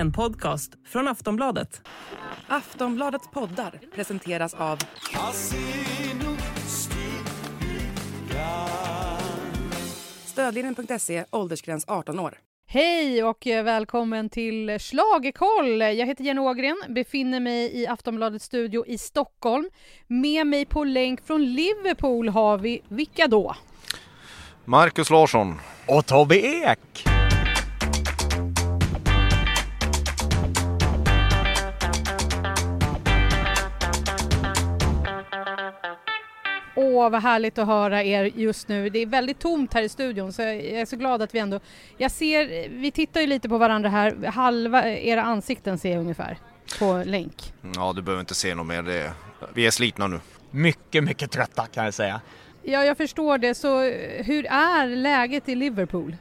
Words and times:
En 0.00 0.12
podcast 0.12 0.72
från 0.86 1.08
Aftonbladet. 1.08 1.82
Aftonbladets 2.46 3.28
poddar 3.30 3.80
presenteras 3.94 4.54
av 4.54 4.78
Stödlinjen.se, 10.24 11.24
åldersgräns 11.30 11.84
18 11.88 12.18
år. 12.18 12.38
Hej 12.66 13.24
och 13.24 13.46
välkommen 13.46 14.30
till 14.30 14.78
Schlagerkoll. 14.78 15.80
Jag 15.80 16.06
heter 16.06 16.24
Jenny 16.24 16.40
Ågren, 16.40 16.82
befinner 16.88 17.40
mig 17.40 17.82
i 17.82 17.86
Aftonbladets 17.86 18.44
studio 18.44 18.86
i 18.86 18.98
Stockholm. 18.98 19.70
Med 20.06 20.46
mig 20.46 20.66
på 20.66 20.84
länk 20.84 21.26
från 21.26 21.44
Liverpool 21.54 22.28
har 22.28 22.58
vi, 22.58 22.82
vilka 22.88 23.26
då? 23.26 23.56
Marcus 24.64 25.10
Larsson. 25.10 25.54
Och 25.86 26.06
Tobbe 26.06 26.36
Ek! 26.36 27.06
Åh, 37.00 37.10
vad 37.10 37.22
härligt 37.22 37.58
att 37.58 37.66
höra 37.66 38.02
er 38.02 38.30
just 38.34 38.68
nu. 38.68 38.90
Det 38.90 38.98
är 38.98 39.06
väldigt 39.06 39.38
tomt 39.38 39.74
här 39.74 39.82
i 39.82 39.88
studion 39.88 40.32
så 40.32 40.42
jag 40.42 40.54
är 40.56 40.84
så 40.86 40.96
glad 40.96 41.22
att 41.22 41.34
vi 41.34 41.38
ändå... 41.38 41.60
Jag 41.96 42.10
ser, 42.10 42.68
vi 42.68 42.90
tittar 42.90 43.20
ju 43.20 43.26
lite 43.26 43.48
på 43.48 43.58
varandra 43.58 43.88
här, 43.88 44.26
halva 44.26 44.88
era 44.88 45.22
ansikten 45.22 45.78
ser 45.78 45.90
jag 45.90 46.00
ungefär 46.00 46.38
på 46.78 47.02
länk. 47.06 47.52
Ja, 47.74 47.92
du 47.92 48.02
behöver 48.02 48.20
inte 48.20 48.34
se 48.34 48.54
något 48.54 48.66
mer. 48.66 48.82
Det 48.82 48.94
är... 48.94 49.10
Vi 49.54 49.66
är 49.66 49.70
slitna 49.70 50.06
nu. 50.06 50.20
Mycket, 50.50 51.04
mycket 51.04 51.30
trötta 51.30 51.66
kan 51.66 51.84
jag 51.84 51.94
säga. 51.94 52.20
Ja, 52.62 52.84
jag 52.84 52.96
förstår 52.96 53.38
det. 53.38 53.54
Så 53.54 53.80
hur 54.24 54.46
är 54.46 54.96
läget 54.96 55.48
i 55.48 55.54
Liverpool? 55.54 56.16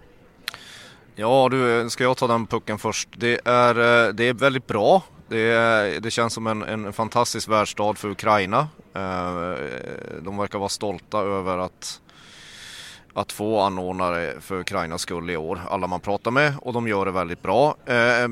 Ja 1.16 1.50
du, 1.52 1.90
ska 1.90 2.04
jag 2.04 2.18
ta 2.18 2.28
den 2.28 2.48
pucken 2.48 2.80
först? 2.80 3.10
Det 3.18 3.40
är, 3.46 4.06
eh, 4.08 4.14
det 4.14 4.24
är 4.24 4.34
väldigt 4.34 4.68
bra. 4.68 5.04
Det, 5.30 6.00
det 6.04 6.12
känns 6.12 6.34
som 6.34 6.48
en, 6.48 6.62
en 6.62 6.94
fantastisk 6.94 7.50
världsstad 7.50 7.94
för 7.94 8.10
Ukraina. 8.10 8.68
Eh, 8.94 9.54
de 10.22 10.38
verkar 10.38 10.60
vara 10.60 10.70
stolta 10.70 11.20
över 11.20 11.58
att, 11.58 12.02
att 13.14 13.32
få 13.32 13.60
anordnare 13.60 14.34
för 14.42 14.60
Ukrainas 14.60 15.02
skull 15.02 15.30
i 15.30 15.38
år. 15.38 15.62
Alla 15.70 15.88
man 15.88 16.00
pratar 16.00 16.32
med 16.32 16.54
och 16.62 16.74
de 16.74 16.88
gör 16.88 17.06
det 17.06 17.12
väldigt 17.12 17.42
bra. 17.42 17.76
Eh, 17.86 18.28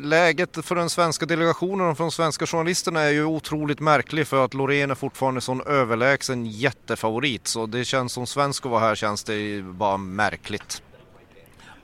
läget 0.00 0.66
för 0.66 0.74
den 0.74 0.90
svenska 0.90 1.26
delegationen 1.26 1.86
och 1.88 1.96
för 1.96 2.04
de 2.04 2.10
svenska 2.10 2.46
journalisterna 2.46 3.00
är 3.00 3.10
ju 3.10 3.24
otroligt 3.24 3.80
märkligt 3.80 4.28
för 4.28 4.44
att 4.44 4.54
Loreen 4.54 4.90
är 4.90 4.94
fortfarande 4.94 5.40
sån 5.40 5.62
överlägsen 5.66 6.46
jättefavorit. 6.46 7.46
Så 7.46 7.66
det 7.66 7.84
känns 7.84 8.12
som 8.12 8.26
svensk 8.26 8.66
att 8.66 8.72
vara 8.72 8.80
här 8.80 8.94
känns 8.94 9.24
det 9.24 9.62
bara 9.62 9.96
märkligt. 9.96 10.82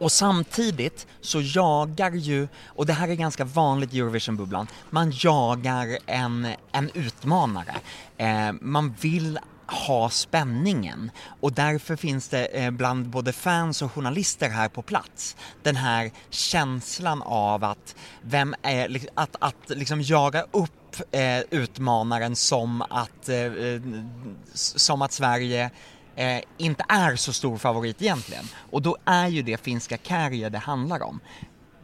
Och 0.01 0.13
samtidigt 0.13 1.07
så 1.21 1.41
jagar 1.41 2.11
ju, 2.11 2.49
och 2.67 2.87
det 2.87 2.93
här 2.93 3.09
är 3.09 3.15
ganska 3.15 3.45
vanligt 3.45 3.95
i 3.95 3.99
Eurovision-bubblan, 3.99 4.67
man 4.91 5.13
jagar 5.15 5.99
en, 6.07 6.49
en 6.73 6.91
utmanare. 6.95 7.75
Eh, 8.17 8.53
man 8.61 8.95
vill 9.01 9.39
ha 9.67 10.11
spänningen 10.11 11.11
och 11.41 11.53
därför 11.53 11.97
finns 11.97 12.29
det 12.29 12.45
eh, 12.45 12.71
bland 12.71 13.09
både 13.09 13.33
fans 13.33 13.83
och 13.83 13.93
journalister 13.93 14.49
här 14.49 14.69
på 14.69 14.83
plats 14.83 15.37
den 15.63 15.77
här 15.77 16.11
känslan 16.31 17.23
av 17.23 17.65
att 17.65 17.95
vem 18.23 18.55
är, 18.63 18.99
att, 19.15 19.37
att 19.39 19.69
liksom 19.69 20.03
jaga 20.03 20.47
upp 20.51 20.97
eh, 21.11 21.41
utmanaren 21.51 22.37
som 22.37 22.83
att, 22.83 23.29
eh, 23.29 23.37
eh, 23.37 23.81
som 24.55 25.03
att 25.03 25.13
Sverige 25.13 25.71
eh, 26.17 26.41
inte 26.59 26.85
är 26.89 27.17
så 27.17 27.33
stor 27.33 27.59
favorit 27.59 28.03
egentligen. 28.03 28.45
Och 28.71 28.83
då 28.83 28.97
är 29.05 29.29
ju 29.29 29.43
det 29.43 29.57
finska 29.57 29.97
Kärje 29.97 30.49
det 30.49 30.59
handlar 30.59 31.03
om. 31.03 31.21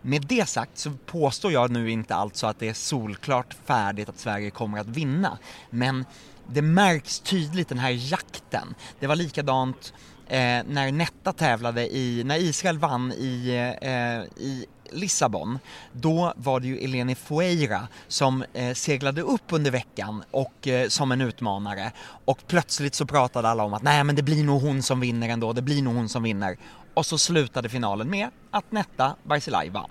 Med 0.03 0.23
det 0.23 0.49
sagt 0.49 0.79
så 0.79 0.93
påstår 1.07 1.53
jag 1.53 1.71
nu 1.71 1.91
inte 1.91 2.15
alltså 2.15 2.47
att 2.47 2.59
det 2.59 2.69
är 2.69 2.75
solklart 2.75 3.57
färdigt 3.65 4.09
att 4.09 4.19
Sverige 4.19 4.51
kommer 4.51 4.79
att 4.79 4.87
vinna. 4.87 5.39
Men 5.71 6.05
det 6.49 6.63
märks 6.63 7.21
tydligt 7.21 7.69
den 7.69 7.79
här 7.79 8.11
jakten. 8.13 8.75
Det 9.01 9.07
var 9.07 9.17
likadant 9.17 9.95
eh, 10.27 10.39
när 10.69 10.93
Netta 10.93 11.33
tävlade 11.33 11.97
i, 11.97 12.25
när 12.25 12.37
Israel 12.37 12.79
vann 12.79 13.13
i, 13.13 13.49
eh, 13.83 14.43
i 14.45 14.67
Lissabon, 14.93 15.59
då 15.93 16.33
var 16.37 16.61
det 16.61 16.67
ju 16.67 16.79
Eleni 16.79 17.15
Fueira 17.15 17.89
som 18.09 18.45
eh, 18.53 18.75
seglade 18.75 19.23
upp 19.23 19.53
under 19.53 19.71
veckan 19.71 20.25
och 20.31 20.69
eh, 20.69 20.89
som 20.89 21.13
en 21.13 21.21
utmanare 21.21 21.93
och 22.25 22.39
plötsligt 22.47 22.95
så 22.95 23.07
pratade 23.07 23.49
alla 23.49 23.65
om 23.65 23.75
att 23.75 23.83
nej 23.83 24.05
men 24.05 24.17
det 24.17 24.23
blir 24.23 24.45
nog 24.45 24.63
hon 24.63 24.83
som 24.83 25.01
vinner 25.01 25.29
ändå, 25.29 25.53
det 25.53 25.63
blir 25.63 25.83
nog 25.83 25.95
hon 25.95 26.09
som 26.09 26.23
vinner. 26.23 26.57
Och 26.95 27.07
så 27.07 27.19
slutade 27.19 27.69
finalen 27.69 28.11
med 28.11 28.29
att 28.51 28.73
Netta 28.73 29.17
Barzilai 29.23 29.69
vann. 29.69 29.91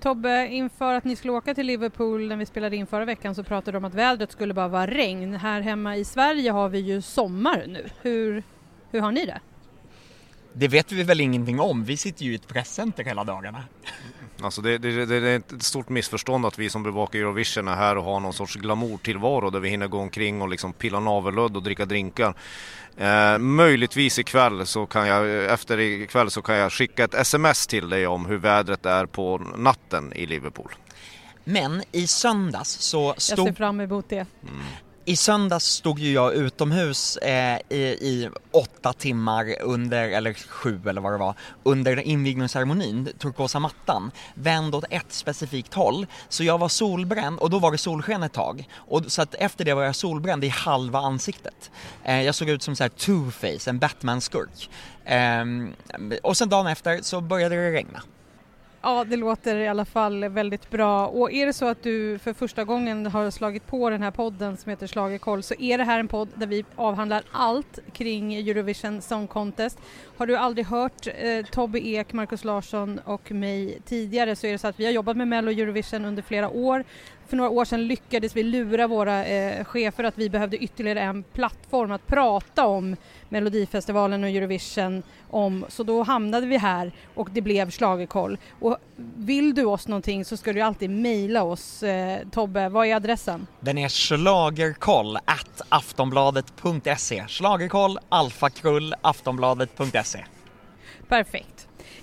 Tobbe, 0.00 0.48
inför 0.48 0.94
att 0.94 1.04
ni 1.04 1.16
skulle 1.16 1.32
åka 1.32 1.54
till 1.54 1.66
Liverpool 1.66 2.28
när 2.28 2.36
vi 2.36 2.46
spelade 2.46 2.76
in 2.76 2.86
förra 2.86 3.04
veckan 3.04 3.34
så 3.34 3.44
pratade 3.44 3.72
de 3.72 3.78
om 3.78 3.84
att 3.84 3.94
vädret 3.94 4.32
skulle 4.32 4.54
bara 4.54 4.68
vara 4.68 4.86
regn. 4.86 5.34
Här 5.34 5.60
hemma 5.60 5.96
i 5.96 6.04
Sverige 6.04 6.50
har 6.50 6.68
vi 6.68 6.78
ju 6.78 7.02
sommar 7.02 7.64
nu. 7.68 7.86
Hur, 8.02 8.42
hur 8.90 9.00
har 9.00 9.12
ni 9.12 9.26
det? 9.26 9.40
Det 10.52 10.68
vet 10.68 10.92
vi 10.92 11.02
väl 11.02 11.20
ingenting 11.20 11.60
om, 11.60 11.84
vi 11.84 11.96
sitter 11.96 12.24
ju 12.24 12.32
i 12.32 12.34
ett 12.34 12.48
presscenter 12.48 13.04
hela 13.04 13.24
dagarna. 13.24 13.64
Alltså 14.42 14.62
det, 14.62 14.78
det, 14.78 15.06
det, 15.06 15.16
är 15.16 15.36
ett 15.36 15.62
stort 15.62 15.88
missförstånd 15.88 16.46
att 16.46 16.58
vi 16.58 16.70
som 16.70 16.82
bevakar 16.82 17.18
Eurovision 17.18 17.68
är 17.68 17.76
här 17.76 17.96
och 17.96 18.04
har 18.04 18.20
någon 18.20 18.32
sorts 18.32 18.56
glamourtillvaro 18.56 19.50
där 19.50 19.60
vi 19.60 19.68
hinner 19.68 19.88
gå 19.88 19.98
omkring 19.98 20.42
och 20.42 20.48
liksom 20.48 20.72
pilla 20.72 21.00
navelludd 21.00 21.56
och 21.56 21.62
dricka 21.62 21.84
drinkar. 21.84 22.34
Eh, 22.96 23.38
möjligtvis 23.38 24.18
ikväll 24.18 24.66
så 24.66 24.86
kan 24.86 25.06
jag, 25.06 25.44
efter 25.52 25.80
ikväll 25.80 26.30
så 26.30 26.42
kan 26.42 26.56
jag 26.56 26.72
skicka 26.72 27.04
ett 27.04 27.14
sms 27.14 27.66
till 27.66 27.88
dig 27.88 28.06
om 28.06 28.26
hur 28.26 28.36
vädret 28.36 28.86
är 28.86 29.06
på 29.06 29.38
natten 29.38 30.12
i 30.12 30.26
Liverpool. 30.26 30.72
Men 31.44 31.82
i 31.92 32.06
söndags 32.06 32.70
så 32.70 33.14
stod... 33.16 33.38
Jag 33.38 33.46
ser 33.46 33.54
fram 33.54 33.80
emot 33.80 34.08
det. 34.08 34.26
Mm. 34.42 34.64
I 35.08 35.16
söndags 35.16 35.64
stod 35.64 35.98
ju 35.98 36.12
jag 36.12 36.34
utomhus 36.34 37.16
eh, 37.16 37.58
i, 37.68 37.78
i, 37.78 38.28
åtta 38.50 38.92
timmar 38.92 39.54
under, 39.62 40.08
eller 40.08 40.34
sju 40.34 40.80
eller 40.88 41.00
vad 41.00 41.12
det 41.12 41.18
var, 41.18 41.34
under 41.62 42.00
invigningsceremonin, 42.00 43.08
turkosa 43.18 43.58
mattan, 43.58 44.10
vänd 44.34 44.74
åt 44.74 44.84
ett 44.90 45.12
specifikt 45.12 45.74
håll. 45.74 46.06
Så 46.28 46.44
jag 46.44 46.58
var 46.58 46.68
solbränd 46.68 47.38
och 47.38 47.50
då 47.50 47.58
var 47.58 47.72
det 47.72 47.78
solsken 47.78 48.22
ett 48.22 48.32
tag. 48.32 48.68
Och, 48.74 49.12
så 49.12 49.22
att 49.22 49.34
efter 49.34 49.64
det 49.64 49.74
var 49.74 49.82
jag 49.82 49.96
solbränd 49.96 50.44
i 50.44 50.48
halva 50.48 50.98
ansiktet. 50.98 51.70
Eh, 52.04 52.22
jag 52.22 52.34
såg 52.34 52.48
ut 52.48 52.62
som 52.62 52.76
så 52.76 52.84
här 52.84 52.90
two-face, 52.90 53.68
en 53.68 53.78
Batman-skurk. 53.78 54.70
Eh, 55.04 55.44
och 56.22 56.36
sen 56.36 56.48
dagen 56.48 56.66
efter 56.66 57.02
så 57.02 57.20
började 57.20 57.54
det 57.54 57.72
regna. 57.72 58.02
Ja, 58.82 59.04
det 59.04 59.16
låter 59.16 59.56
i 59.56 59.68
alla 59.68 59.84
fall 59.84 60.28
väldigt 60.28 60.70
bra. 60.70 61.06
Och 61.06 61.32
är 61.32 61.46
det 61.46 61.52
så 61.52 61.66
att 61.66 61.82
du 61.82 62.18
för 62.18 62.32
första 62.32 62.64
gången 62.64 63.06
har 63.06 63.30
slagit 63.30 63.66
på 63.66 63.90
den 63.90 64.02
här 64.02 64.10
podden 64.10 64.56
som 64.56 64.70
heter 64.70 64.86
Schlagerkoll 64.86 65.42
så 65.42 65.54
är 65.58 65.78
det 65.78 65.84
här 65.84 66.00
en 66.00 66.08
podd 66.08 66.28
där 66.34 66.46
vi 66.46 66.64
avhandlar 66.76 67.22
allt 67.32 67.78
kring 67.92 68.34
Eurovision 68.34 69.02
Song 69.02 69.26
Contest. 69.26 69.78
Har 70.16 70.26
du 70.26 70.36
aldrig 70.36 70.66
hört 70.66 71.06
eh, 71.06 71.46
Tobbe 71.46 71.86
Ek, 71.86 72.12
Markus 72.12 72.44
Larsson 72.44 73.00
och 73.04 73.32
mig 73.32 73.78
tidigare 73.84 74.36
så 74.36 74.46
är 74.46 74.52
det 74.52 74.58
så 74.58 74.68
att 74.68 74.80
vi 74.80 74.84
har 74.84 74.92
jobbat 74.92 75.16
med 75.16 75.28
Mello 75.28 75.50
Eurovision 75.50 76.04
under 76.04 76.22
flera 76.22 76.48
år 76.48 76.84
för 77.28 77.36
några 77.36 77.50
år 77.50 77.64
sedan 77.64 77.86
lyckades 77.86 78.36
vi 78.36 78.42
lura 78.42 78.86
våra 78.86 79.26
eh, 79.26 79.64
chefer 79.64 80.04
att 80.04 80.18
vi 80.18 80.30
behövde 80.30 80.56
ytterligare 80.56 81.00
en 81.00 81.22
plattform 81.22 81.92
att 81.92 82.06
prata 82.06 82.66
om 82.66 82.96
Melodifestivalen 83.28 84.24
och 84.24 84.30
Eurovision 84.30 85.02
om, 85.30 85.64
så 85.68 85.82
då 85.82 86.02
hamnade 86.02 86.46
vi 86.46 86.56
här 86.56 86.92
och 87.14 87.28
det 87.32 87.40
blev 87.40 87.70
Schlagerkoll. 87.70 88.38
Och 88.60 88.76
vill 89.16 89.54
du 89.54 89.64
oss 89.64 89.88
någonting 89.88 90.24
så 90.24 90.36
ska 90.36 90.52
du 90.52 90.60
alltid 90.60 90.90
mejla 90.90 91.42
oss. 91.42 91.82
Eh, 91.82 92.18
Tobbe, 92.30 92.68
vad 92.68 92.86
är 92.86 92.94
adressen? 92.94 93.46
Den 93.60 93.78
är 93.78 93.88
schlagerkoll 93.88 95.16
at 95.16 95.60
aftonbladet.se. 95.68 97.24
Schlagerkoll, 97.28 97.98
alfakrull, 98.08 98.94
aftonbladet.se. 99.00 100.24
Perfekt. 101.08 101.57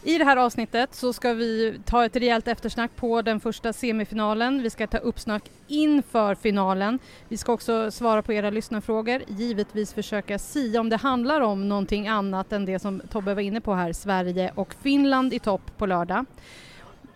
I 0.08 0.18
det 0.18 0.26
här 0.26 0.38
avsnittet 0.38 0.96
så 0.96 1.14
ska 1.14 1.34
vi 1.34 1.80
ta 1.86 2.06
ett 2.06 2.16
rejält 2.16 2.48
eftersnack 2.48 2.96
på 2.96 3.22
den 3.22 3.40
första 3.40 3.74
semifinalen. 3.74 4.64
Vi 4.64 4.70
ska 4.70 4.88
ta 4.88 4.98
uppsnack 4.98 5.44
inför 5.68 6.36
finalen. 6.36 7.00
Vi 7.30 7.38
ska 7.38 7.54
också 7.54 7.92
svara 7.92 8.22
på 8.22 8.34
era 8.34 8.50
lyssnarfrågor, 8.50 9.22
givetvis 9.28 9.94
försöka 9.94 10.40
sia 10.40 10.80
om 10.80 10.90
det 10.90 10.98
handlar 10.98 11.42
om 11.42 11.70
någonting 11.70 12.08
annat 12.08 12.52
än 12.52 12.66
det 12.66 12.80
som 12.80 13.02
Tobbe 13.10 13.34
var 13.34 13.42
inne 13.42 13.62
på 13.62 13.74
här, 13.74 13.94
Sverige 13.94 14.52
och 14.56 14.74
Finland 14.82 15.34
i 15.34 15.40
topp 15.40 15.78
på 15.78 15.86
lördag. 15.86 16.26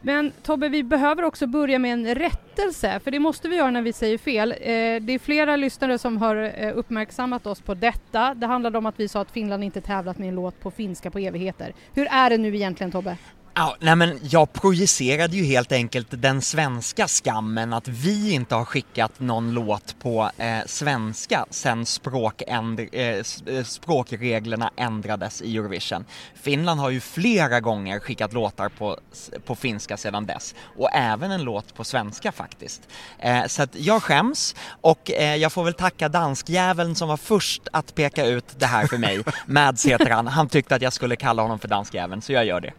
Men 0.01 0.31
Tobbe, 0.43 0.69
vi 0.69 0.83
behöver 0.83 1.23
också 1.23 1.47
börja 1.47 1.79
med 1.79 1.93
en 1.93 2.15
rättelse, 2.15 2.99
för 3.03 3.11
det 3.11 3.19
måste 3.19 3.49
vi 3.49 3.55
göra 3.55 3.71
när 3.71 3.81
vi 3.81 3.93
säger 3.93 4.17
fel. 4.17 4.51
Eh, 4.51 4.55
det 5.01 5.13
är 5.13 5.19
flera 5.19 5.55
lyssnare 5.55 5.97
som 5.97 6.17
har 6.17 6.53
eh, 6.57 6.77
uppmärksammat 6.77 7.47
oss 7.47 7.61
på 7.61 7.73
detta. 7.73 8.33
Det 8.33 8.47
handlade 8.47 8.77
om 8.77 8.85
att 8.85 8.99
vi 8.99 9.07
sa 9.07 9.21
att 9.21 9.31
Finland 9.31 9.63
inte 9.63 9.81
tävlat 9.81 10.17
med 10.17 10.29
en 10.29 10.35
låt 10.35 10.59
på 10.59 10.71
finska 10.71 11.11
på 11.11 11.19
evigheter. 11.19 11.73
Hur 11.93 12.07
är 12.11 12.29
det 12.29 12.37
nu 12.37 12.55
egentligen 12.55 12.91
Tobbe? 12.91 13.17
Ja, 13.59 13.75
nej 13.79 13.95
men 13.95 14.19
jag 14.23 14.53
projicerade 14.53 15.37
ju 15.37 15.43
helt 15.43 15.71
enkelt 15.71 16.07
den 16.09 16.41
svenska 16.41 17.07
skammen 17.07 17.73
att 17.73 17.87
vi 17.87 18.31
inte 18.31 18.55
har 18.55 18.65
skickat 18.65 19.19
någon 19.19 19.53
låt 19.53 19.95
på 19.99 20.31
eh, 20.37 20.59
svenska 20.65 21.45
sen 21.49 21.83
språkändr- 21.83 22.89
eh, 22.91 23.55
eh, 23.55 23.63
språkreglerna 23.63 24.71
ändrades 24.75 25.41
i 25.41 25.57
Eurovision. 25.57 26.05
Finland 26.35 26.79
har 26.79 26.89
ju 26.89 26.99
flera 26.99 27.59
gånger 27.59 27.99
skickat 27.99 28.33
låtar 28.33 28.69
på, 28.69 28.97
på 29.45 29.55
finska 29.55 29.97
sedan 29.97 30.25
dess 30.25 30.55
och 30.77 30.89
även 30.93 31.31
en 31.31 31.43
låt 31.43 31.75
på 31.75 31.83
svenska 31.83 32.31
faktiskt. 32.31 32.81
Eh, 33.19 33.45
så 33.45 33.63
att 33.63 33.75
jag 33.75 34.03
skäms 34.03 34.55
och 34.81 35.11
eh, 35.11 35.35
jag 35.35 35.51
får 35.53 35.63
väl 35.63 35.73
tacka 35.73 36.09
danskjäveln 36.09 36.95
som 36.95 37.07
var 37.07 37.17
först 37.17 37.67
att 37.71 37.95
peka 37.95 38.25
ut 38.25 38.59
det 38.59 38.65
här 38.65 38.87
för 38.87 38.97
mig. 38.97 39.23
Mads 39.45 39.85
heter 39.85 40.09
han, 40.09 40.27
han 40.27 40.49
tyckte 40.49 40.75
att 40.75 40.81
jag 40.81 40.93
skulle 40.93 41.15
kalla 41.15 41.41
honom 41.41 41.59
för 41.59 41.67
danskjäveln 41.67 42.21
så 42.21 42.33
jag 42.33 42.45
gör 42.45 42.61
det. 42.61 42.73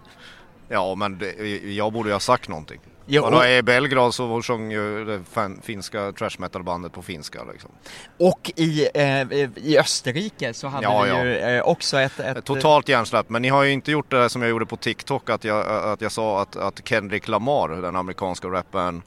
Ja, 0.72 0.94
men 0.94 1.18
det, 1.18 1.32
jag 1.74 1.92
borde 1.92 2.08
ju 2.08 2.12
ha 2.12 2.20
sagt 2.20 2.48
någonting. 2.48 2.80
Jo, 3.06 3.24
och... 3.24 3.46
I 3.46 3.62
Belgrad 3.62 4.14
så 4.14 4.42
sjöng 4.42 4.70
ju 4.70 5.04
det 5.04 5.22
finska 5.62 6.12
trash 6.12 6.30
metal 6.38 6.62
bandet 6.62 6.92
på 6.92 7.02
finska 7.02 7.44
liksom. 7.52 7.70
Och 8.18 8.52
i, 8.56 8.88
eh, 8.94 9.32
i 9.56 9.78
Österrike 9.78 10.54
så 10.54 10.68
hade 10.68 10.84
Ja, 10.84 11.02
vi 11.02 11.08
ja. 11.08 11.24
ju 11.24 11.36
eh, 11.36 11.62
också 11.62 11.98
ett... 11.98 12.20
ett 12.20 12.44
Totalt 12.44 12.88
hjärnsläpp, 12.88 13.28
men 13.28 13.42
ni 13.42 13.48
har 13.48 13.62
ju 13.62 13.72
inte 13.72 13.90
gjort 13.90 14.10
det 14.10 14.28
som 14.28 14.42
jag 14.42 14.50
gjorde 14.50 14.66
på 14.66 14.76
TikTok 14.76 15.30
att 15.30 15.44
jag, 15.44 15.66
att 15.92 16.00
jag 16.00 16.12
sa 16.12 16.42
att, 16.42 16.56
att 16.56 16.88
Kendrick 16.88 17.28
Lamar, 17.28 17.68
den 17.68 17.96
amerikanska 17.96 18.48
rapparen, 18.48 19.02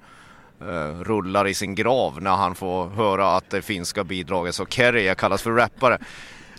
eh, 0.62 1.00
rullar 1.02 1.48
i 1.48 1.54
sin 1.54 1.76
grav 1.76 2.22
när 2.22 2.36
han 2.36 2.56
får 2.56 2.90
höra 2.90 3.36
att 3.36 3.50
det 3.50 3.62
finska 3.62 4.04
bidraget 4.04 4.56
så 4.56 4.66
Kerry 4.66 5.16
kallas 5.16 5.42
för 5.42 5.52
rappare. 5.52 5.98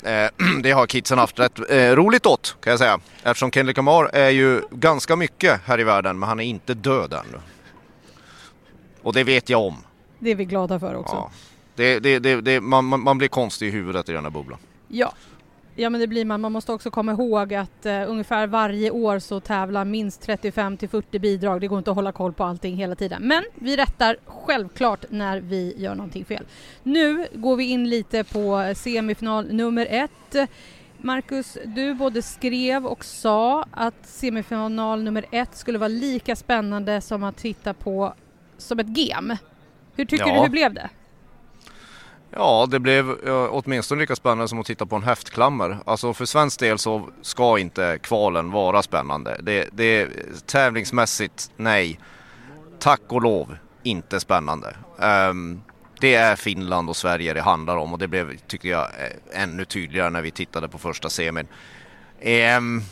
Eh, 0.04 0.28
det 0.62 0.70
har 0.70 0.86
kidsen 0.86 1.18
haft 1.18 1.38
rätt 1.38 1.70
eh, 1.70 1.76
roligt 1.76 2.26
åt 2.26 2.56
kan 2.60 2.70
jag 2.70 2.78
säga. 2.78 3.00
Eftersom 3.22 3.50
Kendrick 3.50 3.76
Lamar 3.76 4.10
är 4.12 4.30
ju 4.30 4.62
ganska 4.70 5.16
mycket 5.16 5.60
här 5.64 5.80
i 5.80 5.84
världen 5.84 6.18
men 6.18 6.28
han 6.28 6.40
är 6.40 6.44
inte 6.44 6.74
död 6.74 7.12
ännu. 7.12 7.38
Och 9.02 9.12
det 9.12 9.24
vet 9.24 9.48
jag 9.48 9.62
om. 9.62 9.76
Det 10.18 10.30
är 10.30 10.34
vi 10.34 10.44
glada 10.44 10.80
för 10.80 10.94
också. 10.94 11.14
Ja. 11.14 11.30
Det, 11.74 11.98
det, 11.98 12.40
det, 12.40 12.60
man 12.60 12.84
man 12.84 13.18
blir 13.18 13.28
konstig 13.28 13.68
i 13.68 13.70
huvudet 13.70 14.08
i 14.08 14.12
den 14.12 14.24
här 14.24 14.30
bubblan. 14.30 14.58
Ja. 14.88 15.12
Ja 15.76 15.90
men 15.90 16.00
det 16.00 16.06
blir 16.06 16.24
man. 16.24 16.40
Man 16.40 16.52
måste 16.52 16.72
också 16.72 16.90
komma 16.90 17.12
ihåg 17.12 17.54
att 17.54 17.86
eh, 17.86 18.10
ungefär 18.10 18.46
varje 18.46 18.90
år 18.90 19.18
så 19.18 19.40
tävlar 19.40 19.84
minst 19.84 20.22
35 20.22 20.76
till 20.76 20.88
40 20.88 21.18
bidrag. 21.18 21.60
Det 21.60 21.66
går 21.66 21.78
inte 21.78 21.90
att 21.90 21.96
hålla 21.96 22.12
koll 22.12 22.32
på 22.32 22.44
allting 22.44 22.76
hela 22.76 22.94
tiden. 22.94 23.22
Men 23.22 23.42
vi 23.54 23.76
rättar 23.76 24.16
självklart 24.26 25.04
när 25.10 25.40
vi 25.40 25.74
gör 25.76 25.94
någonting 25.94 26.24
fel. 26.24 26.44
Nu 26.82 27.26
går 27.34 27.56
vi 27.56 27.64
in 27.64 27.88
lite 27.88 28.24
på 28.24 28.72
semifinal 28.76 29.52
nummer 29.52 29.86
ett. 29.90 30.48
Marcus, 30.98 31.58
du 31.64 31.94
både 31.94 32.22
skrev 32.22 32.86
och 32.86 33.04
sa 33.04 33.64
att 33.70 34.06
semifinal 34.06 35.02
nummer 35.02 35.24
ett 35.30 35.56
skulle 35.56 35.78
vara 35.78 35.88
lika 35.88 36.36
spännande 36.36 37.00
som 37.00 37.24
att 37.24 37.36
titta 37.36 37.74
på 37.74 38.14
som 38.58 38.78
ett 38.78 38.86
game. 38.86 39.38
Hur 39.96 40.04
tycker 40.04 40.26
Ja. 40.26 40.34
du, 40.34 40.40
hur 40.40 40.48
blev 40.48 40.74
det? 40.74 40.90
Ja, 42.36 42.66
det 42.70 42.80
blev 42.80 43.10
åtminstone 43.50 44.00
lika 44.00 44.16
spännande 44.16 44.48
som 44.48 44.60
att 44.60 44.66
titta 44.66 44.86
på 44.86 44.96
en 44.96 45.02
häftklammer. 45.02 45.78
Alltså 45.86 46.14
för 46.14 46.24
svensk 46.24 46.60
del 46.60 46.78
så 46.78 47.08
ska 47.22 47.58
inte 47.58 47.98
kvalen 48.02 48.50
vara 48.50 48.82
spännande. 48.82 49.36
Det, 49.42 49.68
det 49.72 50.08
tävlingsmässigt, 50.46 51.50
nej. 51.56 52.00
Tack 52.78 53.00
och 53.08 53.22
lov, 53.22 53.56
inte 53.82 54.20
spännande. 54.20 54.76
Um, 55.30 55.62
det 56.00 56.14
är 56.14 56.36
Finland 56.36 56.88
och 56.88 56.96
Sverige 56.96 57.34
det 57.34 57.42
handlar 57.42 57.76
om 57.76 57.92
och 57.92 57.98
det 57.98 58.08
blev, 58.08 58.36
tycker 58.36 58.68
jag, 58.68 58.82
eh, 58.84 59.42
ännu 59.42 59.64
tydligare 59.64 60.10
när 60.10 60.22
vi 60.22 60.30
tittade 60.30 60.68
på 60.68 60.78
första 60.78 61.10
semin. 61.10 61.46
Um, 62.58 62.82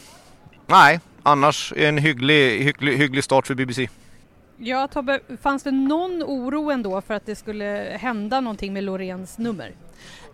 nej, 0.66 1.00
annars 1.22 1.72
en 1.76 1.98
hygglig, 1.98 2.64
hygglig, 2.64 2.98
hygglig 2.98 3.24
start 3.24 3.46
för 3.46 3.54
BBC. 3.54 3.88
Ja 4.64 4.88
Tobbe, 4.88 5.20
fanns 5.40 5.62
det 5.62 5.70
någon 5.70 6.22
oro 6.22 6.70
ändå 6.70 7.00
för 7.00 7.14
att 7.14 7.26
det 7.26 7.36
skulle 7.36 7.96
hända 8.00 8.40
någonting 8.40 8.72
med 8.72 8.84
Loreens 8.84 9.38
nummer? 9.38 9.72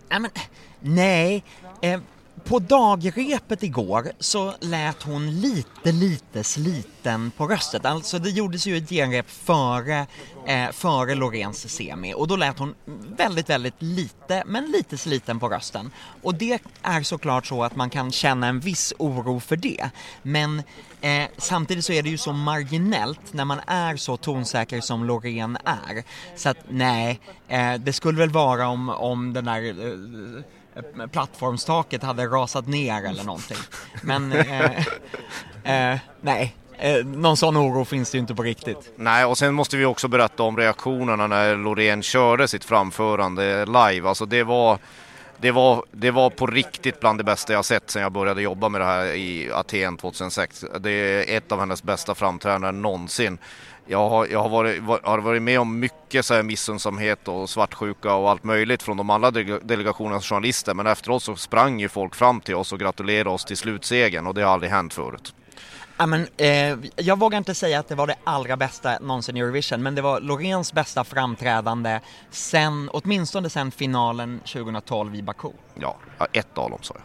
Nej, 0.09 0.19
men, 0.19 0.31
nej. 0.79 1.43
Eh, 1.81 1.99
på 2.43 2.59
dagrepet 2.59 3.63
igår 3.63 4.11
så 4.19 4.53
lät 4.59 5.03
hon 5.03 5.41
lite, 5.41 5.91
lite 5.91 6.43
sliten 6.43 7.31
på 7.31 7.47
röstet. 7.47 7.85
Alltså 7.85 8.19
det 8.19 8.29
gjordes 8.29 8.67
ju 8.67 8.77
ett 8.77 8.89
genrep 8.89 9.29
före, 9.29 10.07
eh, 10.47 10.71
före 10.71 11.15
Loreens 11.15 11.69
semi 11.69 12.13
och 12.13 12.27
då 12.27 12.35
lät 12.35 12.59
hon 12.59 12.75
väldigt, 13.17 13.49
väldigt 13.49 13.81
lite, 13.81 14.43
men 14.45 14.71
lite 14.71 14.97
sliten 14.97 15.39
på 15.39 15.49
rösten. 15.49 15.91
Och 16.21 16.35
det 16.35 16.59
är 16.81 17.03
såklart 17.03 17.45
så 17.45 17.63
att 17.63 17.75
man 17.75 17.89
kan 17.89 18.11
känna 18.11 18.47
en 18.47 18.59
viss 18.59 18.93
oro 18.97 19.39
för 19.39 19.55
det. 19.55 19.89
Men 20.21 20.63
eh, 21.01 21.23
samtidigt 21.37 21.85
så 21.85 21.93
är 21.93 22.03
det 22.03 22.09
ju 22.09 22.17
så 22.17 22.33
marginellt 22.33 23.33
när 23.33 23.45
man 23.45 23.59
är 23.67 23.95
så 23.95 24.17
tonsäker 24.17 24.81
som 24.81 25.05
Loreen 25.05 25.57
är. 25.65 26.03
Så 26.35 26.49
att 26.49 26.57
nej, 26.69 27.19
eh, 27.47 27.73
det 27.73 27.93
skulle 27.93 28.19
väl 28.19 28.29
vara 28.29 28.67
om, 28.67 28.89
om 28.89 29.33
den 29.33 29.45
där 29.45 29.63
eh, 29.63 30.43
plattformstaket 31.11 32.03
hade 32.03 32.25
rasat 32.25 32.67
ner 32.67 33.05
eller 33.05 33.23
någonting. 33.23 33.57
Men 34.01 34.31
eh, 35.63 35.91
eh, 35.93 35.99
nej, 36.21 36.55
eh, 36.77 37.05
någon 37.05 37.37
sån 37.37 37.57
oro 37.57 37.85
finns 37.85 38.11
det 38.11 38.15
ju 38.15 38.19
inte 38.19 38.35
på 38.35 38.43
riktigt. 38.43 38.93
Nej, 38.95 39.25
och 39.25 39.37
sen 39.37 39.53
måste 39.53 39.77
vi 39.77 39.85
också 39.85 40.07
berätta 40.07 40.43
om 40.43 40.57
reaktionerna 40.57 41.27
när 41.27 41.55
Loreen 41.55 42.03
körde 42.03 42.47
sitt 42.47 42.65
framförande 42.65 43.65
live. 43.65 44.09
Alltså 44.09 44.25
det 44.25 44.43
var, 44.43 44.77
det 45.37 45.51
var, 45.51 45.85
det 45.91 46.11
var 46.11 46.29
på 46.29 46.47
riktigt 46.47 46.99
bland 46.99 47.19
det 47.19 47.23
bästa 47.23 47.53
jag 47.53 47.65
sett 47.65 47.89
sedan 47.89 48.01
jag 48.01 48.11
började 48.11 48.41
jobba 48.41 48.69
med 48.69 48.81
det 48.81 48.85
här 48.85 49.05
i 49.05 49.51
Aten 49.51 49.97
2006. 49.97 50.65
Det 50.79 50.91
är 50.91 51.37
ett 51.37 51.51
av 51.51 51.59
hennes 51.59 51.83
bästa 51.83 52.15
framträdanden 52.15 52.81
någonsin. 52.81 53.37
Jag 53.91 54.09
har, 54.09 54.27
jag 54.27 54.41
har, 54.43 54.49
varit, 54.49 54.83
var- 54.83 55.01
har 55.03 55.19
varit 55.19 55.41
med 55.41 55.59
om 55.59 55.79
mycket 55.79 56.25
så 56.25 56.33
här 56.33 56.43
missunnsamhet 56.43 57.27
och 57.27 57.49
svartsjuka 57.49 58.13
och 58.13 58.29
allt 58.29 58.43
möjligt 58.43 58.83
från 58.83 58.97
de 58.97 59.09
alla 59.09 59.31
dele- 59.31 59.59
delegationernas 59.63 60.25
journalister. 60.25 60.73
Men 60.73 60.87
efteråt 60.87 61.23
så 61.23 61.35
sprang 61.35 61.79
ju 61.79 61.89
folk 61.89 62.15
fram 62.15 62.41
till 62.41 62.55
oss 62.55 62.73
och 62.73 62.79
gratulerade 62.79 63.29
oss 63.29 63.45
till 63.45 63.57
slutsegern 63.57 64.27
och 64.27 64.33
det 64.33 64.41
har 64.41 64.53
aldrig 64.53 64.71
hänt 64.71 64.93
förut. 64.93 65.33
Ja, 65.97 66.05
men, 66.05 66.27
eh, 66.37 66.77
jag 66.95 67.19
vågar 67.19 67.37
inte 67.37 67.55
säga 67.55 67.79
att 67.79 67.87
det 67.87 67.95
var 67.95 68.07
det 68.07 68.15
allra 68.23 68.57
bästa 68.57 68.99
någonsin 68.99 69.37
i 69.37 69.39
Eurovision, 69.39 69.83
men 69.83 69.95
det 69.95 70.01
var 70.01 70.19
Loreens 70.21 70.73
bästa 70.73 71.03
framträdande 71.03 71.99
sen, 72.31 72.89
åtminstone 72.93 73.49
sen 73.49 73.71
finalen 73.71 74.39
2012 74.45 75.15
i 75.15 75.21
Baku. 75.21 75.49
Ja, 75.75 75.95
ja, 76.17 76.27
ett 76.33 76.57
av 76.57 76.69
dem 76.69 76.79
sa 76.81 76.93
jag. 76.93 77.03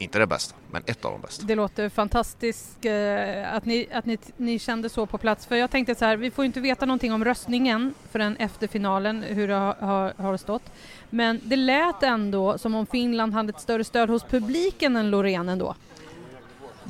Inte 0.00 0.18
det 0.18 0.26
bästa, 0.26 0.54
men 0.70 0.82
ett 0.86 1.04
av 1.04 1.12
de 1.12 1.20
bästa. 1.20 1.46
Det 1.46 1.54
låter 1.54 1.88
fantastiskt 1.88 2.84
eh, 2.84 3.54
att, 3.54 3.64
ni, 3.64 3.88
att 3.92 4.06
ni, 4.06 4.18
ni 4.36 4.58
kände 4.58 4.88
så 4.88 5.06
på 5.06 5.18
plats. 5.18 5.46
För 5.46 5.56
jag 5.56 5.70
tänkte 5.70 5.94
så 5.94 6.04
här, 6.04 6.16
vi 6.16 6.30
får 6.30 6.44
inte 6.44 6.60
veta 6.60 6.86
någonting 6.86 7.12
om 7.12 7.24
röstningen 7.24 7.94
förrän 8.12 8.36
efter 8.36 8.66
finalen, 8.66 9.22
hur 9.22 9.48
det 9.48 9.54
har, 9.54 9.74
har, 9.74 10.14
har 10.16 10.36
stått. 10.36 10.62
Men 11.10 11.40
det 11.44 11.56
lät 11.56 12.02
ändå 12.02 12.58
som 12.58 12.74
om 12.74 12.86
Finland 12.86 13.34
hade 13.34 13.50
ett 13.50 13.60
större 13.60 13.84
stöd 13.84 14.10
hos 14.10 14.22
publiken 14.22 14.96
än 14.96 15.10
Loreen 15.10 15.48
ändå. 15.48 15.74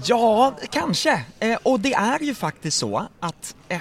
Ja, 0.04 0.54
kanske. 0.70 1.24
Eh, 1.38 1.58
och 1.62 1.80
det 1.80 1.94
är 1.94 2.22
ju 2.22 2.34
faktiskt 2.34 2.78
så 2.78 3.08
att 3.20 3.56
eh, 3.68 3.80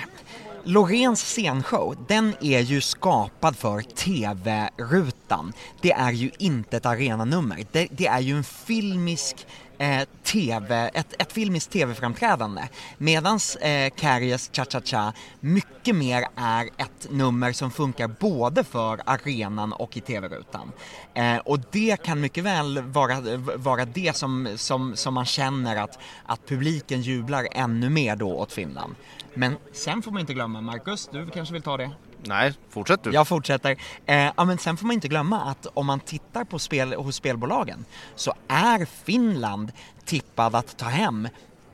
Loreens 0.67 1.21
scenshow, 1.21 1.95
den 2.07 2.33
är 2.41 2.59
ju 2.59 2.81
skapad 2.81 3.55
för 3.55 3.81
TV-rutan. 3.81 5.53
Det 5.81 5.91
är 5.91 6.11
ju 6.11 6.31
inte 6.39 6.77
ett 6.77 6.85
arenanummer. 6.85 7.65
Det, 7.71 7.87
det 7.91 8.07
är 8.07 8.19
ju 8.19 8.37
en 8.37 8.43
filmisk 8.43 9.47
eh, 9.77 10.01
TV, 10.23 10.89
ett, 10.93 11.21
ett 11.21 11.31
filmiskt 11.31 11.71
TV-framträdande. 11.71 12.61
Medans 12.97 13.55
eh, 13.55 13.89
Carries 13.89 14.49
Cha 14.53 14.65
Cha 14.65 14.81
Cha 14.81 15.13
mycket 15.39 15.95
mer 15.95 16.27
är 16.35 16.69
ett 16.77 17.07
nummer 17.11 17.51
som 17.51 17.71
funkar 17.71 18.07
både 18.07 18.63
för 18.63 19.01
arenan 19.05 19.73
och 19.73 19.97
i 19.97 20.01
TV-rutan. 20.01 20.71
Eh, 21.13 21.37
och 21.37 21.59
det 21.71 22.03
kan 22.03 22.21
mycket 22.21 22.43
väl 22.43 22.81
vara, 22.81 23.37
vara 23.55 23.85
det 23.85 24.15
som, 24.15 24.49
som, 24.55 24.95
som 24.95 25.13
man 25.13 25.25
känner 25.25 25.75
att, 25.75 25.99
att 26.25 26.45
publiken 26.47 27.01
jublar 27.01 27.47
ännu 27.51 27.89
mer 27.89 28.15
då 28.15 28.31
åt 28.31 28.51
Finland. 28.53 28.95
Men 29.33 29.57
sen 29.73 30.01
får 30.01 30.11
man 30.11 30.19
inte 30.21 30.33
glömma, 30.33 30.61
Marcus, 30.61 31.09
du 31.11 31.29
kanske 31.29 31.53
vill 31.53 31.61
ta 31.63 31.77
det? 31.77 31.91
Nej, 32.23 32.53
fortsätt 32.69 33.03
du. 33.03 33.11
Jag 33.11 33.27
fortsätter. 33.27 33.77
Eh, 34.05 34.31
ja, 34.37 34.45
men 34.45 34.57
sen 34.57 34.77
får 34.77 34.85
man 34.85 34.93
inte 34.93 35.07
glömma 35.07 35.41
att 35.41 35.67
om 35.73 35.85
man 35.85 35.99
tittar 35.99 36.43
på 36.43 36.59
spel 36.59 36.93
hos 36.93 37.15
spelbolagen 37.15 37.85
så 38.15 38.33
är 38.47 38.85
Finland 38.85 39.71
tippad 40.05 40.55
att 40.55 40.77
ta 40.77 40.85
hem 40.85 41.29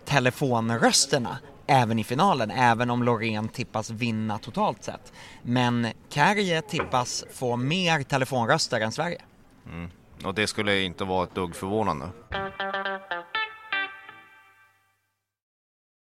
telefonrösterna 0.05 1.38
även 1.67 2.00
i 2.00 2.03
finalen, 2.03 2.51
även 2.51 2.89
om 2.89 3.03
Loreen 3.03 3.47
tippas 3.50 3.89
vinna 3.89 4.38
totalt 4.38 4.83
sett. 4.83 5.13
Men 5.41 5.88
Kärje 6.09 6.62
tippas 6.62 7.25
få 7.33 7.55
mer 7.55 8.03
telefonröster 8.03 8.81
än 8.81 8.91
Sverige. 8.91 9.21
Och 10.25 10.33
det 10.33 10.47
skulle 10.47 10.81
inte 10.81 11.03
vara 11.03 11.23
ett 11.23 11.35
dugg 11.35 11.55
förvånande. 11.55 12.09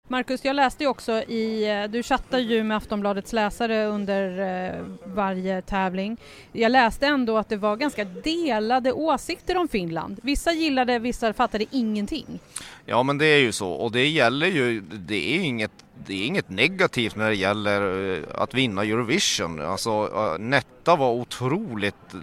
Marcus, 0.08 0.44
jag 0.44 0.56
läste 0.56 0.84
ju 0.84 0.90
också 0.90 1.12
i, 1.12 1.70
eh, 1.70 1.90
du 1.90 2.02
chattar 2.02 2.38
ju 2.38 2.62
med 2.64 2.76
Aftonbladets 2.76 3.32
läsare 3.32 3.86
under 3.86 4.38
eh, 4.38 4.84
varje 5.04 5.62
tävling. 5.62 6.16
Jag 6.52 6.72
läste 6.72 7.06
ändå 7.06 7.38
att 7.38 7.48
det 7.48 7.56
var 7.56 7.76
ganska 7.76 8.04
delade 8.04 8.92
åsikter 8.92 9.56
om 9.56 9.68
Finland. 9.68 10.20
Vissa 10.22 10.52
gillade, 10.52 10.98
vissa 10.98 11.32
fattade 11.32 11.64
ingenting. 11.70 12.40
Ja 12.84 13.02
men 13.02 13.18
det 13.18 13.26
är 13.26 13.38
ju 13.38 13.52
så 13.52 13.70
och 13.70 13.92
det 13.92 14.08
gäller 14.08 14.46
ju, 14.46 14.80
det 14.80 15.36
är 15.36 15.40
inget, 15.40 15.72
det 16.06 16.14
är 16.14 16.26
inget 16.26 16.50
negativt 16.50 17.16
när 17.16 17.28
det 17.28 17.36
gäller 17.36 18.14
eh, 18.14 18.42
att 18.42 18.54
vinna 18.54 18.82
Eurovision. 18.82 19.60
Alltså 19.60 20.36
Netta 20.38 20.96
var 20.96 21.12
otroligt 21.12 22.14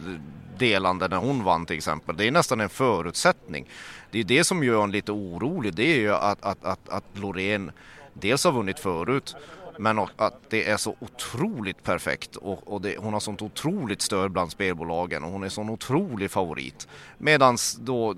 delande 0.58 1.08
när 1.08 1.18
hon 1.18 1.44
vann 1.44 1.66
till 1.66 1.78
exempel. 1.78 2.18
Det 2.18 2.28
är 2.28 2.32
nästan 2.32 2.62
en 2.62 2.70
förutsättning. 2.70 3.70
Det 4.12 4.20
är 4.20 4.24
det 4.24 4.44
som 4.44 4.64
gör 4.64 4.84
en 4.84 4.92
lite 4.92 5.12
orolig. 5.12 5.74
Det 5.74 5.84
är 5.84 6.00
ju 6.00 6.14
att, 6.14 6.46
att, 6.46 6.66
att, 6.66 6.90
att 6.90 7.04
Loreen 7.14 7.72
dels 8.14 8.44
har 8.44 8.52
vunnit 8.52 8.80
förut 8.80 9.36
men 9.78 10.00
att 10.00 10.34
det 10.50 10.70
är 10.70 10.78
så 10.78 10.96
otroligt 11.00 11.84
perfekt 11.84 12.36
och, 12.36 12.74
och 12.74 12.82
det, 12.82 12.98
hon 12.98 13.14
har 13.14 13.20
sånt 13.20 13.42
otroligt 13.42 14.02
stöd 14.02 14.32
bland 14.32 14.52
spelbolagen 14.52 15.24
och 15.24 15.32
hon 15.32 15.44
är 15.44 15.50
sån 15.50 15.70
otrolig 15.70 16.32
favorit. 16.32 16.88
Medan 17.18 17.58
då 17.80 18.16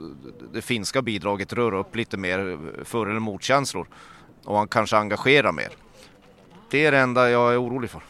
det 0.53 0.61
finska 0.61 1.01
bidraget 1.01 1.53
rör 1.53 1.73
upp 1.73 1.95
lite 1.95 2.17
mer 2.17 2.59
för 2.83 3.07
eller 3.07 3.19
motkänslor 3.19 3.87
och 4.43 4.57
han 4.57 4.67
kanske 4.67 4.97
engagerar 4.97 5.51
mer. 5.51 5.69
Det 6.69 6.85
är 6.85 6.91
det 6.91 6.99
enda 6.99 7.29
jag 7.29 7.53
är 7.53 7.61
orolig 7.61 7.89
för. 7.89 8.01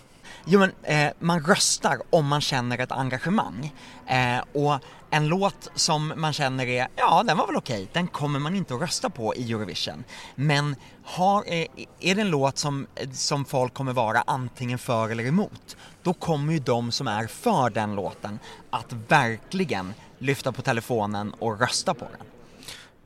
Jo 0.47 0.59
men 0.59 0.71
eh, 0.83 1.13
man 1.19 1.43
röstar 1.43 1.97
om 2.09 2.27
man 2.27 2.41
känner 2.41 2.77
ett 2.77 2.91
engagemang. 2.91 3.73
Eh, 4.07 4.43
och 4.53 4.79
en 5.09 5.27
låt 5.27 5.69
som 5.75 6.13
man 6.15 6.33
känner 6.33 6.67
är, 6.67 6.87
ja 6.95 7.23
den 7.23 7.37
var 7.37 7.47
väl 7.47 7.55
okej, 7.55 7.75
okay. 7.75 7.87
den 7.93 8.07
kommer 8.07 8.39
man 8.39 8.55
inte 8.55 8.75
att 8.75 8.81
rösta 8.81 9.09
på 9.09 9.35
i 9.35 9.51
Eurovision. 9.51 10.03
Men 10.35 10.75
har, 11.03 11.43
eh, 11.47 11.67
är 11.99 12.15
det 12.15 12.21
en 12.21 12.29
låt 12.29 12.57
som, 12.57 12.87
som 13.13 13.45
folk 13.45 13.73
kommer 13.73 13.93
vara 13.93 14.23
antingen 14.27 14.79
för 14.79 15.09
eller 15.09 15.25
emot, 15.25 15.77
då 16.03 16.13
kommer 16.13 16.53
ju 16.53 16.59
de 16.59 16.91
som 16.91 17.07
är 17.07 17.27
för 17.27 17.69
den 17.69 17.95
låten 17.95 18.39
att 18.69 18.93
verkligen 19.07 19.93
lyfta 20.19 20.51
på 20.51 20.61
telefonen 20.61 21.33
och 21.39 21.59
rösta 21.59 21.93
på 21.93 22.05
den. 22.05 22.34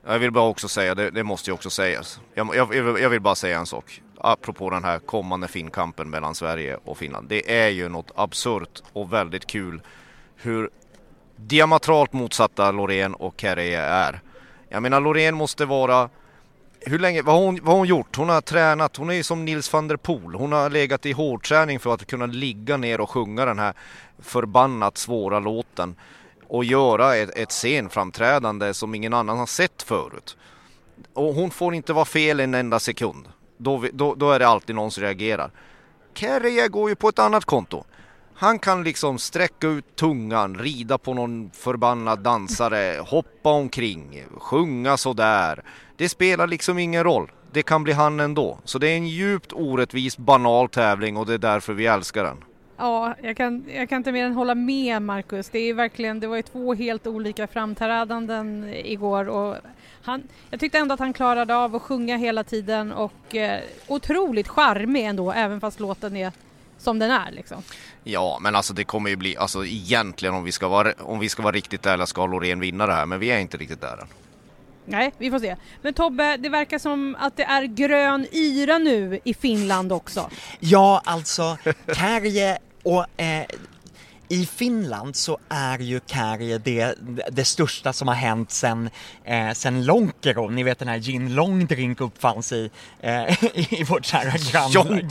Jag 0.06 0.20
vill 0.20 0.32
bara 0.32 0.48
också 0.48 0.68
säga, 0.68 0.96
det, 0.96 1.10
det 1.10 1.24
måste 1.24 1.50
ju 1.50 1.54
också 1.54 1.70
sägas. 1.70 2.20
Jag, 2.34 2.56
jag, 2.56 3.00
jag, 3.00 3.10
vill 3.10 3.22
bara 3.22 3.36
säga 3.36 3.60
en 3.60 3.66
sak. 3.66 4.02
Apropå 4.18 4.70
den 4.70 4.84
här 4.84 5.00
kommande 5.00 5.48
finkampen 5.48 6.10
mellan 6.10 6.36
Sverige 6.36 6.78
och 6.86 6.98
Finland. 6.98 7.30
Det 7.30 7.60
är 7.60 7.70
ju 7.70 7.90
något 7.90 8.12
absurt 8.16 8.84
och 8.94 9.14
väldigt 9.14 9.48
kul 9.48 9.82
hur 10.36 10.70
diametralt 11.36 12.14
motsatta 12.14 12.72
Loreen 12.72 13.14
och 13.14 13.34
Kereye 13.38 13.82
är. 13.82 14.22
Jag 14.70 14.84
menar 14.84 15.02
Loreen 15.02 15.36
måste 15.36 15.66
vara 15.66 16.10
hur 16.82 17.00
länge, 17.00 17.22
vad 17.22 17.36
har, 17.36 17.46
hon, 17.46 17.60
vad 17.62 17.68
har 17.68 17.78
hon 17.78 17.88
gjort? 17.88 18.16
Hon 18.16 18.30
har 18.30 18.42
tränat, 18.42 18.98
hon 18.98 19.12
är 19.12 19.24
som 19.24 19.46
Nils 19.46 19.74
van 19.74 19.88
der 19.88 19.98
Poel. 19.98 20.36
Hon 20.36 20.52
har 20.52 20.70
legat 20.70 21.06
i 21.06 21.12
hårdträning 21.12 21.80
för 21.80 21.94
att 21.94 22.08
kunna 22.08 22.26
ligga 22.26 22.78
ner 22.78 23.02
och 23.02 23.10
sjunga 23.10 23.46
den 23.46 23.60
här 23.60 23.74
förbannat 24.20 24.98
svåra 24.98 25.40
låten 25.40 25.96
och 26.50 26.66
göra 26.66 27.16
ett, 27.16 27.38
ett 27.38 27.52
scenframträdande 27.52 28.74
som 28.74 28.96
ingen 28.96 29.14
annan 29.14 29.38
har 29.38 29.46
sett 29.46 29.84
förut. 29.84 30.38
Och 31.14 31.34
hon 31.34 31.52
får 31.52 31.74
inte 31.74 31.94
vara 31.94 32.06
fel 32.06 32.40
en 32.40 32.54
enda 32.54 32.80
sekund. 32.80 33.28
Då, 33.58 33.86
då, 33.94 34.16
då 34.16 34.32
är 34.32 34.40
det 34.40 34.48
alltid 34.48 34.76
någon 34.76 34.92
som 34.92 35.04
reagerar. 35.04 35.52
Kereye 36.14 36.68
går 36.68 36.90
ju 36.90 36.96
på 36.96 37.10
ett 37.10 37.20
annat 37.20 37.46
konto. 37.46 37.84
Han 38.36 38.60
kan 38.60 38.84
liksom 38.84 39.20
sträcka 39.20 39.68
ut 39.68 39.96
tungan, 39.96 40.58
rida 40.58 40.98
på 40.98 41.14
någon 41.14 41.52
förbannad 41.54 42.20
dansare, 42.20 43.00
hoppa 43.08 43.50
omkring, 43.50 44.24
sjunga 44.38 44.98
sådär. 44.98 45.64
Det 45.98 46.10
spelar 46.10 46.48
liksom 46.48 46.80
ingen 46.80 47.04
roll. 47.04 47.32
Det 47.52 47.64
kan 47.64 47.84
bli 47.84 47.94
han 47.94 48.20
ändå. 48.20 48.60
Så 48.64 48.80
det 48.80 48.88
är 48.88 48.98
en 48.98 49.08
djupt 49.08 49.54
orättvis, 49.54 50.18
banal 50.18 50.70
tävling 50.70 51.18
och 51.18 51.26
det 51.26 51.34
är 51.34 51.38
därför 51.38 51.74
vi 51.74 51.86
älskar 51.86 52.24
den. 52.24 52.44
Ja, 52.80 53.16
jag 53.22 53.38
kan, 53.38 53.66
jag 53.76 53.90
kan 53.90 53.98
inte 53.98 54.12
mer 54.12 54.26
än 54.26 54.34
hålla 54.34 54.56
med 54.56 55.02
Marcus. 55.02 55.50
Det 55.50 55.60
är 55.60 55.74
verkligen, 55.74 56.20
det 56.20 56.28
var 56.28 56.36
ju 56.36 56.42
två 56.42 56.74
helt 56.74 57.08
olika 57.08 57.48
framträdanden 57.48 58.74
igår 58.74 59.30
och 59.30 59.56
han, 60.02 60.24
jag 60.50 60.60
tyckte 60.60 60.78
ändå 60.78 60.94
att 60.94 61.00
han 61.00 61.14
klarade 61.14 61.56
av 61.56 61.76
att 61.76 61.82
sjunga 61.82 62.18
hela 62.18 62.44
tiden 62.44 62.92
och 62.92 63.36
eh, 63.36 63.62
otroligt 63.88 64.48
charmig 64.48 65.06
ändå, 65.06 65.32
även 65.32 65.62
fast 65.62 65.80
låten 65.80 66.16
är 66.16 66.32
som 66.78 67.00
den 67.00 67.12
är 67.12 67.32
liksom. 67.32 67.64
Ja, 68.04 68.38
men 68.42 68.56
alltså 68.56 68.74
det 68.74 68.84
kommer 68.84 69.10
ju 69.10 69.16
bli, 69.16 69.38
alltså 69.38 69.66
egentligen 69.66 70.36
om 70.36 70.44
vi 70.44 70.52
ska 70.52 70.68
vara, 70.68 70.94
om 71.00 71.20
vi 71.20 71.30
ska 71.30 71.44
vara 71.44 71.56
riktigt 71.56 71.86
ärliga 71.86 72.08
ska 72.08 72.26
Loreen 72.26 72.60
vinna 72.60 72.88
det 72.88 72.94
här, 72.94 73.06
men 73.06 73.20
vi 73.20 73.32
är 73.32 73.40
inte 73.40 73.58
riktigt 73.58 73.82
där 73.82 73.98
än. 73.98 74.08
Nej, 74.86 75.12
vi 75.18 75.32
får 75.32 75.40
se. 75.40 75.56
Men 75.82 75.94
Tobbe, 75.94 76.38
det 76.38 76.50
verkar 76.50 76.80
som 76.80 77.16
att 77.20 77.38
det 77.38 77.44
är 77.44 77.64
grön 77.64 78.28
yra 78.32 78.78
nu 78.78 79.20
i 79.24 79.34
Finland 79.34 79.92
också. 79.92 80.30
Ja, 80.60 81.02
alltså 81.06 81.58
Kärje 81.94 82.58
och 82.84 83.22
eh, 83.22 83.46
i 84.32 84.46
Finland 84.46 85.16
så 85.16 85.38
är 85.50 85.80
ju 85.80 86.00
Kärje 86.06 86.58
det, 86.58 86.96
det 87.32 87.46
största 87.46 87.94
som 87.94 88.08
har 88.08 88.16
hänt 88.16 88.52
sen, 88.52 88.90
eh, 89.24 89.52
sen 89.52 89.86
Lonkero, 89.86 90.50
ni 90.50 90.64
vet 90.64 90.80
den 90.80 90.88
här 90.88 91.00
gin 91.00 91.36
long 91.36 91.66
drink 91.66 92.02
uppfanns 92.02 92.52
i, 92.52 92.70
eh, 93.00 93.44
i 93.54 93.84
vårt 93.84 94.06
kära 94.06 94.34
grann, 94.52 95.10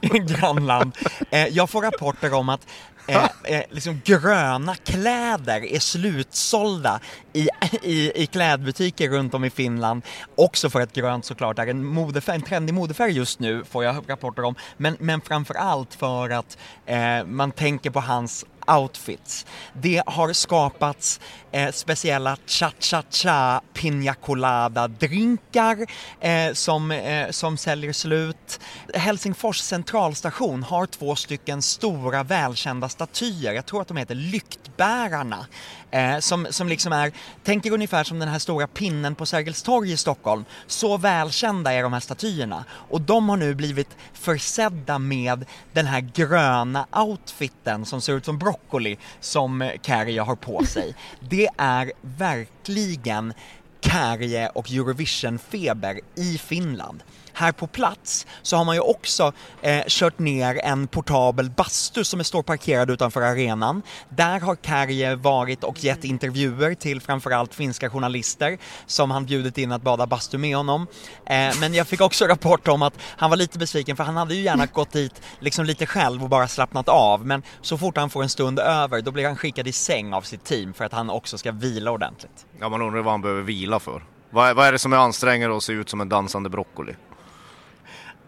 grannland. 0.26 0.96
Eh, 1.30 1.46
jag 1.46 1.70
får 1.70 1.82
rapporter 1.82 2.34
om 2.34 2.48
att 2.48 2.66
eh, 3.08 3.24
eh, 3.44 3.62
liksom 3.70 4.00
gröna 4.04 4.74
kläder 4.74 5.64
är 5.74 5.78
slutsålda 5.78 7.00
i, 7.32 7.48
i, 7.82 8.22
i 8.22 8.26
klädbutiker 8.26 9.08
runt 9.08 9.34
om 9.34 9.44
i 9.44 9.50
Finland. 9.50 10.02
Också 10.34 10.70
för 10.70 10.80
att 10.80 10.92
grönt 10.92 11.24
såklart 11.24 11.58
är 11.58 11.66
en, 11.66 11.86
modefär, 11.86 12.34
en 12.34 12.42
trendig 12.42 12.74
modefärg 12.74 13.12
just 13.12 13.40
nu, 13.40 13.64
får 13.64 13.84
jag 13.84 14.04
rapporter 14.08 14.44
om. 14.44 14.54
Men, 14.76 14.96
men 15.00 15.20
framför 15.20 15.54
allt 15.54 15.94
för 15.94 16.30
att 16.30 16.58
eh, 16.86 17.24
man 17.24 17.50
tänker 17.50 17.90
på 17.90 18.00
hans 18.00 18.44
outfits. 18.68 19.46
Det 19.72 20.02
har 20.06 20.32
skapats 20.32 21.20
eh, 21.52 21.70
speciella 21.72 22.36
cha-cha-cha 22.46 23.60
Pina 23.74 24.14
Colada-drinkar 24.14 25.86
eh, 26.20 26.52
som, 26.52 26.90
eh, 26.90 27.30
som 27.30 27.56
säljer 27.56 27.92
slut. 27.92 28.60
Helsingfors 28.94 29.60
centralstation 29.60 30.62
har 30.62 30.86
två 30.86 31.16
stycken 31.16 31.62
stora 31.62 32.22
välkända 32.22 32.88
statyer, 32.88 33.52
jag 33.52 33.66
tror 33.66 33.82
att 33.82 33.88
de 33.88 33.96
heter 33.96 34.14
Lyktbärarna, 34.14 35.46
eh, 35.90 36.18
som, 36.18 36.46
som 36.50 36.68
liksom 36.68 36.92
är, 36.92 37.12
tänk 37.44 37.66
er 37.66 37.72
ungefär 37.72 38.04
som 38.04 38.18
den 38.18 38.28
här 38.28 38.38
stora 38.38 38.66
pinnen 38.66 39.14
på 39.14 39.26
Sergels 39.26 39.62
torg 39.62 39.92
i 39.92 39.96
Stockholm. 39.96 40.44
Så 40.66 40.96
välkända 40.96 41.72
är 41.72 41.82
de 41.82 41.92
här 41.92 42.00
statyerna 42.00 42.64
och 42.70 43.00
de 43.00 43.28
har 43.28 43.36
nu 43.36 43.54
blivit 43.54 43.96
försedda 44.12 44.98
med 44.98 45.44
den 45.72 45.86
här 45.86 46.00
gröna 46.00 46.86
outfiten 46.92 47.84
som 47.84 48.00
ser 48.00 48.12
ut 48.12 48.24
som 48.24 48.38
broccoli 48.38 48.98
som 49.20 49.70
Kärje 49.82 50.20
har 50.20 50.36
på 50.36 50.64
sig. 50.66 50.94
Det 51.20 51.48
är 51.56 51.92
verkligen 52.00 53.32
Kärje 53.80 54.48
och 54.48 54.70
Eurovision-feber 54.70 56.00
i 56.14 56.38
Finland 56.38 57.02
här 57.38 57.52
på 57.52 57.66
plats 57.66 58.26
så 58.42 58.56
har 58.56 58.64
man 58.64 58.74
ju 58.74 58.80
också 58.80 59.32
eh, 59.62 59.82
kört 59.86 60.18
ner 60.18 60.60
en 60.64 60.86
portabel 60.86 61.50
bastu 61.50 62.04
som 62.04 62.24
står 62.24 62.42
parkerad 62.42 62.90
utanför 62.90 63.22
arenan. 63.22 63.82
Där 64.08 64.40
har 64.40 64.56
Kärje 64.56 65.16
varit 65.16 65.64
och 65.64 65.84
gett 65.84 66.04
intervjuer 66.04 66.74
till 66.74 67.00
framförallt 67.00 67.54
finska 67.54 67.90
journalister 67.90 68.58
som 68.86 69.10
han 69.10 69.26
bjudit 69.26 69.58
in 69.58 69.72
att 69.72 69.82
bada 69.82 70.06
bastu 70.06 70.38
med 70.38 70.56
honom. 70.56 70.86
Eh, 71.26 71.60
men 71.60 71.74
jag 71.74 71.88
fick 71.88 72.00
också 72.00 72.24
rapport 72.28 72.68
om 72.68 72.82
att 72.82 72.94
han 73.00 73.30
var 73.30 73.36
lite 73.36 73.58
besviken 73.58 73.96
för 73.96 74.04
han 74.04 74.16
hade 74.16 74.34
ju 74.34 74.42
gärna 74.42 74.66
gått 74.72 74.92
dit 74.92 75.22
liksom 75.40 75.64
lite 75.64 75.86
själv 75.86 76.22
och 76.22 76.28
bara 76.28 76.48
slappnat 76.48 76.88
av 76.88 77.26
men 77.26 77.42
så 77.60 77.78
fort 77.78 77.96
han 77.96 78.10
får 78.10 78.22
en 78.22 78.28
stund 78.28 78.58
över 78.58 79.02
då 79.02 79.10
blir 79.10 79.26
han 79.26 79.36
skickad 79.36 79.66
i 79.68 79.72
säng 79.72 80.14
av 80.14 80.22
sitt 80.22 80.44
team 80.44 80.74
för 80.74 80.84
att 80.84 80.92
han 80.92 81.10
också 81.10 81.38
ska 81.38 81.52
vila 81.52 81.90
ordentligt. 81.90 82.46
Ja 82.60 82.68
man 82.68 82.82
undrar 82.82 83.02
vad 83.02 83.12
han 83.12 83.22
behöver 83.22 83.42
vila 83.42 83.80
för. 83.80 84.02
Vad 84.30 84.48
är, 84.48 84.54
vad 84.54 84.66
är 84.66 84.72
det 84.72 84.78
som 84.78 84.92
är 84.92 84.96
ansträngande 84.96 85.56
att 85.56 85.62
se 85.62 85.72
ut 85.72 85.88
som 85.88 86.00
en 86.00 86.08
dansande 86.08 86.48
broccoli? 86.48 86.94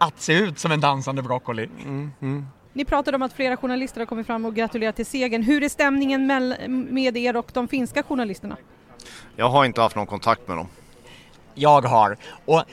Att 0.00 0.21
se 0.21 0.33
ut 0.33 0.59
som 0.59 0.73
en 0.73 0.80
dansande 0.80 1.23
broccoli. 1.23 1.69
Mm, 1.83 2.11
mm. 2.21 2.47
Ni 2.73 2.85
pratade 2.85 3.14
om 3.14 3.23
att 3.23 3.33
flera 3.33 3.57
journalister 3.57 4.00
har 4.00 4.07
kommit 4.07 4.26
fram 4.26 4.45
och 4.45 4.54
gratulerat 4.54 4.97
till 4.97 5.07
segern. 5.07 5.42
Hur 5.42 5.62
är 5.62 5.69
stämningen 5.69 6.26
med 6.90 7.16
er 7.16 7.37
och 7.37 7.50
de 7.52 7.69
finska 7.69 8.02
journalisterna? 8.02 8.57
Jag 9.37 9.49
har 9.49 9.64
inte 9.64 9.80
haft 9.80 9.97
någon 9.97 10.07
kontakt 10.07 10.49
med 10.49 10.57
dem. 10.57 10.69
Jag 11.54 11.83
har. 11.83 12.16
Och 12.45 12.64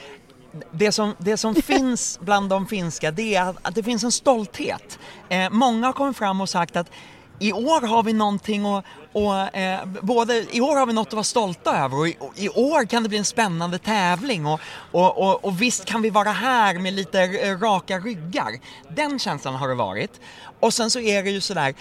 det 0.70 0.92
som, 0.92 1.14
det 1.18 1.36
som 1.36 1.54
finns 1.62 2.18
bland 2.22 2.50
de 2.50 2.66
finska 2.66 3.10
det 3.10 3.34
är 3.34 3.54
att, 3.62 3.74
det 3.74 3.82
finns 3.82 4.04
en 4.04 4.12
stolthet. 4.12 4.98
Eh, 5.28 5.50
många 5.50 5.86
har 5.86 5.92
kommit 5.92 6.16
fram 6.16 6.40
och 6.40 6.48
sagt 6.48 6.76
att 6.76 6.90
i 7.38 7.52
år 7.52 7.86
har 7.86 8.02
vi 8.02 8.12
någonting 8.12 8.66
att, 8.66 8.84
och, 9.12 9.56
eh, 9.56 9.84
både, 10.02 10.46
i 10.50 10.60
år 10.60 10.76
har 10.76 10.86
vi 10.86 10.92
något 10.92 11.06
att 11.06 11.12
vara 11.12 11.24
stolta 11.24 11.76
över 11.76 11.98
och 11.98 12.08
i, 12.08 12.16
och 12.20 12.32
i 12.36 12.48
år 12.48 12.84
kan 12.84 13.02
det 13.02 13.08
bli 13.08 13.18
en 13.18 13.24
spännande 13.24 13.78
tävling 13.78 14.46
och, 14.46 14.60
och, 14.90 15.18
och, 15.18 15.44
och, 15.44 15.62
visst 15.62 15.84
kan 15.84 16.02
vi 16.02 16.10
vara 16.10 16.30
här 16.30 16.74
med 16.78 16.92
lite 16.92 17.22
eh, 17.22 17.58
raka 17.58 17.98
ryggar. 17.98 18.50
Den 18.88 19.18
känslan 19.18 19.54
har 19.54 19.68
det 19.68 19.74
varit. 19.74 20.20
Och 20.60 20.74
sen 20.74 20.90
så 20.90 21.00
är 21.00 21.22
det 21.22 21.30
ju 21.30 21.40
sådär, 21.40 21.74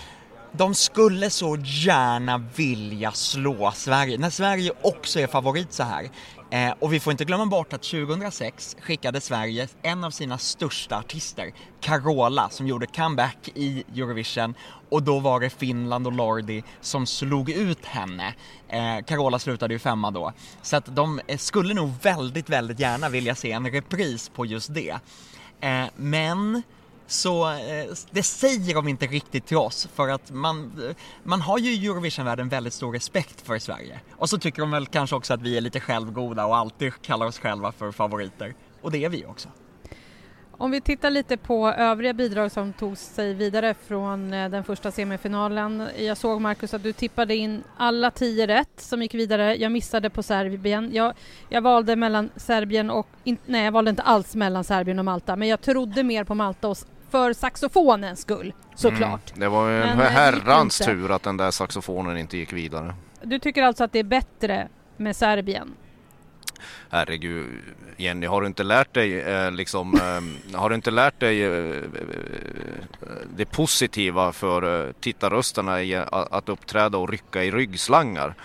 de 0.52 0.76
skulle 0.76 1.30
så 1.30 1.58
gärna 1.60 2.38
vilja 2.56 3.12
slå 3.12 3.72
Sverige, 3.76 4.18
när 4.18 4.30
Sverige 4.30 4.72
också 4.82 5.20
är 5.20 5.28
favorit 5.28 5.74
så 5.74 5.84
här. 5.84 6.10
Eh, 6.52 6.74
och 6.80 6.94
vi 6.94 7.00
får 7.00 7.12
inte 7.12 7.26
glömma 7.26 7.46
bort 7.46 7.74
att 7.74 7.84
2006 7.84 8.76
skickade 8.82 9.22
Sverige 9.22 9.68
en 9.82 10.04
av 10.04 10.12
sina 10.12 10.38
största 10.38 10.98
artister, 10.98 11.52
Carola, 11.82 12.50
som 12.50 12.68
gjorde 12.68 12.86
comeback 12.86 13.50
i 13.56 13.84
Eurovision 13.96 14.54
och 14.90 15.04
då 15.04 15.20
var 15.20 15.40
det 15.40 15.50
Finland 15.50 16.08
och 16.08 16.14
Lordi 16.14 16.64
som 16.82 17.06
slog 17.06 17.50
ut 17.50 17.86
henne. 17.86 18.34
Eh, 18.68 19.06
Carola 19.06 19.40
slutade 19.40 19.74
ju 19.74 19.80
femma 19.80 20.12
då. 20.12 20.34
Så 20.62 20.76
att 20.76 20.96
de 20.96 21.22
eh, 21.28 21.38
skulle 21.38 21.74
nog 21.74 21.94
väldigt, 22.02 22.50
väldigt 22.50 22.80
gärna 22.80 23.10
vilja 23.10 23.36
se 23.36 23.52
en 23.52 23.72
repris 23.72 24.30
på 24.30 24.46
just 24.46 24.74
det. 24.74 25.00
Eh, 25.62 25.86
men 25.96 26.64
så 27.08 27.50
eh, 27.52 27.86
det 28.12 28.24
säger 28.24 28.76
de 28.76 28.88
inte 28.88 29.06
riktigt 29.06 29.46
till 29.46 29.58
oss 29.58 29.88
för 29.96 30.10
att 30.10 30.32
man, 30.32 30.72
man 31.24 31.42
har 31.42 31.58
ju 31.58 31.74
i 31.74 31.86
Eurovisionvärlden 31.86 32.50
väldigt 32.50 32.74
stor 32.74 32.94
respekt 32.94 33.42
för 33.42 33.60
Sverige. 33.60 34.00
Och 34.12 34.30
så 34.30 34.38
tycker 34.38 34.62
de 34.62 34.72
väl 34.72 34.86
kanske 34.86 35.16
också 35.16 35.34
att 35.34 35.42
vi 35.42 35.58
är 35.58 35.62
lite 35.62 35.80
självgoda 35.80 36.46
och 36.46 36.58
alltid 36.58 37.02
kallar 37.02 37.26
oss 37.26 37.40
själva 37.40 37.72
för 37.72 37.92
favoriter. 37.92 38.54
Och 38.82 38.92
det 38.92 39.06
är 39.06 39.10
vi 39.10 39.26
också. 39.26 39.50
Om 40.60 40.72
vi 40.72 40.82
tittar 40.82 41.10
lite 41.10 41.38
på 41.38 41.68
övriga 41.68 42.14
bidrag 42.14 42.52
som 42.52 42.74
tog 42.74 42.98
sig 42.98 43.34
vidare 43.34 43.76
från 43.88 44.34
eh, 44.34 44.50
den 44.50 44.64
första 44.64 44.92
semifinalen. 44.92 45.88
Jag 45.98 46.18
såg 46.18 46.42
Marcus 46.42 46.74
att 46.74 46.84
du 46.84 46.94
tippade 46.94 47.36
in 47.36 47.64
alla 47.78 48.12
tio 48.12 48.48
rätt 48.48 48.80
som 48.82 49.02
gick 49.02 49.14
vidare. 49.14 49.56
Jag 49.56 49.72
missade 49.72 50.10
på 50.10 50.24
Serbien. 50.24 50.90
Jag, 50.94 51.14
jag 51.50 51.62
valde 51.62 51.96
mellan 51.96 52.30
Serbien 52.36 52.90
och, 52.90 53.08
in, 53.24 53.38
nej 53.46 53.66
jag 53.66 53.72
valde 53.72 53.90
inte 53.90 54.02
alls 54.02 54.36
mellan 54.36 54.64
Serbien 54.64 55.00
och 55.00 55.06
Malta, 55.06 55.36
men 55.36 55.48
jag 55.48 55.62
trodde 55.62 56.04
mer 56.04 56.24
på 56.24 56.36
Malta 56.36 56.68
och 56.68 56.78
för 57.10 57.34
saxofonens 57.34 58.22
skull 58.22 58.54
såklart. 58.76 59.30
Mm, 59.30 59.40
det 59.40 59.50
var 59.50 59.70
ju 59.70 59.82
en 59.82 59.98
Men, 59.98 60.00
eh, 60.00 60.12
herrans 60.12 60.78
tur 60.78 61.12
att 61.12 61.24
den 61.24 61.38
där 61.38 61.52
saxofonen 61.52 62.18
inte 62.18 62.38
gick 62.38 62.54
vidare. 62.54 62.96
Du 63.22 63.40
tycker 63.40 63.64
alltså 63.64 63.84
att 63.84 63.92
det 63.92 64.00
är 64.00 64.04
bättre 64.04 64.68
med 64.98 65.16
Serbien? 65.16 65.76
Herregud, 66.90 67.62
Jenny, 67.98 68.28
har 68.28 68.42
du 68.42 68.48
inte 68.48 68.64
lärt 68.64 68.94
dig 68.94 69.22
eh, 69.22 69.52
liksom, 69.52 69.94
eh, 69.94 70.58
har 70.60 70.70
du 70.70 70.76
inte 70.76 70.92
lärt 70.92 71.20
dig 71.20 71.44
eh, 71.44 71.76
eh, 71.76 71.84
det 73.36 73.46
positiva 73.46 74.32
för 74.32 74.88
eh, 74.88 74.92
tittarrösterna 74.94 75.84
i 75.84 75.96
att, 75.96 76.32
att 76.32 76.50
uppträda 76.50 76.98
och 76.98 77.10
rycka 77.10 77.44
i 77.44 77.52
ryggslangar? 77.52 78.36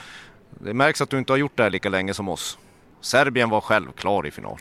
Det 0.50 0.75
märks 0.75 1.00
att 1.00 1.11
du 1.11 1.19
inte 1.19 1.33
har 1.33 1.38
gjort 1.38 1.57
det 1.57 1.62
här 1.62 1.71
lika 1.71 1.88
länge 1.88 2.14
som 2.14 2.28
oss. 2.28 2.59
Serbien 3.00 3.50
var 3.50 3.61
självklar 3.61 4.26
i 4.26 4.31
final. 4.31 4.59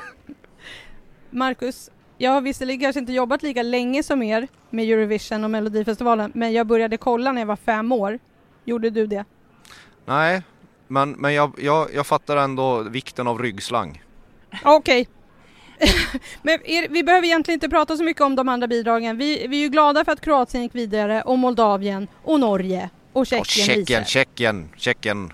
Marcus, 1.30 1.90
jag 2.22 2.30
har 2.30 2.40
visserligen 2.40 2.80
kanske 2.80 3.00
inte 3.00 3.12
jobbat 3.12 3.42
lika 3.42 3.62
länge 3.62 4.02
som 4.02 4.22
er 4.22 4.48
med 4.70 4.84
Eurovision 4.84 5.44
och 5.44 5.50
Melodifestivalen, 5.50 6.32
men 6.34 6.52
jag 6.52 6.66
började 6.66 6.96
kolla 6.96 7.32
när 7.32 7.40
jag 7.40 7.46
var 7.46 7.56
fem 7.56 7.92
år. 7.92 8.18
Gjorde 8.64 8.90
du 8.90 9.06
det? 9.06 9.24
Nej, 10.04 10.42
men, 10.88 11.10
men 11.10 11.34
jag, 11.34 11.52
jag, 11.58 11.88
jag 11.94 12.06
fattar 12.06 12.36
ändå 12.36 12.82
vikten 12.82 13.26
av 13.26 13.42
ryggslang. 13.42 14.02
Okej. 14.64 15.08
Men 16.42 16.58
er, 16.64 16.88
vi 16.88 17.02
behöver 17.02 17.26
egentligen 17.26 17.56
inte 17.56 17.68
prata 17.68 17.96
så 17.96 18.04
mycket 18.04 18.22
om 18.22 18.36
de 18.36 18.48
andra 18.48 18.66
bidragen. 18.66 19.18
Vi, 19.18 19.46
vi 19.46 19.56
är 19.56 19.60
ju 19.60 19.68
glada 19.68 20.04
för 20.04 20.12
att 20.12 20.20
Kroatien 20.20 20.62
gick 20.62 20.74
vidare 20.74 21.22
och 21.22 21.38
Moldavien 21.38 22.08
och 22.22 22.40
Norge 22.40 22.90
och 23.12 23.26
Tjeckien 23.26 23.40
Och 23.42 23.46
Tjeckien. 23.46 24.04
Tjeckien, 24.04 24.68
Tjeckien. 24.76 25.32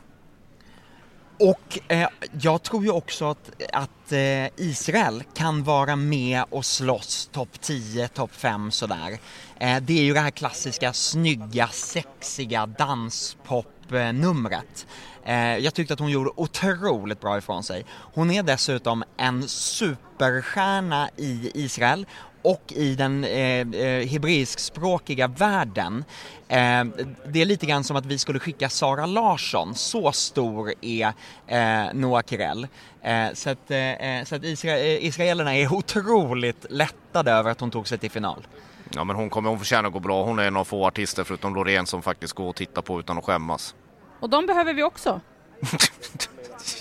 Och 1.38 1.78
eh, 1.88 2.08
jag 2.40 2.62
tror 2.62 2.84
ju 2.84 2.90
också 2.90 3.30
att, 3.30 3.50
att 3.72 4.12
eh, 4.12 4.46
Israel 4.56 5.22
kan 5.34 5.64
vara 5.64 5.96
med 5.96 6.44
och 6.50 6.64
slåss 6.64 7.30
topp 7.32 7.60
10, 7.60 8.08
topp 8.08 8.34
5 8.34 8.70
sådär. 8.70 9.18
Eh, 9.58 9.82
det 9.82 9.98
är 9.98 10.02
ju 10.02 10.14
det 10.14 10.20
här 10.20 10.30
klassiska 10.30 10.92
snygga, 10.92 11.68
sexiga 11.68 12.66
danspop-numret. 12.66 14.86
Eh, 15.24 15.56
jag 15.56 15.74
tyckte 15.74 15.94
att 15.94 16.00
hon 16.00 16.10
gjorde 16.10 16.30
otroligt 16.36 17.20
bra 17.20 17.38
ifrån 17.38 17.62
sig. 17.62 17.84
Hon 17.90 18.30
är 18.30 18.42
dessutom 18.42 19.04
en 19.16 19.48
superstjärna 19.48 21.08
i 21.16 21.50
Israel 21.54 22.06
och 22.46 22.72
i 22.72 22.94
den 22.94 23.24
eh, 23.24 23.60
eh, 23.60 24.06
hebreiskspråkiga 24.08 25.26
världen. 25.28 26.04
Eh, 26.48 26.84
det 27.28 27.40
är 27.42 27.44
lite 27.44 27.66
grann 27.66 27.84
som 27.84 27.96
att 27.96 28.06
vi 28.06 28.18
skulle 28.18 28.38
skicka 28.38 28.68
Sara 28.68 29.06
Larsson, 29.06 29.74
så 29.74 30.12
stor 30.12 30.72
är 30.80 31.12
eh, 31.46 31.94
Noah 31.94 32.22
Kirel. 32.26 32.66
Eh, 33.02 33.26
så 33.34 33.50
att, 33.50 33.70
eh, 33.70 34.24
så 34.24 34.34
att 34.36 34.44
isra 34.44 34.78
eh, 34.78 35.04
israelerna 35.06 35.56
är 35.56 35.72
otroligt 35.72 36.66
lättade 36.70 37.32
över 37.32 37.50
att 37.50 37.60
hon 37.60 37.70
tog 37.70 37.88
sig 37.88 37.98
till 37.98 38.10
final. 38.10 38.46
Ja 38.94 39.04
men 39.04 39.16
hon 39.16 39.30
kommer, 39.30 39.50
hon 39.50 39.58
förtjänar 39.58 39.86
att 39.86 39.92
gå 39.92 40.00
bra. 40.00 40.24
Hon 40.24 40.38
är 40.38 40.44
en 40.44 40.56
av 40.56 40.64
få 40.64 40.86
artister 40.86 41.24
förutom 41.24 41.54
Loreen 41.54 41.86
som 41.86 42.02
faktiskt 42.02 42.32
går 42.32 42.50
att 42.50 42.56
titta 42.56 42.82
på 42.82 43.00
utan 43.00 43.18
att 43.18 43.24
skämmas. 43.24 43.74
Och 44.20 44.30
de 44.30 44.46
behöver 44.46 44.74
vi 44.74 44.82
också. 44.82 45.20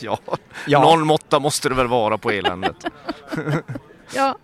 Ja, 0.01 0.17
Ja. 0.67 0.81
någon 0.81 1.07
måtta 1.07 1.39
måste 1.39 1.69
det 1.69 1.75
väl 1.75 1.87
vara 1.87 2.17
på 2.17 2.31
eländet. 2.31 2.75
Ja. 4.15 4.37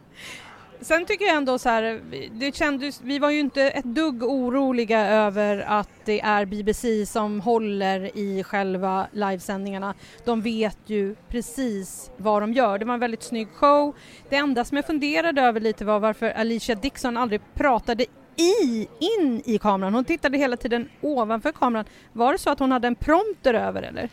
Sen 0.84 1.06
tycker 1.06 1.26
jag 1.26 1.36
ändå 1.36 1.60
så 1.60 1.70
här, 1.70 2.02
det 2.32 2.56
kändes, 2.56 3.02
vi 3.02 3.20
var 3.20 3.30
ju 3.30 3.40
inte 3.40 3.64
ett 3.64 3.86
dugg 3.86 4.24
oroliga 4.24 5.08
över 5.08 5.58
att 5.68 5.90
det 6.06 6.22
är 6.22 6.46
BBC 6.46 7.06
som 7.06 7.42
håller 7.42 8.18
i 8.18 8.44
själva 8.44 9.08
livesändningarna. 9.12 9.94
De 10.26 10.42
vet 10.42 10.78
ju 10.86 11.16
precis 11.28 12.12
vad 12.18 12.44
de 12.44 12.54
gör. 12.54 12.78
Det 12.80 12.86
var 12.86 12.94
en 12.94 13.00
väldigt 13.00 13.24
snygg 13.24 13.48
show. 13.54 13.96
Det 14.30 14.36
enda 14.36 14.66
som 14.66 14.76
jag 14.78 14.86
funderade 14.86 15.42
över 15.42 15.60
lite 15.60 15.86
var 15.86 16.00
varför 16.00 16.30
Alicia 16.30 16.76
Dixon 16.76 17.18
aldrig 17.18 17.42
pratade 17.54 18.06
i, 18.36 18.88
in 19.00 19.42
i 19.46 19.58
kameran. 19.58 19.94
Hon 19.94 20.06
tittade 20.06 20.38
hela 20.38 20.58
tiden 20.58 20.90
ovanför 21.02 21.52
kameran. 21.52 21.86
Var 22.14 22.32
det 22.32 22.40
så 22.40 22.50
att 22.50 22.60
hon 22.60 22.72
hade 22.72 22.88
en 22.88 22.96
prompter 22.96 23.54
över 23.54 23.82
eller? 23.82 24.10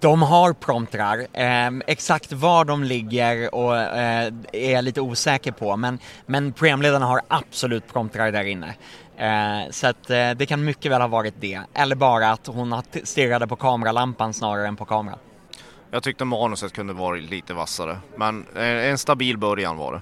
De 0.00 0.22
har 0.22 0.52
promptrar, 0.52 1.18
eh, 1.32 1.70
exakt 1.86 2.32
var 2.32 2.64
de 2.64 2.84
ligger 2.84 3.54
och 3.54 3.78
eh, 3.78 4.32
är 4.52 4.72
jag 4.72 4.84
lite 4.84 5.00
osäker 5.00 5.52
på 5.52 5.76
men, 5.76 5.98
men 6.26 6.52
programledarna 6.52 7.06
har 7.06 7.20
absolut 7.28 7.92
promptrar 7.92 8.32
där 8.32 8.44
inne. 8.44 8.74
Eh, 9.16 9.70
så 9.70 9.86
att 9.86 10.10
eh, 10.10 10.30
det 10.30 10.46
kan 10.46 10.64
mycket 10.64 10.92
väl 10.92 11.00
ha 11.00 11.08
varit 11.08 11.34
det, 11.40 11.60
eller 11.74 11.96
bara 11.96 12.30
att 12.30 12.46
hon 12.46 12.82
stirrade 13.04 13.46
på 13.46 13.56
kameralampan 13.56 14.34
snarare 14.34 14.68
än 14.68 14.76
på 14.76 14.84
kameran. 14.84 15.18
Jag 15.90 16.02
tyckte 16.02 16.24
manuset 16.24 16.72
kunde 16.72 16.92
varit 16.92 17.30
lite 17.30 17.54
vassare. 17.54 17.98
Men 18.16 18.46
eh, 18.56 18.62
en 18.62 18.98
stabil 18.98 19.38
början 19.38 19.76
var 19.76 19.92
det. 19.92 20.00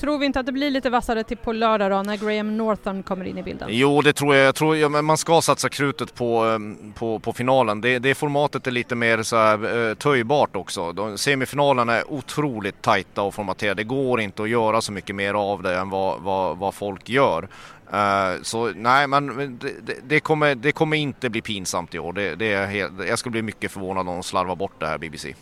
Tror 0.00 0.18
vi 0.18 0.26
inte 0.26 0.40
att 0.40 0.46
det 0.46 0.52
blir 0.52 0.70
lite 0.70 0.90
vassare 0.90 1.24
till 1.24 1.36
på 1.36 1.52
lördag 1.52 1.90
då 1.90 2.02
när 2.02 2.16
Graham 2.16 2.56
Northern 2.56 3.02
kommer 3.02 3.24
in 3.24 3.38
i 3.38 3.42
bilden? 3.42 3.68
Jo, 3.72 4.02
det 4.02 4.12
tror 4.12 4.34
jag. 4.34 4.46
jag 4.46 4.54
tror, 4.54 4.76
ja, 4.76 4.88
man 4.88 5.16
ska 5.16 5.42
satsa 5.42 5.68
krutet 5.68 6.14
på, 6.14 6.44
ehm, 6.44 6.92
på, 6.92 7.18
på 7.18 7.32
finalen. 7.32 7.80
Det, 7.80 7.98
det 7.98 8.14
formatet 8.14 8.66
är 8.66 8.70
lite 8.70 8.94
mer 8.94 9.22
så 9.22 9.36
här, 9.36 9.88
eh, 9.88 9.94
töjbart 9.94 10.56
också. 10.56 10.92
De, 10.92 11.18
semifinalerna 11.18 11.94
är 11.94 12.12
otroligt 12.12 12.82
tajta 12.82 13.22
och 13.22 13.34
formaterade. 13.34 13.82
Det 13.82 13.84
går 13.84 14.20
inte 14.20 14.42
att 14.42 14.48
göra 14.48 14.80
så 14.80 14.92
mycket 14.92 15.16
mer 15.16 15.34
av 15.34 15.62
det 15.62 15.78
än 15.78 15.90
vad, 15.90 16.20
vad, 16.20 16.58
vad 16.58 16.74
folk 16.74 17.08
gör. 17.08 17.48
Eh, 17.92 18.42
så 18.42 18.72
nej, 18.76 19.06
men 19.06 19.58
det, 19.60 19.68
det, 19.82 19.94
det, 20.02 20.20
kommer, 20.20 20.54
det 20.54 20.72
kommer 20.72 20.96
inte 20.96 21.30
bli 21.30 21.42
pinsamt 21.42 21.94
i 21.94 21.98
år. 21.98 22.12
Det, 22.12 22.34
det 22.34 22.52
är 22.52 22.66
helt, 22.66 22.92
jag 23.08 23.18
skulle 23.18 23.30
bli 23.30 23.42
mycket 23.42 23.72
förvånad 23.72 24.08
om 24.08 24.14
de 24.14 24.22
slarvar 24.22 24.56
bort 24.56 24.80
det 24.80 24.86
här 24.86 24.98
BBC. 24.98 25.34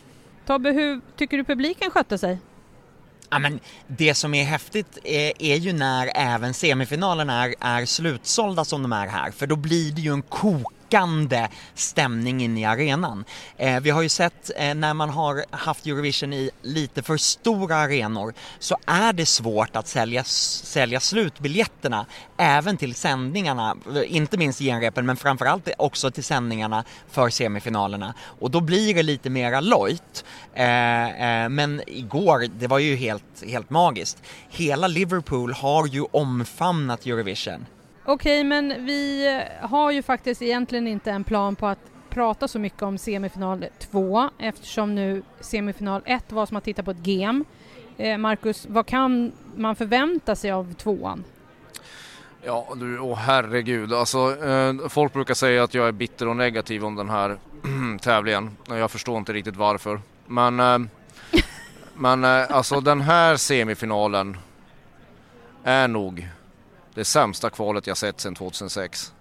Tobbe, 0.45 0.71
hur 0.71 1.01
tycker 1.15 1.37
du 1.37 1.43
publiken 1.43 1.91
skötte 1.91 2.17
sig? 2.17 2.39
Ja, 3.29 3.39
men 3.39 3.59
det 3.87 4.13
som 4.13 4.33
är 4.33 4.43
häftigt 4.43 4.97
är, 5.03 5.33
är 5.39 5.55
ju 5.55 5.73
när 5.73 6.11
även 6.15 6.53
semifinalerna 6.53 7.43
är, 7.43 7.55
är 7.59 7.85
slutsålda 7.85 8.65
som 8.65 8.81
de 8.81 8.93
är 8.93 9.07
här, 9.07 9.31
för 9.31 9.47
då 9.47 9.55
blir 9.55 9.91
det 9.91 10.01
ju 10.01 10.13
en 10.13 10.21
kok 10.21 10.73
kokande 10.89 11.49
stämning 11.73 12.41
inne 12.41 12.59
i 12.59 12.65
arenan. 12.65 13.25
Eh, 13.57 13.79
vi 13.79 13.89
har 13.89 14.01
ju 14.01 14.09
sett 14.09 14.51
eh, 14.57 14.75
när 14.75 14.93
man 14.93 15.09
har 15.09 15.45
haft 15.51 15.85
Eurovision 15.85 16.33
i 16.33 16.51
lite 16.61 17.03
för 17.03 17.17
stora 17.17 17.75
arenor 17.75 18.33
så 18.59 18.77
är 18.85 19.13
det 19.13 19.25
svårt 19.25 19.75
att 19.75 19.87
sälja, 19.87 20.23
sälja 20.23 20.99
slutbiljetterna 20.99 22.05
även 22.37 22.77
till 22.77 22.95
sändningarna, 22.95 23.75
inte 24.05 24.37
minst 24.37 24.59
genrepen 24.59 25.05
men 25.05 25.17
framförallt 25.17 25.69
också 25.77 26.11
till 26.11 26.23
sändningarna 26.23 26.83
för 27.11 27.29
semifinalerna 27.29 28.13
och 28.39 28.51
då 28.51 28.61
blir 28.61 28.95
det 28.95 29.03
lite 29.03 29.29
mera 29.29 29.61
lojt. 29.61 30.25
Eh, 30.53 31.43
eh, 31.43 31.49
men 31.49 31.81
igår, 31.87 32.45
det 32.59 32.67
var 32.67 32.79
ju 32.79 32.95
helt, 32.95 33.43
helt 33.47 33.69
magiskt. 33.69 34.23
Hela 34.49 34.87
Liverpool 34.87 35.53
har 35.53 35.87
ju 35.87 36.05
omfamnat 36.11 37.05
Eurovision. 37.05 37.65
Okej, 38.11 38.43
men 38.43 38.85
vi 38.85 39.27
har 39.61 39.91
ju 39.91 40.01
faktiskt 40.01 40.41
egentligen 40.41 40.87
inte 40.87 41.11
en 41.11 41.23
plan 41.23 41.55
på 41.55 41.67
att 41.67 41.79
prata 42.09 42.47
så 42.47 42.59
mycket 42.59 42.81
om 42.81 42.97
semifinal 42.97 43.65
2 43.91 44.29
eftersom 44.37 44.95
nu 44.95 45.23
semifinal 45.39 46.01
1 46.05 46.31
var 46.31 46.45
som 46.45 46.57
att 46.57 46.63
titta 46.63 46.83
på 46.83 46.91
ett 46.91 46.97
game. 46.97 47.43
Eh, 47.97 48.17
Marcus, 48.17 48.65
vad 48.69 48.85
kan 48.85 49.31
man 49.55 49.75
förvänta 49.75 50.35
sig 50.35 50.51
av 50.51 50.73
tvåan? 50.73 51.23
Ja 52.43 52.67
du, 52.75 52.99
åh 52.99 53.17
herregud. 53.17 53.93
Alltså, 53.93 54.45
eh, 54.45 54.89
folk 54.89 55.13
brukar 55.13 55.33
säga 55.33 55.63
att 55.63 55.73
jag 55.73 55.87
är 55.87 55.91
bitter 55.91 56.27
och 56.27 56.35
negativ 56.35 56.85
om 56.85 56.95
den 56.95 57.09
här 57.09 57.37
tävlingen. 58.01 58.57
Och 58.69 58.77
Jag 58.77 58.91
förstår 58.91 59.17
inte 59.17 59.33
riktigt 59.33 59.55
varför. 59.55 60.01
Men, 60.25 60.59
eh, 60.59 60.79
men 61.93 62.23
eh, 62.23 62.51
alltså 62.51 62.81
den 62.81 63.01
här 63.01 63.35
semifinalen 63.35 64.37
är 65.63 65.87
nog 65.87 66.29
det 66.99 67.05
sämsta 67.05 67.49
kvalet 67.49 67.87
jag 67.87 67.97
sett 67.97 68.19
sedan 68.19 68.35
2006. 68.35 69.13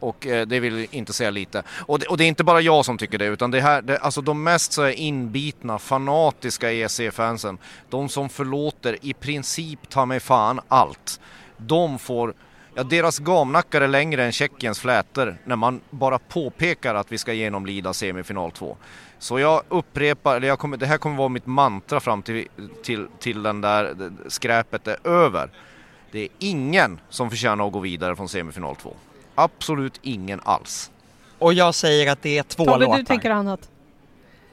Och 0.00 0.26
eh, 0.26 0.46
det 0.46 0.60
vill 0.60 0.86
inte 0.90 1.12
säga 1.12 1.30
lite. 1.30 1.62
Och 1.86 1.98
det, 1.98 2.06
och 2.06 2.16
det, 2.16 2.24
är 2.24 2.28
inte 2.28 2.44
bara 2.44 2.60
jag 2.60 2.84
som 2.84 2.98
tycker 2.98 3.18
det 3.18 3.24
utan 3.24 3.50
det 3.50 3.60
här, 3.60 3.82
det, 3.82 3.98
alltså 3.98 4.20
de 4.20 4.42
mest 4.42 4.72
så 4.72 4.82
här 4.82 4.90
inbitna, 4.90 5.78
fanatiska 5.78 6.72
ESC-fansen, 6.72 7.58
de 7.90 8.08
som 8.08 8.28
förlåter 8.28 8.96
i 9.02 9.12
princip 9.12 9.88
ta 9.88 10.06
mig 10.06 10.20
fan 10.20 10.60
allt. 10.68 11.20
De 11.56 11.98
får 11.98 12.34
Ja, 12.74 12.82
deras 12.82 13.18
gamnackar 13.18 13.80
är 13.80 13.88
längre 13.88 14.24
än 14.24 14.32
Tjeckiens 14.32 14.80
flätor 14.80 15.36
när 15.44 15.56
man 15.56 15.80
bara 15.90 16.18
påpekar 16.18 16.94
att 16.94 17.12
vi 17.12 17.18
ska 17.18 17.32
genomlida 17.32 17.92
semifinal 17.92 18.50
2. 18.50 18.76
Så 19.18 19.38
jag 19.38 19.62
upprepar, 19.68 20.36
eller 20.36 20.48
jag 20.48 20.58
kommer, 20.58 20.76
det 20.76 20.86
här 20.86 20.98
kommer 20.98 21.16
vara 21.16 21.28
mitt 21.28 21.46
mantra 21.46 22.00
fram 22.00 22.22
till, 22.22 22.48
till, 22.82 23.06
till 23.18 23.42
den 23.42 23.60
där 23.60 24.10
skräpet 24.28 24.88
är 24.88 25.06
över. 25.06 25.50
Det 26.12 26.18
är 26.20 26.28
ingen 26.38 27.00
som 27.08 27.30
förtjänar 27.30 27.66
att 27.66 27.72
gå 27.72 27.78
vidare 27.78 28.16
från 28.16 28.28
semifinal 28.28 28.76
2. 28.76 28.94
Absolut 29.34 29.98
ingen 30.02 30.40
alls. 30.44 30.90
Och 31.38 31.54
jag 31.54 31.74
säger 31.74 32.12
att 32.12 32.22
det 32.22 32.38
är 32.38 32.42
två 32.42 32.64
Tobbe, 32.64 32.84
låtar. 32.84 32.98
du 32.98 33.04
tänker 33.04 33.30
annat? 33.30 33.68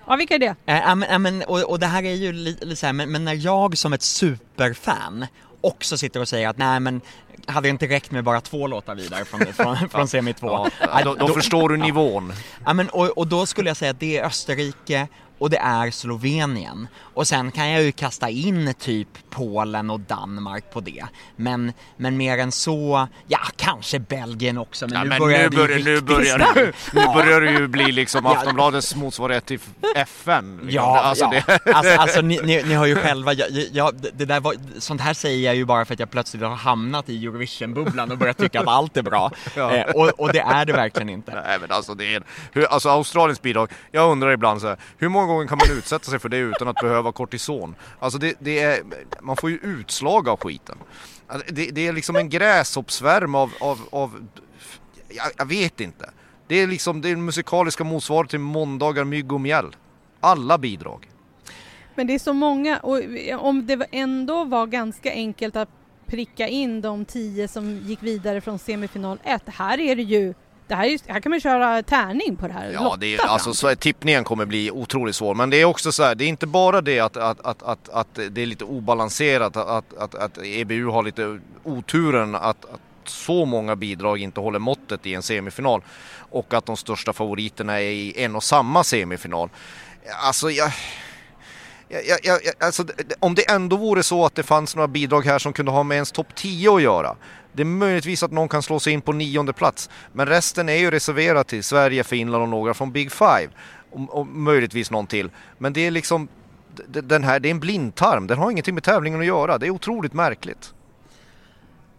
Ja, 0.07 0.15
vilka 0.15 0.35
är 0.35 0.39
det? 0.39 0.55
Äh, 0.65 0.95
men, 0.95 1.21
men, 1.21 1.43
och, 1.43 1.59
och 1.63 1.79
det 1.79 1.85
här 1.85 2.03
är 2.03 2.13
ju 2.13 2.33
lite 2.33 2.65
li, 2.65 2.75
så 2.75 2.85
här, 2.85 2.93
men, 2.93 3.11
men 3.11 3.25
när 3.25 3.33
jag 3.33 3.77
som 3.77 3.93
ett 3.93 4.01
superfan 4.01 5.25
också 5.61 5.97
sitter 5.97 6.19
och 6.19 6.27
säger 6.27 6.49
att 6.49 6.57
nej 6.57 6.79
men 6.79 7.01
hade 7.45 7.67
det 7.67 7.69
inte 7.69 7.87
räckt 7.87 8.11
med 8.11 8.23
bara 8.23 8.41
två 8.41 8.67
låtar 8.67 8.95
vidare 8.95 9.25
från, 9.25 9.39
från, 9.53 9.89
från 9.89 10.07
semi 10.07 10.33
2? 10.33 10.67
Ja, 10.79 11.01
då, 11.03 11.15
då, 11.15 11.27
förstår 11.27 11.69
du 11.69 11.77
nivån. 11.77 12.33
Ja, 12.65 12.73
men, 12.73 12.89
och, 12.89 13.17
och 13.17 13.27
då 13.27 13.45
skulle 13.45 13.69
jag 13.69 13.77
säga 13.77 13.91
att 13.91 13.99
det 13.99 14.17
är 14.17 14.25
Österrike 14.25 15.07
och 15.39 15.49
det 15.49 15.57
är 15.57 15.91
Slovenien. 15.91 16.87
Och 17.13 17.27
sen 17.27 17.51
kan 17.51 17.69
jag 17.69 17.83
ju 17.83 17.91
kasta 17.91 18.29
in 18.29 18.73
typ 18.79 19.07
Polen 19.29 19.89
och 19.89 19.99
Danmark 19.99 20.71
på 20.73 20.79
det. 20.79 21.05
Men, 21.35 21.73
men 21.97 22.17
mer 22.17 22.37
än 22.37 22.51
så, 22.51 23.07
ja 23.27 23.39
kanske 23.55 23.99
Belgien 23.99 24.57
också 24.57 24.85
men 24.87 24.95
Ja, 24.97 25.03
nu 25.03 25.09
men 25.09 25.19
börjar 25.19 25.39
nu, 25.39 25.49
det 25.49 25.55
börjar, 25.57 25.79
nu, 25.79 26.01
börjar, 26.01 26.39
starkt. 26.39 26.55
nu, 26.55 26.73
nu 26.93 27.01
Ja. 27.01 27.13
börjar 27.13 27.41
det 27.41 27.51
ju 27.51 27.67
bli 27.67 27.91
liksom. 27.91 28.25
Aftonbladets 28.25 28.95
motsvarighet 28.95 29.45
till 29.45 29.59
FN. 29.95 30.51
liksom. 30.61 30.69
Ja, 30.75 30.99
alltså 31.01 31.29
ja. 31.33 31.41
Det, 31.65 31.73
alltså, 31.73 31.93
alltså 31.95 32.21
ni, 32.21 32.39
ni, 32.43 32.63
ni 32.63 32.73
har 32.73 32.85
ju 32.85 32.95
själva, 32.95 33.33
jag, 33.33 33.47
jag, 33.71 33.95
det 34.13 34.25
där 34.25 34.39
var, 34.39 34.55
sånt 34.79 35.01
här 35.01 35.13
säger 35.13 35.45
jag 35.45 35.55
ju 35.55 35.65
bara 35.65 35.85
för 35.85 35.93
att 35.93 35.99
jag 35.99 36.11
plötsligt 36.11 36.43
har 36.43 36.49
hamnat 36.55 37.09
i 37.09 37.25
Eurovision-bubblan 37.25 38.11
och 38.11 38.17
börjat 38.17 38.37
tycka 38.37 38.59
att 38.61 38.67
allt 38.67 38.97
är 38.97 39.01
bra. 39.03 39.31
Ja. 39.55 39.75
Eh, 39.75 39.85
och, 39.95 40.09
och 40.19 40.33
det 40.33 40.39
är 40.39 40.65
det 40.65 40.73
verkligen 40.73 41.09
inte. 41.09 41.41
Nej 41.47 41.57
men 41.61 41.71
alltså 41.71 41.93
det 41.93 42.15
är, 42.15 42.23
hur, 42.51 42.65
alltså 42.65 42.89
Australiens 42.89 43.41
bidrag, 43.41 43.71
jag 43.91 44.11
undrar 44.11 44.31
ibland 44.31 44.61
så 44.61 44.67
här, 44.67 44.77
hur 44.97 45.09
många 45.09 45.26
gånger 45.27 45.47
kan 45.47 45.57
man 45.57 45.77
utsätta 45.77 46.11
sig 46.11 46.19
för 46.19 46.29
det 46.29 46.37
utan 46.37 46.67
att 46.67 46.75
behöva 46.75 47.11
kortison? 47.11 47.75
Alltså 47.99 48.19
det, 48.19 48.35
det 48.39 48.59
är, 48.59 48.83
man 49.21 49.37
får 49.37 49.49
ju 49.49 49.57
utslag 49.57 50.29
av 50.29 50.39
skiten. 50.39 50.77
Alltså, 51.27 51.53
det, 51.53 51.71
det 51.71 51.87
är 51.87 51.93
liksom 51.93 52.15
en 52.15 52.29
gräshoppsvärm 52.29 53.35
av, 53.35 53.53
av, 53.59 53.79
av 53.89 54.27
jag, 55.07 55.27
jag 55.37 55.45
vet 55.45 55.79
inte. 55.79 56.09
Det 56.47 56.55
är 56.55 56.67
liksom 56.67 57.01
det 57.01 57.09
är 57.09 57.15
musikaliska 57.15 57.83
motsvaret 57.83 58.29
till 58.29 58.39
måndagar, 58.39 59.03
mygg 59.03 59.31
och 59.33 59.41
mjäll. 59.41 59.75
Alla 60.19 60.57
bidrag. 60.57 61.09
Men 61.95 62.07
det 62.07 62.13
är 62.13 62.19
så 62.19 62.33
många 62.33 62.79
och 62.79 63.01
om 63.39 63.65
det 63.67 63.87
ändå 63.91 64.43
var 64.43 64.67
ganska 64.67 65.11
enkelt 65.11 65.55
att 65.55 65.69
pricka 66.05 66.47
in 66.47 66.81
de 66.81 67.05
tio 67.05 67.47
som 67.47 67.77
gick 67.77 68.03
vidare 68.03 68.41
från 68.41 68.59
semifinal 68.59 69.19
1. 69.23 69.41
Här 69.45 69.79
är 69.79 69.95
det 69.95 70.03
ju, 70.03 70.33
det 70.67 70.75
här, 70.75 70.83
är, 70.85 70.89
ju- 70.89 70.99
här 71.07 71.19
kan 71.19 71.29
man 71.29 71.39
köra 71.39 71.83
tärning 71.83 72.35
på 72.35 72.47
det 72.47 72.53
här. 72.53 72.71
Ja, 72.73 72.95
det 72.99 73.15
är, 73.15 73.25
alltså, 73.25 73.53
så, 73.53 73.75
tippningen 73.75 74.23
kommer 74.23 74.45
bli 74.45 74.71
otroligt 74.71 75.15
svår. 75.15 75.35
Men 75.35 75.49
det 75.49 75.61
är 75.61 75.65
också 75.65 75.91
så 75.91 76.03
här, 76.03 76.15
det 76.15 76.23
är 76.23 76.27
inte 76.27 76.47
bara 76.47 76.81
det 76.81 76.99
att, 76.99 77.17
att, 77.17 77.45
att, 77.45 77.63
att, 77.63 77.89
att 77.89 78.19
det 78.29 78.41
är 78.41 78.45
lite 78.45 78.63
obalanserat, 78.63 79.57
att, 79.57 79.97
att, 79.97 80.15
att 80.15 80.37
EBU 80.43 80.85
har 80.89 81.03
lite 81.03 81.39
oturen 81.63 82.35
att, 82.35 82.65
att 82.65 82.79
så 83.05 83.45
många 83.45 83.75
bidrag 83.75 84.17
inte 84.17 84.39
håller 84.39 84.59
måttet 84.59 85.05
i 85.05 85.13
en 85.13 85.23
semifinal 85.23 85.81
och 86.31 86.53
att 86.53 86.65
de 86.65 86.77
största 86.77 87.13
favoriterna 87.13 87.81
är 87.81 87.91
i 87.91 88.23
en 88.23 88.35
och 88.35 88.43
samma 88.43 88.83
semifinal. 88.83 89.49
Alltså 90.23 90.49
jag... 90.51 90.71
Jag, 91.89 92.01
jag, 92.23 92.39
jag, 92.43 92.53
alltså, 92.59 92.85
om 93.19 93.35
det 93.35 93.51
ändå 93.51 93.75
vore 93.75 94.03
så 94.03 94.25
att 94.25 94.35
det 94.35 94.43
fanns 94.43 94.75
några 94.75 94.87
bidrag 94.87 95.25
här 95.25 95.39
som 95.39 95.53
kunde 95.53 95.71
ha 95.71 95.83
med 95.83 95.95
ens 95.95 96.11
topp 96.11 96.27
10 96.35 96.75
att 96.75 96.81
göra. 96.81 97.15
Det 97.57 97.63
är 97.63 97.65
möjligtvis 97.65 98.23
att 98.23 98.31
någon 98.31 98.49
kan 98.49 98.63
slå 98.63 98.79
sig 98.79 98.93
in 98.93 99.01
på 99.01 99.13
nionde 99.13 99.53
plats. 99.53 99.89
Men 100.13 100.25
resten 100.25 100.69
är 100.69 100.75
ju 100.75 100.91
reserverat 100.91 101.47
till 101.47 101.63
Sverige, 101.63 102.03
Finland 102.03 102.43
och 102.43 102.49
några 102.49 102.73
från 102.73 102.91
Big 102.91 103.11
Five. 103.11 103.47
Och, 103.91 104.19
och 104.19 104.27
möjligtvis 104.27 104.91
någon 104.91 105.07
till. 105.07 105.29
Men 105.57 105.73
det 105.73 105.87
är 105.87 105.91
liksom 105.91 106.27
den 106.87 107.23
här, 107.23 107.39
det 107.39 107.49
är 107.49 107.51
en 107.51 107.59
blindtarm. 107.59 108.27
Den 108.27 108.37
har 108.37 108.51
ingenting 108.51 108.73
med 108.73 108.83
tävlingen 108.83 109.19
att 109.19 109.25
göra. 109.25 109.57
Det 109.57 109.67
är 109.67 109.69
otroligt 109.71 110.13
märkligt. 110.13 110.73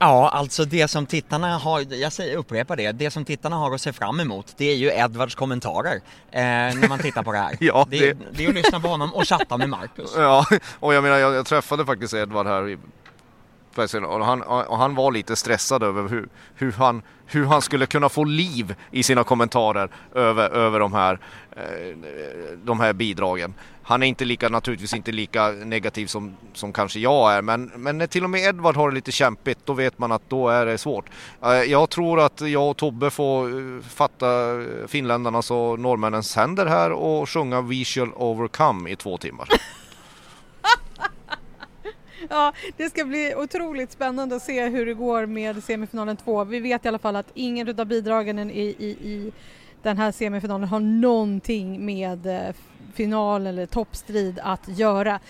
Ja, 0.01 0.29
alltså 0.31 0.65
det 0.65 0.89
som 0.89 1.07
tittarna 1.07 1.59
har, 1.59 1.95
jag 1.95 2.13
säger, 2.13 2.37
upprepar 2.37 2.77
det, 2.77 2.93
det 2.93 3.11
som 3.11 3.25
tittarna 3.25 3.57
har 3.57 3.75
att 3.75 3.81
se 3.81 3.93
fram 3.93 4.21
emot 4.21 4.55
det 4.57 4.65
är 4.71 4.75
ju 4.77 4.91
Edvards 4.93 5.35
kommentarer 5.35 5.95
eh, 6.31 6.41
när 6.41 6.89
man 6.89 6.99
tittar 6.99 7.23
på 7.23 7.33
det 7.33 7.39
här. 7.39 7.57
Ja, 7.61 7.87
det, 7.91 7.99
det- 8.13 8.19
det 8.33 8.45
är 8.45 8.49
att 8.49 8.55
lyssna 8.55 8.81
på 8.81 8.89
honom 8.89 9.15
och 9.15 9.29
chatta 9.29 9.57
med 9.57 9.69
Marcus. 9.69 10.15
Ja, 10.17 10.47
och 10.81 10.95
jag 10.95 11.03
menar 11.03 11.17
jag, 11.19 11.35
jag 11.35 11.47
träffade 11.47 11.87
faktiskt 11.87 12.15
Edvard 12.15 12.47
här 12.47 12.69
i 12.69 12.79
och 14.05 14.25
han, 14.25 14.43
och 14.43 14.79
han 14.79 14.95
var 14.95 15.13
lite 15.13 15.37
stressad 15.37 15.83
över 15.83 16.09
hur, 16.09 16.29
hur, 16.55 16.73
han, 16.73 17.03
hur 17.27 17.45
han 17.45 17.63
skulle 17.63 17.87
kunna 17.87 18.09
få 18.09 18.25
liv 18.25 18.75
i 18.91 19.03
sina 19.03 19.25
kommentarer 19.25 19.91
över, 20.15 20.51
över 20.51 20.81
de, 20.81 20.93
här, 20.93 21.19
eh, 21.57 21.97
de 22.65 22.81
här 22.81 22.93
bidragen. 22.93 23.55
Han 23.83 24.03
är 24.03 24.07
inte 24.07 24.25
lika, 24.25 24.49
naturligtvis 24.49 24.95
inte 24.95 25.13
lika 25.13 25.49
negativ 25.49 26.07
som, 26.07 26.37
som 26.53 26.73
kanske 26.73 27.01
jag 27.01 27.33
är 27.33 27.43
men, 27.43 27.73
men 27.77 27.99
när 27.99 28.07
till 28.07 28.25
och 28.25 28.31
med 28.31 28.41
Edvard 28.41 28.77
har 28.77 28.89
det 28.89 28.95
lite 28.95 29.13
kämpigt 29.13 29.59
då 29.65 29.73
vet 29.73 29.99
man 29.99 30.13
att 30.13 30.23
då 30.29 30.49
är 30.49 30.67
det 30.67 30.79
svårt. 30.79 31.05
Eh, 31.43 31.51
jag 31.51 31.91
tror 31.91 32.21
att 32.21 32.41
jag 32.41 32.71
och 32.71 32.77
Tobbe 32.77 33.11
får 33.11 33.49
eh, 33.49 33.83
fatta 33.83 34.27
finländarnas 34.87 35.51
och 35.51 35.79
norrmännens 35.79 36.37
händer 36.37 36.67
här 36.67 36.93
och 36.93 37.29
sjunga 37.29 37.61
We 37.61 37.85
shall 37.85 38.13
overcome 38.15 38.91
i 38.91 38.97
två 38.97 39.19
timmar. 39.19 39.49
Ja, 42.31 42.53
det 42.77 42.91
ska 42.91 43.05
bli 43.05 43.35
otroligt 43.37 43.93
spännande 43.93 44.37
att 44.37 44.43
se 44.43 44.69
hur 44.69 44.87
det 44.87 44.95
går 44.95 45.27
med 45.27 45.65
semifinalen 45.65 46.17
2. 46.17 46.45
Vi 46.45 46.61
vet 46.61 46.85
i 46.85 46.89
alla 46.89 46.99
fall 46.99 47.17
att 47.17 47.31
ingen 47.35 47.81
av 47.81 47.87
bidragen 47.87 48.51
i, 48.51 48.61
i, 48.79 48.87
i 48.87 49.33
den 49.83 49.99
här 49.99 50.13
semifinalen 50.13 50.69
har 50.69 50.81
någonting 50.81 51.87
med 51.87 52.27
eh, 52.27 52.55
final 52.95 53.47
eller 53.47 53.67
toppstrid 53.67 54.41
att 54.43 54.69
göra. 54.69 55.21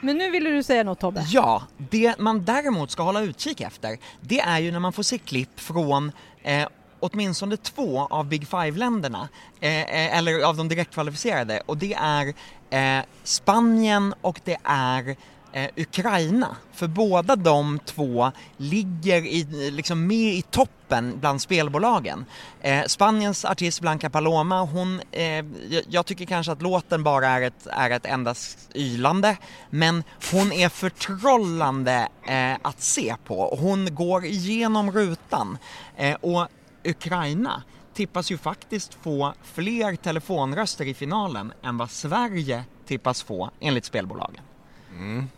Men 0.00 0.18
nu 0.18 0.30
ville 0.30 0.50
du 0.50 0.62
säga 0.62 0.84
något 0.84 1.00
Tobbe? 1.00 1.24
Ja, 1.28 1.62
det 1.76 2.18
man 2.18 2.44
däremot 2.44 2.90
ska 2.90 3.02
hålla 3.02 3.22
utkik 3.22 3.60
efter, 3.60 3.98
det 4.20 4.40
är 4.40 4.58
ju 4.58 4.72
när 4.72 4.80
man 4.80 4.92
får 4.92 5.02
se 5.02 5.18
klipp 5.18 5.60
från 5.60 6.12
eh, 6.42 6.68
åtminstone 7.00 7.56
två 7.56 8.06
av 8.10 8.26
Big 8.26 8.48
Five-länderna, 8.48 9.28
eh, 9.60 9.80
eh 9.80 10.18
eller 10.18 10.42
av 10.42 10.56
de 10.56 10.68
direktkvalificerade, 10.68 11.62
och 11.66 11.76
det 11.76 11.94
är 11.94 12.34
eh, 12.70 13.04
Spanien 13.22 14.14
och 14.20 14.40
det 14.44 14.56
är 14.64 15.16
eh, 15.52 15.70
Ukraina. 15.76 16.56
För 16.72 16.86
båda 16.86 17.36
de 17.36 17.78
två 17.84 18.32
ligger 18.56 19.26
i, 19.26 19.70
liksom 19.70 20.06
med 20.06 20.34
i 20.34 20.42
toppen 20.42 21.18
bland 21.20 21.40
spelbolagen. 21.40 22.24
Eh, 22.60 22.84
Spaniens 22.84 23.44
artist 23.44 23.80
Blanca 23.80 24.10
Paloma, 24.10 24.62
hon, 24.62 25.00
eh, 25.10 25.44
jag, 25.88 26.06
tycker 26.06 26.24
kanske 26.24 26.52
att 26.52 26.62
låten 26.62 27.02
bara 27.02 27.28
är 27.28 27.42
ett, 27.42 27.66
är 27.66 27.90
ett 27.90 28.06
enda 28.06 28.34
ylande, 28.74 29.36
men 29.70 30.04
hon 30.32 30.52
är 30.52 30.68
förtrollande 30.68 32.08
eh, 32.26 32.56
att 32.62 32.82
se 32.82 33.16
på. 33.24 33.58
Hon 33.60 33.94
går 33.94 34.24
igenom 34.24 34.92
rutan. 34.92 35.58
Eh, 35.96 36.14
och 36.14 36.48
Ukraina 36.84 37.62
tippas 37.94 38.30
ju 38.30 38.38
faktiskt 38.38 38.94
få 38.94 39.34
fler 39.42 39.96
telefonröster 39.96 40.84
i 40.84 40.94
finalen 40.94 41.52
än 41.62 41.78
vad 41.78 41.90
Sverige 41.90 42.64
tippas 42.86 43.22
få 43.22 43.50
enligt 43.60 43.84
spelbolagen. 43.84 44.42
Mm. 44.90 45.28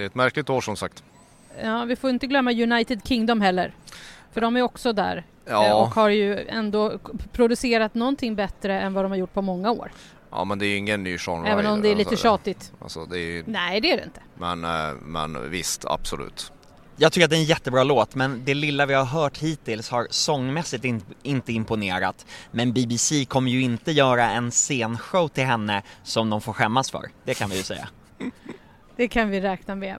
Det 0.00 0.04
är 0.04 0.06
ett 0.06 0.14
märkligt 0.14 0.50
år 0.50 0.60
som 0.60 0.76
sagt. 0.76 1.02
Ja, 1.62 1.84
vi 1.84 1.96
får 1.96 2.10
inte 2.10 2.26
glömma 2.26 2.52
United 2.52 3.00
Kingdom 3.04 3.40
heller. 3.40 3.74
För 4.32 4.40
de 4.40 4.56
är 4.56 4.62
också 4.62 4.92
där 4.92 5.26
Ja. 5.46 5.66
eh, 5.66 5.72
och 5.72 5.88
har 5.94 6.08
ju 6.08 6.38
ändå 6.48 6.98
producerat 7.32 7.94
någonting 7.94 8.34
bättre 8.36 8.80
än 8.80 8.94
vad 8.94 9.04
de 9.04 9.10
har 9.10 9.18
gjort 9.18 9.32
på 9.34 9.42
många 9.42 9.70
år. 9.70 9.92
Ja 10.30 10.44
men 10.44 10.58
det 10.58 10.66
är 10.66 10.68
ju 10.68 10.76
ingen 10.76 11.02
ny 11.04 11.18
Sean 11.18 11.46
Även 11.46 11.66
om 11.66 11.82
det 11.82 11.88
är 11.88 11.96
lite 11.96 12.10
alltså, 12.10 12.22
tjatigt. 12.22 12.72
Alltså, 12.80 13.04
det 13.04 13.18
är, 13.18 13.26
ju- 13.26 13.44
Nej, 13.46 13.80
det 13.80 13.90
är 13.92 13.96
det 13.96 14.04
inte. 14.04 14.20
men, 14.38 14.64
eh, 14.64 14.94
men 15.02 15.50
visst, 15.50 15.84
absolut. 15.84 16.52
Jag 16.96 17.12
tycker 17.12 17.24
att 17.24 17.30
det 17.30 17.36
är 17.36 17.40
en 17.40 17.44
jättebra 17.44 17.84
låt, 17.84 18.14
men 18.14 18.42
det 18.44 18.54
lilla 18.54 18.86
vi 18.86 18.94
har 18.94 19.04
hört 19.04 19.38
hittills 19.38 19.90
har 19.90 20.06
sångmässigt 20.10 20.84
in, 20.84 21.02
inte 21.22 21.52
imponerat. 21.52 22.26
Men 22.50 22.72
BBC 22.72 23.24
kommer 23.24 23.50
ju 23.50 23.62
inte 23.62 23.92
göra 23.92 24.30
en 24.30 24.50
scenshow 24.50 25.28
till 25.28 25.44
henne 25.44 25.82
som 26.02 26.30
de 26.30 26.40
får 26.40 26.52
skämmas 26.52 26.90
för, 26.90 27.10
det 27.24 27.34
kan 27.34 27.50
vi 27.50 27.56
ju 27.56 27.62
säga. 27.62 27.88
Det 29.00 29.08
kan 29.08 29.30
vi 29.30 29.40
räkna 29.40 29.74
med. 29.74 29.96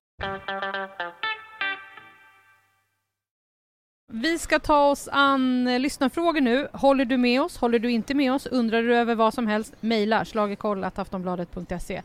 Vi 4.11 4.39
ska 4.39 4.59
ta 4.59 4.89
oss 4.89 5.09
an 5.11 5.67
eh, 5.67 5.79
lyssnarfrågor 5.79 6.41
nu. 6.41 6.67
Håller 6.73 7.05
du 7.05 7.17
med 7.17 7.41
oss? 7.41 7.57
Håller 7.57 7.79
du 7.79 7.91
inte 7.91 8.13
med 8.13 8.33
oss? 8.33 8.45
Undrar 8.45 8.83
du 8.83 8.95
över 8.95 9.15
vad 9.15 9.33
som 9.33 9.47
helst? 9.47 9.73
Mejla 9.79 10.25
schlagerkoll.aftonbladet.se 10.25 12.01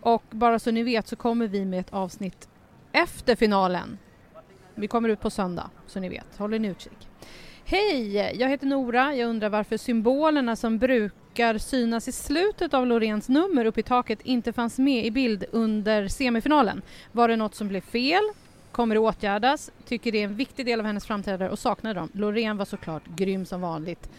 Och 0.00 0.22
bara 0.30 0.58
så 0.58 0.70
ni 0.70 0.82
vet 0.82 1.08
så 1.08 1.16
kommer 1.16 1.48
vi 1.48 1.64
med 1.64 1.80
ett 1.80 1.92
avsnitt 1.92 2.48
efter 2.92 3.36
finalen. 3.36 3.98
Vi 4.74 4.88
kommer 4.88 5.08
ut 5.08 5.20
på 5.20 5.30
söndag, 5.30 5.70
så 5.86 6.00
ni 6.00 6.08
vet. 6.08 6.36
Håller 6.36 6.58
ni 6.58 6.68
utkik. 6.68 7.09
Hej! 7.70 8.16
Jag 8.16 8.48
heter 8.48 8.66
Nora. 8.66 9.14
Jag 9.14 9.28
undrar 9.28 9.48
varför 9.48 9.76
symbolerna 9.76 10.56
som 10.56 10.78
brukar 10.78 11.58
synas 11.58 12.08
i 12.08 12.12
slutet 12.12 12.74
av 12.74 12.86
Loreens 12.86 13.28
nummer 13.28 13.64
uppe 13.64 13.80
i 13.80 13.82
taket 13.82 14.20
inte 14.22 14.52
fanns 14.52 14.78
med 14.78 15.06
i 15.06 15.10
bild 15.10 15.44
under 15.52 16.08
semifinalen. 16.08 16.82
Var 17.12 17.28
det 17.28 17.36
något 17.36 17.54
som 17.54 17.68
blev 17.68 17.80
fel? 17.80 18.22
Kommer 18.72 18.94
det 18.94 18.98
åtgärdas? 18.98 19.70
Tycker 19.86 20.12
det 20.12 20.18
är 20.18 20.24
en 20.24 20.36
viktig 20.36 20.66
del 20.66 20.80
av 20.80 20.86
hennes 20.86 21.06
framträdande 21.06 21.48
och 21.48 21.58
saknar 21.58 21.94
dem. 21.94 22.08
Loreen 22.12 22.56
var 22.56 22.64
såklart 22.64 23.06
grym 23.06 23.46
som 23.46 23.60
vanligt. 23.60 24.10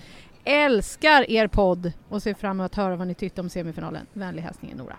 Älskar 0.44 1.32
er 1.32 1.48
podd 1.48 1.92
och 2.10 2.24
ser 2.24 2.34
fram 2.34 2.60
emot 2.60 2.72
att 2.72 2.76
höra 2.76 2.96
vad 2.96 3.08
ni 3.08 3.14
tyckte 3.14 3.42
om 3.42 3.50
semifinalen. 3.50 4.06
Vänlig 4.14 4.44
hälsning 4.44 4.74
Nora. 4.78 4.96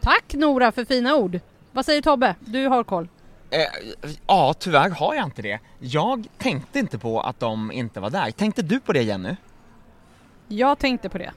Tack 0.00 0.34
Nora 0.34 0.72
för 0.72 0.84
fina 0.84 1.16
ord! 1.16 1.40
Vad 1.72 1.84
säger 1.84 2.02
Tobbe? 2.02 2.34
Du 2.40 2.66
har 2.66 2.84
koll. 2.84 3.08
Eh, 3.50 3.60
ja, 4.26 4.54
tyvärr 4.58 4.90
har 4.90 5.14
jag 5.14 5.24
inte 5.24 5.42
det. 5.42 5.60
Jag 5.78 6.26
tänkte 6.38 6.78
inte 6.78 6.98
på 6.98 7.20
att 7.20 7.40
de 7.40 7.72
inte 7.72 8.00
var 8.00 8.10
där. 8.10 8.30
Tänkte 8.30 8.62
du 8.62 8.80
på 8.80 8.92
det 8.92 9.02
Jenny? 9.02 9.36
Jag 10.48 10.78
tänkte 10.78 11.08
på 11.08 11.18
det. 11.18 11.32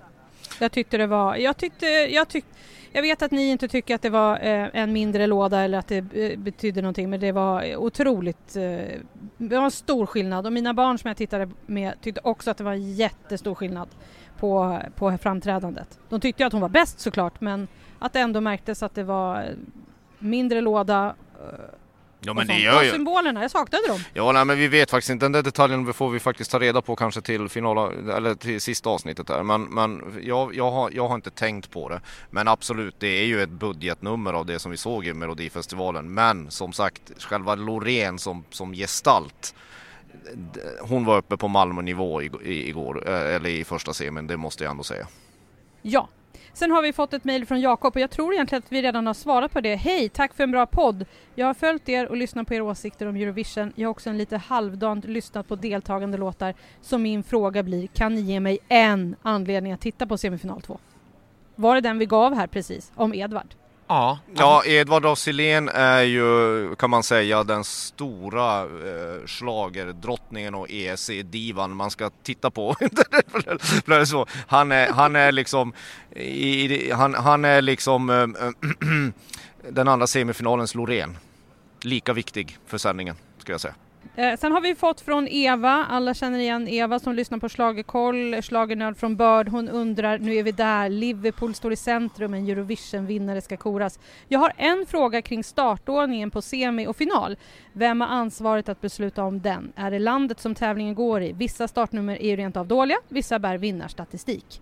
Jag 0.59 0.71
tyckte 0.71 0.97
det 0.97 1.07
var, 1.07 1.35
jag 1.35 1.57
tyckte, 1.57 1.85
jag 1.85 2.27
tyckte 2.27 2.51
jag 2.93 3.01
vet 3.01 3.21
att 3.21 3.31
ni 3.31 3.49
inte 3.49 3.67
tycker 3.67 3.95
att 3.95 4.01
det 4.01 4.09
var 4.09 4.33
eh, 4.33 4.67
en 4.73 4.93
mindre 4.93 5.27
låda 5.27 5.59
eller 5.59 5.77
att 5.77 5.87
det 5.87 5.97
eh, 6.13 6.39
betydde 6.39 6.81
någonting 6.81 7.09
men 7.09 7.19
det 7.19 7.31
var 7.31 7.75
otroligt, 7.75 8.55
eh, 8.55 8.99
det 9.37 9.57
var 9.57 9.63
en 9.63 9.71
stor 9.71 10.05
skillnad 10.05 10.45
och 10.45 10.53
mina 10.53 10.73
barn 10.73 10.97
som 10.97 11.07
jag 11.07 11.17
tittade 11.17 11.49
med 11.65 12.01
tyckte 12.01 12.21
också 12.23 12.51
att 12.51 12.57
det 12.57 12.63
var 12.63 12.71
en 12.71 12.93
jättestor 12.93 13.55
skillnad 13.55 13.89
på, 14.37 14.79
på 14.95 15.17
framträdandet. 15.17 15.99
De 16.09 16.19
tyckte 16.19 16.45
att 16.45 16.53
hon 16.53 16.61
var 16.61 16.69
bäst 16.69 16.99
såklart 16.99 17.41
men 17.41 17.67
att 17.99 18.13
det 18.13 18.19
ändå 18.19 18.41
märktes 18.41 18.83
att 18.83 18.95
det 18.95 19.03
var 19.03 19.41
eh, 19.41 19.49
mindre 20.19 20.61
låda 20.61 21.15
eh, 21.39 21.59
Ja 22.23 22.33
men 22.33 22.47
det 22.47 22.59
gör 22.59 22.83
ju... 22.83 22.91
symbolerna, 22.91 23.41
jag 23.41 23.51
saknade 23.51 23.87
dem. 23.87 23.99
Ja 24.13 24.31
nej, 24.31 24.45
men 24.45 24.57
vi 24.57 24.67
vet 24.67 24.91
faktiskt 24.91 25.09
inte, 25.09 25.25
den 25.25 25.31
där 25.31 25.43
detaljen 25.43 25.93
får 25.93 26.09
vi 26.09 26.19
faktiskt 26.19 26.51
ta 26.51 26.59
reda 26.59 26.81
på 26.81 26.95
kanske 26.95 27.21
till 27.21 27.49
final, 27.49 28.09
eller 28.09 28.35
till 28.35 28.61
sista 28.61 28.89
avsnittet 28.89 29.27
där. 29.27 29.43
Men, 29.43 29.63
men 29.63 30.21
jag, 30.23 30.55
jag, 30.55 30.71
har, 30.71 30.91
jag 30.91 31.07
har 31.07 31.15
inte 31.15 31.31
tänkt 31.31 31.71
på 31.71 31.89
det. 31.89 32.01
Men 32.29 32.47
absolut, 32.47 32.95
det 32.99 33.07
är 33.07 33.25
ju 33.25 33.41
ett 33.41 33.49
budgetnummer 33.49 34.33
av 34.33 34.45
det 34.45 34.59
som 34.59 34.71
vi 34.71 34.77
såg 34.77 35.05
i 35.05 35.13
Melodifestivalen. 35.13 36.13
Men 36.13 36.51
som 36.51 36.73
sagt, 36.73 37.01
själva 37.17 37.55
Loreen 37.55 38.19
som, 38.19 38.43
som 38.49 38.73
gestalt 38.73 39.55
hon 40.81 41.05
var 41.05 41.17
uppe 41.17 41.37
på 41.37 41.47
Malmö-nivå 41.47 42.21
igår, 42.43 43.09
eh, 43.09 43.35
eller 43.35 43.49
i 43.49 43.63
första 43.63 43.93
semin, 43.93 44.27
det 44.27 44.37
måste 44.37 44.63
jag 44.63 44.71
ändå 44.71 44.83
säga. 44.83 45.07
Ja. 45.81 46.09
Sen 46.53 46.71
har 46.71 46.81
vi 46.81 46.93
fått 46.93 47.13
ett 47.13 47.23
mejl 47.23 47.45
från 47.45 47.61
Jakob 47.61 47.95
och 47.95 48.01
jag 48.01 48.09
tror 48.09 48.33
egentligen 48.33 48.63
att 48.65 48.71
vi 48.71 48.81
redan 48.81 49.07
har 49.07 49.13
svarat 49.13 49.53
på 49.53 49.61
det. 49.61 49.75
Hej, 49.75 50.09
tack 50.09 50.33
för 50.33 50.43
en 50.43 50.51
bra 50.51 50.65
podd. 50.65 51.05
Jag 51.35 51.47
har 51.47 51.53
följt 51.53 51.89
er 51.89 52.07
och 52.07 52.17
lyssnat 52.17 52.47
på 52.47 52.53
era 52.53 52.63
åsikter 52.63 53.07
om 53.07 53.15
Eurovision. 53.15 53.73
Jag 53.75 53.87
har 53.87 53.91
också 53.91 54.09
en 54.09 54.17
lite 54.17 54.37
halvdant 54.37 55.05
lyssnat 55.05 55.47
på 55.47 55.55
deltagande 55.55 56.17
låtar. 56.17 56.53
Så 56.81 56.97
min 56.97 57.23
fråga 57.23 57.63
blir, 57.63 57.87
kan 57.87 58.15
ni 58.15 58.21
ge 58.21 58.39
mig 58.39 58.59
en 58.67 59.15
anledning 59.21 59.73
att 59.73 59.81
titta 59.81 60.05
på 60.05 60.17
semifinal 60.17 60.61
2? 60.61 60.79
Var 61.55 61.75
det 61.75 61.81
den 61.81 61.97
vi 61.97 62.05
gav 62.05 62.35
här 62.35 62.47
precis, 62.47 62.91
om 62.95 63.13
Edvard? 63.13 63.60
Ja. 63.91 64.19
Ja, 64.35 64.63
Edvard 64.65 65.05
af 65.05 65.17
Sillén 65.17 65.69
är 65.69 66.01
ju, 66.01 66.75
kan 66.75 66.89
man 66.89 67.03
säga, 67.03 67.43
den 67.43 67.63
stora 67.63 68.61
eh, 68.61 69.25
schlagerdrottningen 69.25 70.55
och 70.55 70.67
ESC-divan 70.69 71.75
man 71.75 71.91
ska 71.91 72.09
titta 72.23 72.51
på. 72.51 72.75
Han, 74.47 74.71
är, 74.71 74.91
han 74.91 75.15
är 75.15 75.31
liksom, 75.31 75.73
i, 76.15 76.91
han, 76.91 77.13
han 77.13 77.45
är 77.45 77.61
liksom 77.61 78.09
eh, 78.09 78.15
eh 78.17 79.09
den 79.71 79.87
andra 79.87 80.07
semifinalens 80.07 80.75
Loreen. 80.75 81.17
Lika 81.81 82.13
viktig 82.13 82.57
för 82.67 82.77
sändningen, 82.77 83.15
ska 83.37 83.51
jag 83.51 83.61
säga. 83.61 83.75
Eh, 84.15 84.37
sen 84.37 84.51
har 84.51 84.61
vi 84.61 84.75
fått 84.75 85.01
från 85.01 85.27
Eva, 85.27 85.85
alla 85.89 86.13
känner 86.13 86.39
igen 86.39 86.67
Eva 86.67 86.99
som 86.99 87.13
lyssnar 87.13 87.37
på 87.37 87.49
Schlagerkoll, 87.49 88.41
Schlagernörd 88.41 88.97
från 88.97 89.15
Börd. 89.15 89.49
Hon 89.49 89.69
undrar, 89.69 90.19
nu 90.19 90.35
är 90.35 90.43
vi 90.43 90.51
där, 90.51 90.89
Liverpool 90.89 91.53
står 91.53 91.73
i 91.73 91.75
centrum, 91.75 92.33
en 92.33 92.49
Eurovision-vinnare 92.49 93.41
ska 93.41 93.57
koras. 93.57 93.99
Jag 94.27 94.39
har 94.39 94.53
en 94.57 94.85
fråga 94.87 95.21
kring 95.21 95.43
startordningen 95.43 96.31
på 96.31 96.41
semi 96.41 96.87
och 96.87 96.95
final. 96.95 97.37
Vem 97.73 98.01
har 98.01 98.07
ansvaret 98.07 98.69
att 98.69 98.81
besluta 98.81 99.23
om 99.23 99.41
den? 99.41 99.73
Är 99.75 99.91
det 99.91 99.99
landet 99.99 100.39
som 100.39 100.55
tävlingen 100.55 100.95
går 100.95 101.21
i? 101.21 101.33
Vissa 101.33 101.67
startnummer 101.67 102.21
är 102.21 102.29
ju 102.29 102.35
rent 102.35 102.57
av 102.57 102.67
dåliga, 102.67 102.97
vissa 103.09 103.39
bär 103.39 103.57
vinnarstatistik. 103.57 104.61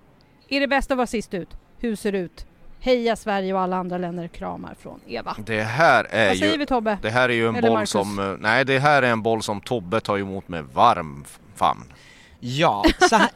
Är 0.49 0.59
det 0.59 0.67
bäst 0.67 0.91
att 0.91 0.97
vara 0.97 1.07
sist 1.07 1.33
ut? 1.33 1.49
Hur 1.77 1.95
ser 1.95 2.11
det 2.11 2.19
ut? 2.19 2.45
Heja 2.81 3.15
Sverige 3.15 3.53
och 3.53 3.59
alla 3.59 3.77
andra 3.77 3.97
länder, 3.97 4.27
kramar 4.27 4.75
från 4.79 4.99
Eva. 5.07 5.35
Det 5.45 5.63
här 5.63 6.03
är 6.09 6.27
Vad 6.27 6.37
säger 6.37 6.51
ju... 6.51 6.57
vi 6.57 6.65
Tobbe? 6.65 6.97
Det 7.01 7.09
här 7.09 7.29
är 7.29 7.33
ju 7.33 7.47
en 7.47 7.55
Eller 7.55 7.67
boll 7.67 7.77
Marcus? 7.77 7.89
som... 7.89 8.19
eh, 8.19 8.35
Nej, 8.39 8.65
det 8.65 8.79
här 8.79 9.01
är 9.01 9.11
en 9.11 9.21
boll 9.21 9.43
som 9.43 9.61
Tobbe 9.61 9.99
tar 10.01 10.17
emot 10.17 10.47
med 10.47 10.63
varm 10.73 11.25
famn. 11.55 11.83
Ja, 12.39 12.83
så 13.09 13.15
här, 13.15 13.29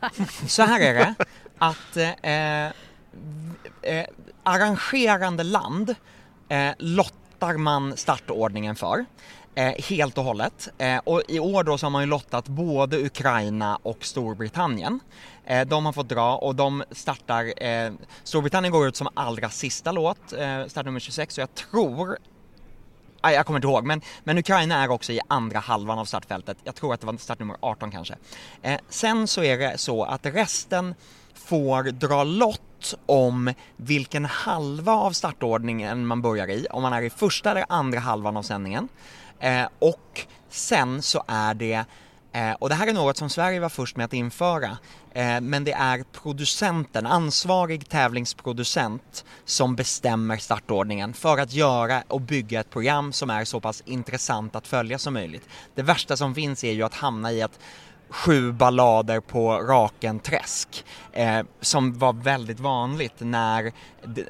så 0.47 0.63
här 0.63 0.79
är 0.79 0.93
det 0.93 1.15
att 1.57 1.97
eh, 2.21 2.65
eh, 3.97 4.05
arrangerande 4.43 5.43
land 5.43 5.95
eh, 6.49 6.71
lottar 6.77 7.57
man 7.57 7.97
startordningen 7.97 8.75
för. 8.75 9.05
Eh, 9.55 9.73
helt 9.89 10.17
och 10.17 10.23
hållet. 10.23 10.69
Eh, 10.77 10.97
och 10.97 11.21
i 11.27 11.39
år 11.39 11.63
då 11.63 11.77
så 11.77 11.85
har 11.85 11.91
man 11.91 12.01
ju 12.03 12.07
lottat 12.09 12.47
både 12.47 12.97
Ukraina 13.05 13.79
och 13.83 14.05
Storbritannien. 14.05 14.99
Eh, 15.45 15.67
de 15.67 15.85
har 15.85 15.93
fått 15.93 16.09
dra 16.09 16.37
och 16.37 16.55
de 16.55 16.83
startar, 16.91 17.63
eh, 17.63 17.93
Storbritannien 18.23 18.71
går 18.71 18.87
ut 18.87 18.95
som 18.95 19.07
allra 19.13 19.49
sista 19.49 19.91
låt, 19.91 20.33
eh, 20.33 20.65
startnummer 20.67 20.99
26 20.99 21.37
och 21.37 21.41
jag 21.41 21.55
tror 21.55 22.17
ah, 23.23 23.31
jag 23.31 23.45
kommer 23.45 23.57
inte 23.57 23.67
ihåg, 23.67 23.85
men, 23.85 24.01
men 24.23 24.37
Ukraina 24.37 24.83
är 24.83 24.91
också 24.91 25.11
i 25.11 25.19
andra 25.27 25.59
halvan 25.59 25.99
av 25.99 26.05
startfältet. 26.05 26.57
Jag 26.63 26.75
tror 26.75 26.93
att 26.93 27.01
det 27.01 27.07
var 27.07 27.17
startnummer 27.17 27.57
18 27.59 27.91
kanske. 27.91 28.15
Eh, 28.61 28.79
sen 28.89 29.27
så 29.27 29.43
är 29.43 29.57
det 29.57 29.77
så 29.77 30.03
att 30.03 30.25
resten 30.25 30.95
får 31.33 31.83
dra 31.83 32.23
lott 32.23 32.95
om 33.05 33.53
vilken 33.77 34.25
halva 34.25 34.91
av 34.91 35.11
startordningen 35.11 36.05
man 36.05 36.21
börjar 36.21 36.47
i, 36.47 36.67
om 36.71 36.81
man 36.81 36.93
är 36.93 37.01
i 37.01 37.09
första 37.09 37.51
eller 37.51 37.65
andra 37.69 37.99
halvan 37.99 38.37
av 38.37 38.43
sändningen. 38.43 38.87
Eh, 39.39 39.67
och 39.79 40.21
sen 40.49 41.01
så 41.01 41.23
är 41.27 41.53
det 41.53 41.85
Eh, 42.35 42.51
och 42.51 42.69
det 42.69 42.75
här 42.75 42.87
är 42.87 42.93
något 42.93 43.17
som 43.17 43.29
Sverige 43.29 43.59
var 43.59 43.69
först 43.69 43.97
med 43.97 44.05
att 44.05 44.13
införa. 44.13 44.77
Eh, 45.13 45.41
men 45.41 45.63
det 45.63 45.71
är 45.71 46.03
producenten, 46.11 47.05
ansvarig 47.05 47.89
tävlingsproducent, 47.89 49.25
som 49.45 49.75
bestämmer 49.75 50.37
startordningen 50.37 51.13
för 51.13 51.37
att 51.37 51.53
göra 51.53 52.03
och 52.07 52.21
bygga 52.21 52.59
ett 52.59 52.69
program 52.69 53.13
som 53.13 53.29
är 53.29 53.45
så 53.45 53.59
pass 53.59 53.83
intressant 53.85 54.55
att 54.55 54.67
följa 54.67 54.99
som 54.99 55.13
möjligt. 55.13 55.47
Det 55.75 55.81
värsta 55.81 56.17
som 56.17 56.35
finns 56.35 56.63
är 56.63 56.71
ju 56.71 56.83
att 56.83 56.93
hamna 56.93 57.31
i 57.31 57.41
att 57.41 57.59
sju 58.13 58.51
ballader 58.51 59.19
på 59.19 59.57
raken 59.57 60.19
träsk 60.19 60.85
eh, 61.11 61.41
som 61.61 61.99
var 61.99 62.13
väldigt 62.13 62.59
vanligt 62.59 63.13
när, 63.17 63.71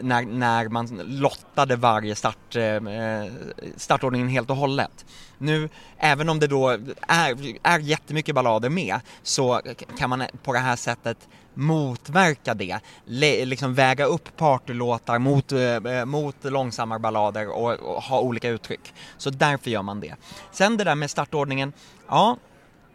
när, 0.01 0.21
när 0.21 0.67
man 0.67 1.01
lottade 1.05 1.75
varje 1.75 2.15
start, 2.15 2.55
eh, 2.55 2.63
eh, 2.63 3.31
startordningen 3.77 4.27
helt 4.27 4.49
och 4.49 4.55
hållet. 4.55 5.05
Nu, 5.37 5.69
även 5.97 6.29
om 6.29 6.39
det 6.39 6.47
då 6.47 6.69
är, 7.07 7.57
är 7.63 7.79
jättemycket 7.79 8.35
ballader 8.35 8.69
med 8.69 8.99
så 9.23 9.61
kan 9.97 10.09
man 10.09 10.23
på 10.43 10.53
det 10.53 10.59
här 10.59 10.75
sättet 10.75 11.27
motverka 11.53 12.53
det, 12.53 12.79
Le, 13.05 13.45
liksom 13.45 13.73
väga 13.73 14.05
upp 14.05 14.37
partylåtar 14.37 15.19
mot, 15.19 15.51
eh, 15.51 15.59
eh 15.59 16.05
mot 16.05 16.35
långsammare 16.43 16.99
ballader 16.99 17.49
och, 17.49 17.73
och 17.73 18.03
ha 18.03 18.19
olika 18.19 18.49
uttryck. 18.49 18.93
Så 19.17 19.29
därför 19.29 19.69
gör 19.69 19.81
man 19.81 19.99
det. 19.99 20.15
Sen 20.51 20.77
det 20.77 20.83
där 20.83 20.95
med 20.95 21.09
startordningen, 21.09 21.73
ja 22.07 22.37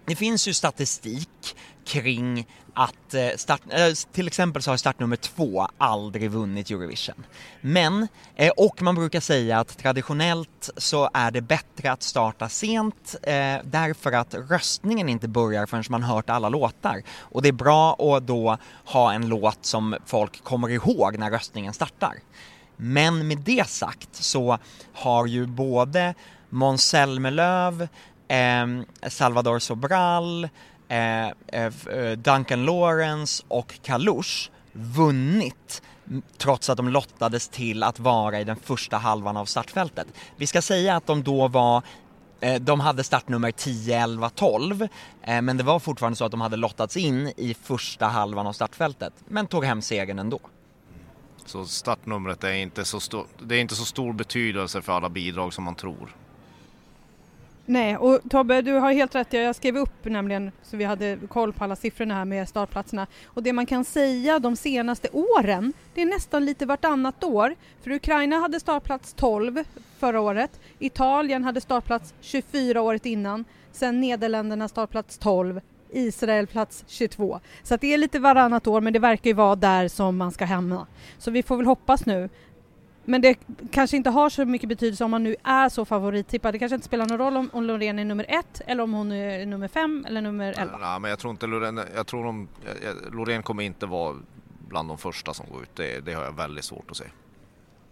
det 0.09 0.17
finns 0.17 0.49
ju 0.49 0.55
statistik 0.55 1.57
kring 1.85 2.47
att 2.75 3.15
eh, 3.15 3.29
start, 3.37 3.61
eh, 3.71 3.93
till 4.13 4.27
exempel 4.27 4.63
så 4.63 4.71
har 4.71 4.77
startnummer 4.77 5.17
två 5.17 5.69
aldrig 5.79 6.31
vunnit 6.31 6.71
Eurovision. 6.71 7.27
Men, 7.61 8.09
eh, 8.37 8.53
och 8.57 8.83
man 8.83 8.95
brukar 8.95 9.21
säga 9.21 9.61
att 9.61 9.79
traditionellt 9.79 10.71
så 10.77 11.11
är 11.15 11.31
det 11.31 11.41
bättre 11.41 11.93
att 11.93 12.03
starta 12.03 12.49
sent 12.49 13.17
därför 13.63 14.13
att 14.13 14.35
röstningen 14.35 15.09
inte 15.09 15.29
börjar 15.29 15.67
förrän 15.67 15.85
man 15.89 16.03
hört 16.03 16.31
alla 16.31 16.49
låtar. 16.49 17.03
Och 17.19 17.43
det 17.43 17.49
är 17.49 17.53
bra 17.53 17.93
att 17.93 18.27
då 18.27 18.59
ha 18.85 19.13
en 19.13 19.29
låt 19.29 19.65
som 19.65 19.97
folk 20.07 20.45
kommer 20.45 20.69
ihåg 20.69 21.19
när 21.19 21.31
röstningen 21.31 21.75
startar. 21.75 22.15
Men 22.77 23.29
med 23.29 23.39
det 23.39 23.69
sagt 23.69 24.15
så 24.15 24.59
har 24.93 25.27
ju 25.27 25.47
både 25.47 26.15
Måns 26.51 26.83
Zelmerlöw 26.83 27.89
Ehm, 28.29 28.85
Salvador 29.03 29.59
Sobral, 29.59 30.49
eh, 30.89 31.27
eh, 31.27 31.33
eh, 31.53 32.19
Duncan 32.19 32.65
Lawrence 32.65 33.45
och 33.49 33.81
Kalush 33.83 34.51
vunnit 34.73 35.83
trots 36.39 36.71
att 36.71 36.77
de 36.77 36.89
lottades 36.89 37.49
till 37.49 37.83
att 37.83 37.99
vara 37.99 38.41
i 38.41 38.45
den 38.45 38.57
första 38.57 38.97
halvan 38.97 39.37
av 39.37 39.45
startfältet. 39.45 40.07
Vi 40.37 40.47
ska 40.47 40.63
säga 40.63 40.97
att 40.97 41.07
de 41.07 41.23
då 41.23 41.49
var 41.49 41.83
de 42.61 42.81
hade 42.81 43.05
startnummer 43.05 43.51
10, 43.51 43.99
11, 44.03 44.31
12 44.31 44.89
men 45.27 45.57
det 45.57 45.63
var 45.63 45.79
fortfarande 45.79 46.17
så 46.17 46.25
att 46.25 46.31
de 46.31 46.41
hade 46.41 46.57
lottats 46.57 46.97
in 46.97 47.33
i 47.37 47.55
första 47.63 48.07
halvan 48.07 48.47
av 48.47 48.53
startfältet 48.53 49.13
men 49.29 49.47
tog 49.47 49.65
hem 49.65 49.83
segern 49.83 50.19
ändå. 50.19 50.41
Så 51.47 51.67
startnumret 51.67 52.45
är 52.45 52.53
inte 52.53 52.85
så, 52.85 53.01
stor, 53.01 53.27
det 53.43 53.57
är 53.57 53.61
inte 53.61 53.75
så 53.75 53.85
stor 53.85 54.13
betydelse 54.13 54.83
för 54.83 54.93
alla 54.93 55.09
bidrag 55.09 55.53
som 55.53 55.65
man 55.65 55.75
tror. 55.75 56.17
Nej, 57.71 57.97
och 57.97 58.21
Tobbe, 58.31 58.63
du 58.63 58.73
har 58.73 58.93
helt 58.93 59.15
rätt. 59.15 59.33
Jag 59.33 59.57
skrev 59.57 59.77
upp 59.77 60.05
nämligen 60.05 60.53
så 60.63 60.77
vi 60.77 60.85
hade 60.85 61.19
koll 61.29 61.53
på 61.53 61.65
alla 61.65 61.77
siffrorna 61.77 62.15
här 62.15 62.25
med 62.25 62.49
startplatserna. 62.49 63.07
Och 63.27 63.43
det 63.43 63.53
man 63.53 63.67
kan 63.67 63.85
säga 63.85 64.39
de 64.39 64.57
senaste 64.57 65.09
åren, 65.13 65.73
det 65.95 66.03
är 66.03 66.07
nästan 66.07 66.45
lite 66.45 66.67
vartannat 66.67 67.25
år. 67.25 67.55
För 67.83 67.91
Ukraina 67.91 68.37
hade 68.37 68.61
startplats 68.61 69.13
12 69.13 69.65
förra 69.99 70.21
året. 70.21 70.61
Italien 70.79 71.45
hade 71.45 71.61
startplats 71.61 72.15
24 72.21 72.83
året 72.83 73.07
innan. 73.07 73.45
Sen 73.73 74.01
Nederländerna 74.01 74.69
startplats 74.69 75.19
12. 75.19 75.61
Israel 75.91 76.47
plats 76.47 76.85
22. 76.87 77.41
Så 77.63 77.75
att 77.75 77.81
det 77.81 77.95
är 77.95 77.99
lite 77.99 78.19
varannat 78.19 78.67
år 78.67 78.81
men 78.81 78.93
det 78.93 78.99
verkar 78.99 79.31
ju 79.31 79.35
vara 79.35 79.57
där 79.57 79.89
som 79.89 80.17
man 80.17 80.33
ska 80.33 80.45
hamna. 80.45 80.87
Så 81.19 81.31
vi 81.31 81.43
får 81.43 81.57
väl 81.57 81.67
hoppas 81.67 82.07
nu 82.07 82.29
men 83.09 83.21
det 83.21 83.39
kanske 83.71 83.97
inte 83.97 84.11
har 84.11 84.31
så 84.31 84.45
mycket 84.45 84.69
betydelse 84.69 85.05
om 85.05 85.11
man 85.11 85.23
nu 85.23 85.37
är 85.45 85.69
så 85.69 85.85
favorittippad. 85.85 86.55
Det 86.55 86.59
kanske 86.59 86.75
inte 86.75 86.87
spelar 86.87 87.07
någon 87.07 87.19
roll 87.19 87.37
om, 87.37 87.51
om 87.53 87.65
Loreen 87.65 87.99
är 87.99 88.05
nummer 88.05 88.27
ett 88.29 88.61
eller 88.67 88.83
om 88.83 88.93
hon 88.93 89.13
är 89.13 89.47
nummer 89.47 89.69
fem 89.69 90.05
eller 90.09 90.21
nummer 90.21 90.61
elva. 90.61 90.79
Nej, 90.79 91.01
men 91.01 91.11
jag 91.11 91.19
tror 91.19 91.31
inte 91.31 91.47
Loreen, 91.47 91.81
jag 91.95 92.07
tror 92.07 92.25
de, 92.25 92.49
Loreen 93.13 93.43
kommer 93.43 93.63
inte 93.63 93.87
vara 93.87 94.17
bland 94.69 94.89
de 94.89 94.99
första 94.99 95.35
som 95.35 95.47
går 95.53 95.63
ut. 95.63 95.71
Det, 95.75 96.01
det 96.01 96.13
har 96.13 96.25
jag 96.25 96.37
väldigt 96.37 96.65
svårt 96.65 96.91
att 96.91 96.97
se. 96.97 97.05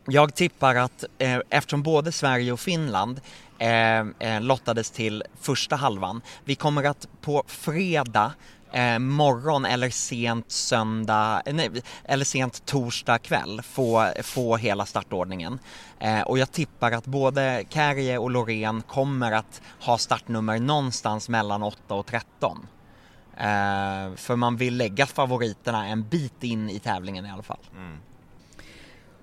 Jag 0.06 0.34
tippar 0.34 0.74
att 0.74 1.04
eh, 1.18 1.38
eftersom 1.50 1.82
både 1.82 2.12
Sverige 2.12 2.52
och 2.52 2.60
Finland 2.60 3.20
eh, 3.58 3.98
eh, 3.98 4.40
lottades 4.40 4.90
till 4.90 5.22
första 5.40 5.76
halvan, 5.76 6.20
vi 6.44 6.54
kommer 6.54 6.84
att 6.84 7.08
på 7.20 7.44
fredag 7.46 8.32
eh, 8.72 8.98
morgon 8.98 9.64
eller 9.64 9.90
sent 9.90 10.50
söndag, 10.50 11.42
eh, 11.46 11.54
nej, 11.54 11.70
eller 12.04 12.24
sent 12.24 12.66
torsdag 12.66 13.18
kväll 13.18 13.62
få, 13.62 14.12
få 14.22 14.56
hela 14.56 14.86
startordningen. 14.86 15.58
Eh, 15.98 16.20
och 16.20 16.38
jag 16.38 16.52
tippar 16.52 16.92
att 16.92 17.06
både 17.06 17.64
Kärje 17.68 18.18
och 18.18 18.30
Loreen 18.30 18.82
kommer 18.82 19.32
att 19.32 19.62
ha 19.80 19.98
startnummer 19.98 20.58
någonstans 20.58 21.28
mellan 21.28 21.62
8 21.62 21.94
och 21.94 22.06
13. 22.06 22.66
Eh, 23.36 24.14
för 24.16 24.36
man 24.36 24.56
vill 24.56 24.76
lägga 24.76 25.06
favoriterna 25.06 25.86
en 25.86 26.08
bit 26.08 26.44
in 26.44 26.70
i 26.70 26.78
tävlingen 26.78 27.26
i 27.26 27.30
alla 27.30 27.42
fall. 27.42 27.60
Mm. 27.76 27.98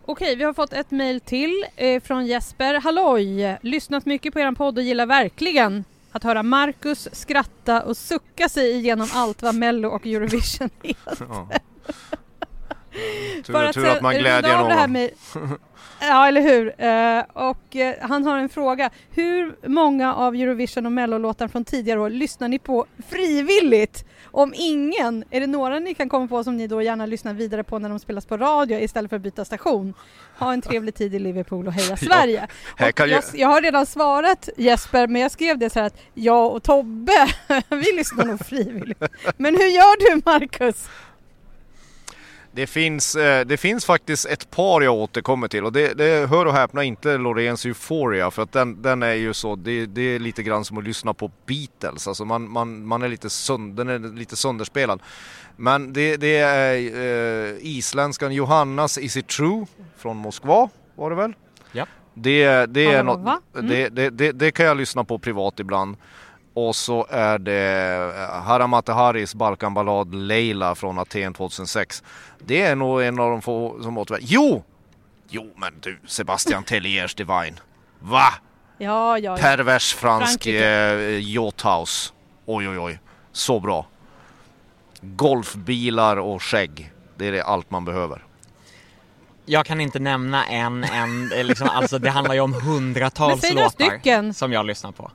Okej, 0.05 0.35
vi 0.35 0.43
har 0.43 0.53
fått 0.53 0.73
ett 0.73 0.91
mejl 0.91 1.21
till 1.21 1.65
eh, 1.75 2.01
från 2.01 2.25
Jesper. 2.25 2.73
Halloj! 2.73 3.57
Lyssnat 3.61 4.05
mycket 4.05 4.33
på 4.33 4.39
er 4.39 4.51
podd 4.51 4.77
och 4.77 4.83
gillar 4.83 5.05
verkligen 5.05 5.83
att 6.13 6.23
höra 6.23 6.43
Marcus 6.43 7.09
skratta 7.11 7.83
och 7.83 7.97
sucka 7.97 8.49
sig 8.49 8.71
igenom 8.71 9.07
allt 9.13 9.41
vad 9.41 9.55
Mello 9.55 9.89
och 9.89 10.05
Eurovision 10.05 10.69
heter. 10.83 11.17
Ja. 11.29 11.49
Tur, 13.43 13.55
att, 13.55 13.73
tur 13.73 13.85
att 13.85 14.01
man 14.01 14.15
glädjer 14.15 14.57
någon. 14.57 14.91
Med, 14.91 15.09
ja, 16.01 16.27
eller 16.27 16.41
hur. 16.41 16.65
Uh, 16.65 17.49
och 17.49 17.75
uh, 17.75 18.07
han 18.09 18.25
har 18.25 18.37
en 18.37 18.49
fråga. 18.49 18.89
Hur 19.11 19.55
många 19.67 20.15
av 20.15 20.35
Eurovision 20.35 20.85
och 20.85 20.91
Mellolåtar 20.91 21.47
från 21.47 21.65
tidigare 21.65 21.99
år 21.99 22.09
lyssnar 22.09 22.47
ni 22.47 22.59
på 22.59 22.85
frivilligt? 23.09 24.05
Om 24.35 24.53
ingen, 24.57 25.23
är 25.29 25.39
det 25.39 25.47
några 25.47 25.79
ni 25.79 25.93
kan 25.93 26.09
komma 26.09 26.27
på 26.27 26.43
som 26.43 26.57
ni 26.57 26.67
då 26.67 26.81
gärna 26.81 27.05
lyssnar 27.05 27.33
vidare 27.33 27.63
på 27.63 27.79
när 27.79 27.89
de 27.89 27.99
spelas 27.99 28.25
på 28.25 28.37
radio 28.37 28.79
istället 28.79 29.09
för 29.09 29.15
att 29.15 29.21
byta 29.21 29.45
station? 29.45 29.93
Ha 30.37 30.53
en 30.53 30.61
trevlig 30.61 30.95
tid 30.95 31.15
i 31.15 31.19
Liverpool 31.19 31.67
och 31.67 31.73
heja 31.73 31.97
Sverige! 32.07 32.47
Ja, 32.77 32.87
och 32.87 33.07
jag, 33.07 33.23
jag, 33.33 33.47
har 33.47 33.61
redan 33.61 33.85
svarat 33.85 34.49
Jesper, 34.57 35.07
men 35.07 35.21
jag 35.21 35.31
skrev 35.31 35.57
det 35.57 35.69
så 35.69 35.79
här 35.79 35.87
att 35.87 35.97
jag 36.13 36.55
och 36.55 36.63
Tobbe, 36.63 37.27
vi 37.69 37.91
lyssnar 37.95 38.25
nog 38.25 38.45
frivilligt. 38.45 39.03
Men 39.37 39.55
hur 39.55 39.67
gör 39.67 40.15
du 40.15 40.21
Marcus? 40.25 40.87
Det 42.55 42.67
finns, 42.67 43.15
eh, 43.15 43.45
det 43.45 43.57
finns 43.57 43.85
faktiskt 43.85 44.25
ett 44.25 44.51
par 44.51 44.81
jag 44.81 44.93
återkommer 44.93 45.47
till 45.47 45.65
och 45.65 45.73
det, 45.73 45.93
det 45.93 46.29
hör 46.29 46.45
och 46.45 46.53
häpna 46.53 46.83
inte 46.83 47.17
Loreens 47.17 47.65
Euphoria 47.65 48.31
för 48.31 48.41
att 48.41 48.51
den, 48.51 48.81
den 48.81 49.03
är 49.03 49.13
ju 49.13 49.33
så, 49.33 49.55
det, 49.55 49.85
det, 49.85 50.01
är 50.01 50.19
lite 50.19 50.43
grann 50.43 50.65
som 50.65 50.77
att 50.77 50.83
lyssna 50.83 51.13
på 51.13 51.31
Beatles, 51.45 52.07
alltså 52.07 52.25
man, 52.25 52.49
man, 52.49 52.85
man 52.85 53.01
är 53.01 53.07
lite 53.07 53.29
sönd, 53.29 53.75
den 53.75 53.89
är 53.89 53.99
lite 53.99 54.35
sönderspelad. 54.35 55.01
Men 55.55 55.93
det, 55.93 56.17
det 56.17 56.37
är 56.37 56.75
eh, 56.75 57.55
isländskan 57.59 58.33
Johannas 58.33 58.97
Is 58.97 59.17
It 59.17 59.27
True 59.27 59.65
från 59.97 60.17
Moskva 60.17 60.69
var 60.95 61.09
det 61.09 61.15
väl? 61.15 61.33
Ja. 61.71 61.85
Det, 62.13 62.65
det, 62.65 62.85
är 62.85 63.03
något, 63.03 63.41
mm. 63.55 63.67
det, 63.69 63.89
det, 63.89 64.09
det, 64.09 64.31
det 64.31 64.51
kan 64.51 64.65
jag 64.65 64.77
lyssna 64.77 65.03
på 65.03 65.19
privat 65.19 65.59
ibland. 65.59 65.97
Och 66.53 66.75
så 66.75 67.07
är 67.09 67.39
det 67.39 68.13
eh, 68.17 68.43
Haramate 68.43 68.91
Haris 68.91 69.35
Balkanballad 69.35 70.15
Leila 70.15 70.75
från 70.75 70.99
Aten 70.99 71.33
2006. 71.33 72.03
Det 72.39 72.61
är 72.61 72.75
nog 72.75 73.03
en 73.03 73.19
av 73.19 73.29
de 73.31 73.41
få 73.41 73.83
som 73.83 73.97
återvänder. 73.97 74.27
Jo! 74.31 74.63
Jo 75.29 75.53
men 75.57 75.73
du, 75.79 75.99
Sebastian 76.07 76.63
Telliers 76.63 77.15
Divine. 77.15 77.59
Va? 77.99 78.33
Ja, 78.77 79.17
ja, 79.17 79.19
ja. 79.19 79.37
Pervers 79.37 79.93
fransk 79.93 80.47
eh, 80.47 81.19
yachthouse. 81.19 82.13
Oj, 82.45 82.69
oj, 82.69 82.79
oj. 82.79 82.99
Så 83.31 83.59
bra. 83.59 83.85
Golfbilar 85.01 86.17
och 86.17 86.43
skägg. 86.43 86.93
Det 87.17 87.27
är 87.27 87.31
det 87.31 87.43
allt 87.43 87.71
man 87.71 87.85
behöver. 87.85 88.23
Jag 89.45 89.65
kan 89.65 89.81
inte 89.81 89.99
nämna 89.99 90.45
en, 90.45 90.83
en 90.83 91.29
liksom, 91.29 91.69
alltså 91.69 91.99
det 91.99 92.09
handlar 92.09 92.33
ju 92.35 92.41
om 92.41 92.53
hundratals 92.53 93.53
låtar 93.53 93.69
stycken. 93.69 94.33
som 94.33 94.51
jag 94.53 94.65
lyssnar 94.65 94.91
på. 94.91 95.11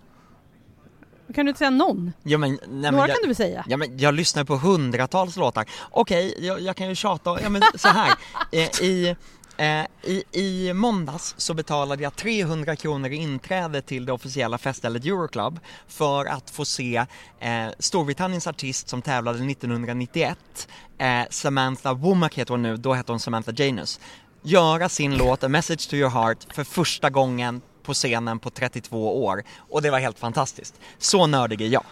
Kan 1.35 1.47
du 1.47 1.51
inte 1.51 1.59
säga 1.59 1.71
någon? 1.71 2.13
Ja, 2.23 2.39
men, 2.39 2.59
nej, 2.69 2.93
Några 2.93 3.09
jag, 3.09 3.17
kan 3.17 3.23
du 3.23 3.27
väl 3.27 3.37
säga? 3.37 3.65
Ja 3.69 3.77
men 3.77 3.99
jag 3.99 4.15
lyssnar 4.15 4.45
på 4.45 4.57
hundratals 4.57 5.37
låtar. 5.37 5.65
Okej, 5.91 6.35
jag, 6.39 6.61
jag, 6.61 6.77
kan 6.77 6.89
ju 6.89 6.95
tjata, 6.95 7.39
ja 7.43 7.49
men 7.49 7.63
så 7.75 7.89
här. 7.89 8.15
Eh, 8.53 8.83
I, 8.83 9.17
eh, 9.57 9.85
i, 10.03 10.25
I 10.33 10.73
måndags 10.73 11.35
så 11.37 11.55
betalade 11.55 12.03
jag 12.03 12.17
300 12.17 12.77
kronor 12.77 13.11
i 13.11 13.17
inträde 13.17 13.83
till 13.83 14.07
det 14.07 14.13
officiella 14.13 14.59
feststället 14.59 15.05
Euroclub 15.05 15.61
för 15.89 16.25
att 16.25 16.51
få 16.51 16.65
se 16.65 17.07
eh, 17.41 17.67
Storbritanniens 17.79 18.47
artist 18.47 18.89
som 18.89 19.03
tävlade 19.03 19.51
1991, 19.51 20.69
eh, 20.99 21.23
Samantha 21.31 21.93
Womack 21.95 22.35
heter 22.35 22.51
hon 22.51 22.63
nu, 22.63 22.77
då 22.77 22.95
hette 22.95 23.13
hon 23.13 23.21
Samantha 23.21 23.53
Janus, 23.57 24.01
göra 24.43 24.89
sin 24.89 25.17
låt 25.17 25.45
A 25.45 25.49
Message 25.49 25.91
to 25.91 25.97
Your 25.97 26.11
Heart 26.11 26.47
för 26.55 26.65
första 26.65 27.11
gången 27.11 27.61
på 27.89 27.95
scenen 27.95 28.39
på 28.39 28.51
32 28.51 29.25
år 29.25 29.43
och 29.59 29.83
det 29.83 29.91
var 29.91 29.99
helt 29.99 30.19
fantastiskt. 30.19 30.81
Så 30.99 31.27
nördig 31.27 31.61
är 31.61 31.67
jag. 31.67 31.85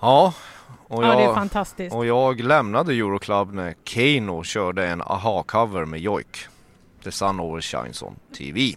Ja, 0.00 0.34
och 0.88 1.04
jag, 1.04 1.14
ja, 1.14 1.18
det 1.18 1.24
är 1.24 1.34
fantastiskt. 1.34 1.94
Och 1.94 2.06
jag 2.06 2.40
lämnade 2.40 2.92
Euroclub 2.92 3.54
när 3.54 3.74
Kano 3.84 4.44
körde 4.44 4.86
en 4.86 5.02
aha-cover 5.02 5.84
med 5.84 6.00
Joik. 6.00 6.38
The 7.04 7.12
Sun 7.12 7.40
Overshines 7.40 8.02
on 8.02 8.16
TV. 8.38 8.74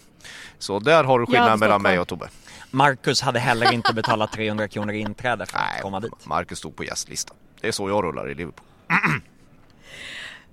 Så 0.60 0.80
där 0.80 1.04
har 1.04 1.20
du 1.20 1.26
skillnaden 1.26 1.60
mellan 1.60 1.82
mig 1.82 2.00
och 2.00 2.08
Tobbe. 2.08 2.30
Marcus 2.72 3.22
hade 3.22 3.40
heller 3.40 3.74
inte 3.74 3.94
betalat 3.96 4.32
300 4.32 4.68
kronor 4.68 4.94
i 4.94 5.00
inträde 5.00 5.46
för 5.46 5.58
att 5.58 5.64
Nej, 5.74 5.82
komma 5.82 6.00
dit. 6.00 6.26
Marcus 6.26 6.58
stod 6.58 6.76
på 6.76 6.84
gästlistan. 6.84 7.38
Det 7.62 7.68
är 7.68 7.72
så 7.72 7.90
jag 7.90 8.04
rullar 8.04 8.30
i 8.30 8.36
Liverpool. 8.36 8.66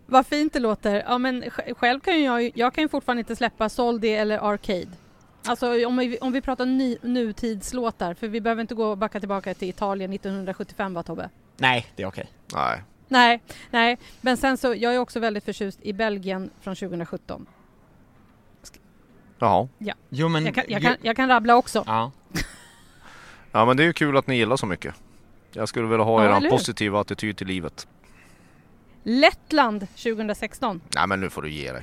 Vad 0.06 0.26
fint 0.26 0.52
det 0.52 0.60
låter. 0.60 1.04
Ja 1.06 1.18
men 1.18 1.44
själv 1.76 2.00
kan 2.00 2.22
jag, 2.22 2.50
jag 2.54 2.74
kan 2.74 2.82
ju 2.82 2.88
fortfarande 2.88 3.20
inte 3.20 3.36
släppa 3.36 3.68
Soldi 3.68 4.08
eller 4.14 4.38
Arcade. 4.38 4.88
Alltså 5.44 5.86
om 5.86 5.96
vi, 5.96 6.18
om 6.18 6.32
vi 6.32 6.40
pratar 6.40 6.66
ny, 6.66 6.96
nutidslåtar, 7.02 8.14
för 8.14 8.28
vi 8.28 8.40
behöver 8.40 8.62
inte 8.62 8.74
gå 8.74 8.86
och 8.86 8.98
backa 8.98 9.20
tillbaka 9.20 9.54
till 9.54 9.68
Italien 9.68 10.12
1975 10.12 10.94
va 10.94 11.02
Tobbe? 11.02 11.30
Nej, 11.56 11.86
det 11.96 12.02
är 12.02 12.06
okej. 12.06 12.26
Nej. 12.54 12.82
Nej, 13.08 13.40
nej, 13.70 13.98
men 14.20 14.36
sen 14.36 14.56
så, 14.56 14.74
jag 14.74 14.94
är 14.94 14.98
också 14.98 15.20
väldigt 15.20 15.44
förtjust 15.44 15.78
i 15.82 15.92
Belgien 15.92 16.50
från 16.60 16.76
2017. 16.76 17.46
Jaha. 19.38 19.68
Ja. 19.78 19.94
Jo, 20.08 20.28
men, 20.28 20.44
jag, 20.44 20.54
kan, 20.54 20.64
jag, 20.68 20.82
kan, 20.82 20.96
jag 21.02 21.16
kan 21.16 21.28
rabbla 21.28 21.56
också. 21.56 21.84
Ja. 21.86 22.12
ja 23.52 23.64
men 23.64 23.76
det 23.76 23.82
är 23.82 23.86
ju 23.86 23.92
kul 23.92 24.16
att 24.16 24.26
ni 24.26 24.36
gillar 24.36 24.56
så 24.56 24.66
mycket. 24.66 24.94
Jag 25.52 25.68
skulle 25.68 25.86
vilja 25.86 26.04
ha 26.04 26.24
ja, 26.24 26.36
er 26.36 26.50
positiva 26.50 27.00
attityd 27.00 27.36
till 27.36 27.46
livet. 27.46 27.86
Lettland 29.02 29.80
2016. 29.80 30.80
Nej 30.94 31.06
men 31.06 31.20
nu 31.20 31.30
får 31.30 31.42
du 31.42 31.50
ge 31.50 31.72
dig. 31.72 31.82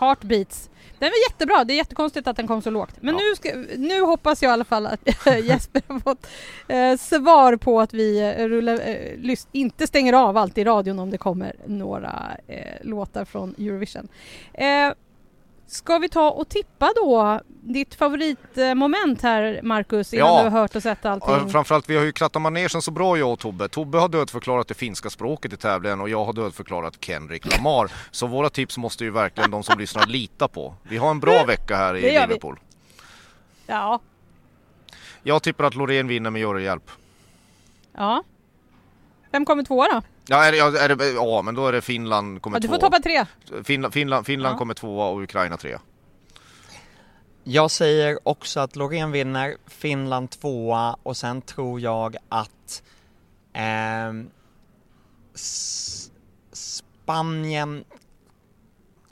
Heartbeats. 0.00 0.70
Den 0.98 1.08
var 1.08 1.30
jättebra, 1.30 1.64
det 1.64 1.72
är 1.72 1.76
jättekonstigt 1.76 2.28
att 2.28 2.36
den 2.36 2.46
kom 2.46 2.62
så 2.62 2.70
lågt. 2.70 2.94
Men 3.00 3.14
ja. 3.14 3.20
nu, 3.20 3.36
ska, 3.36 3.76
nu 3.76 4.00
hoppas 4.00 4.42
jag 4.42 4.50
i 4.50 4.52
alla 4.52 4.64
fall 4.64 4.86
att 4.86 5.00
Jesper 5.44 5.82
har 5.86 6.00
fått 6.00 6.26
eh, 6.68 6.96
svar 6.96 7.56
på 7.56 7.80
att 7.80 7.94
vi 7.94 8.20
eh, 8.20 8.48
rullar, 8.48 8.80
eh, 8.88 9.36
inte 9.52 9.86
stänger 9.86 10.12
av 10.12 10.36
allt 10.36 10.58
i 10.58 10.64
radion 10.64 10.98
om 10.98 11.10
det 11.10 11.18
kommer 11.18 11.52
några 11.66 12.36
eh, 12.46 12.76
låtar 12.82 13.24
från 13.24 13.54
Eurovision. 13.58 14.08
Ska 15.70 15.98
vi 15.98 16.08
ta 16.08 16.30
och 16.30 16.48
tippa 16.48 16.92
då 16.96 17.40
ditt 17.46 17.94
favoritmoment 17.94 19.22
här 19.22 19.60
Marcus 19.62 20.14
innan 20.14 20.26
ja. 20.26 20.42
du 20.42 20.50
har 20.50 20.60
hört 20.60 20.76
och 20.76 20.82
sett 20.82 21.04
allting? 21.04 21.34
Ja, 21.34 21.48
framförallt 21.48 21.90
vi 21.90 21.96
har 21.96 22.04
ju 22.04 22.12
krattat 22.12 22.42
manegen 22.42 22.82
så 22.82 22.90
bra 22.90 23.18
jag 23.18 23.32
och 23.32 23.38
Tobbe. 23.38 23.68
Tobbe 23.68 23.98
har 23.98 24.08
dödförklarat 24.08 24.68
det 24.68 24.74
finska 24.74 25.10
språket 25.10 25.52
i 25.52 25.56
tävlingen 25.56 26.00
och 26.00 26.08
jag 26.08 26.24
har 26.24 26.32
dödförklarat 26.32 27.04
Kendrick 27.04 27.56
Lamar. 27.56 27.92
Så 28.10 28.26
våra 28.26 28.50
tips 28.50 28.78
måste 28.78 29.04
ju 29.04 29.10
verkligen 29.10 29.50
de 29.50 29.62
som 29.62 29.78
lyssnar 29.78 30.06
lita 30.06 30.48
på. 30.48 30.74
Vi 30.82 30.96
har 30.96 31.10
en 31.10 31.20
bra 31.20 31.44
vecka 31.44 31.76
här 31.76 31.96
i 31.96 32.02
Liverpool. 32.02 32.58
Vi. 32.62 33.72
Ja. 33.72 34.00
Jag 35.22 35.42
tippar 35.42 35.64
att 35.64 35.74
Loreen 35.74 36.08
vinner 36.08 36.30
med 36.30 36.40
juryhjälp. 36.40 36.90
Ja. 37.92 38.22
Vem 39.30 39.44
kommer 39.44 39.62
tvåa 39.62 39.88
då? 39.92 40.02
Ja, 40.26 40.44
är 40.44 40.52
det, 40.52 40.58
är 40.58 40.96
det, 40.96 41.10
ja, 41.10 41.42
men 41.42 41.54
då 41.54 41.66
är 41.66 41.72
det 41.72 41.80
Finland 41.80 42.42
kommer 42.42 42.56
ja, 42.56 42.60
Du 42.60 42.68
får 42.68 42.78
toppa 42.78 42.98
tre. 42.98 43.24
Finland, 43.64 43.94
Finland, 43.94 44.26
Finland 44.26 44.54
ja. 44.54 44.58
kommer 44.58 44.74
tvåa 44.74 45.06
och 45.08 45.22
Ukraina 45.22 45.56
trea. 45.56 45.80
Jag 47.44 47.70
säger 47.70 48.28
också 48.28 48.60
att 48.60 48.76
Loreen 48.76 49.10
vinner, 49.12 49.56
Finland 49.66 50.30
tvåa 50.30 50.96
och 51.02 51.16
sen 51.16 51.42
tror 51.42 51.80
jag 51.80 52.16
att 52.28 52.82
S- 55.34 56.10
Spanien 56.52 57.84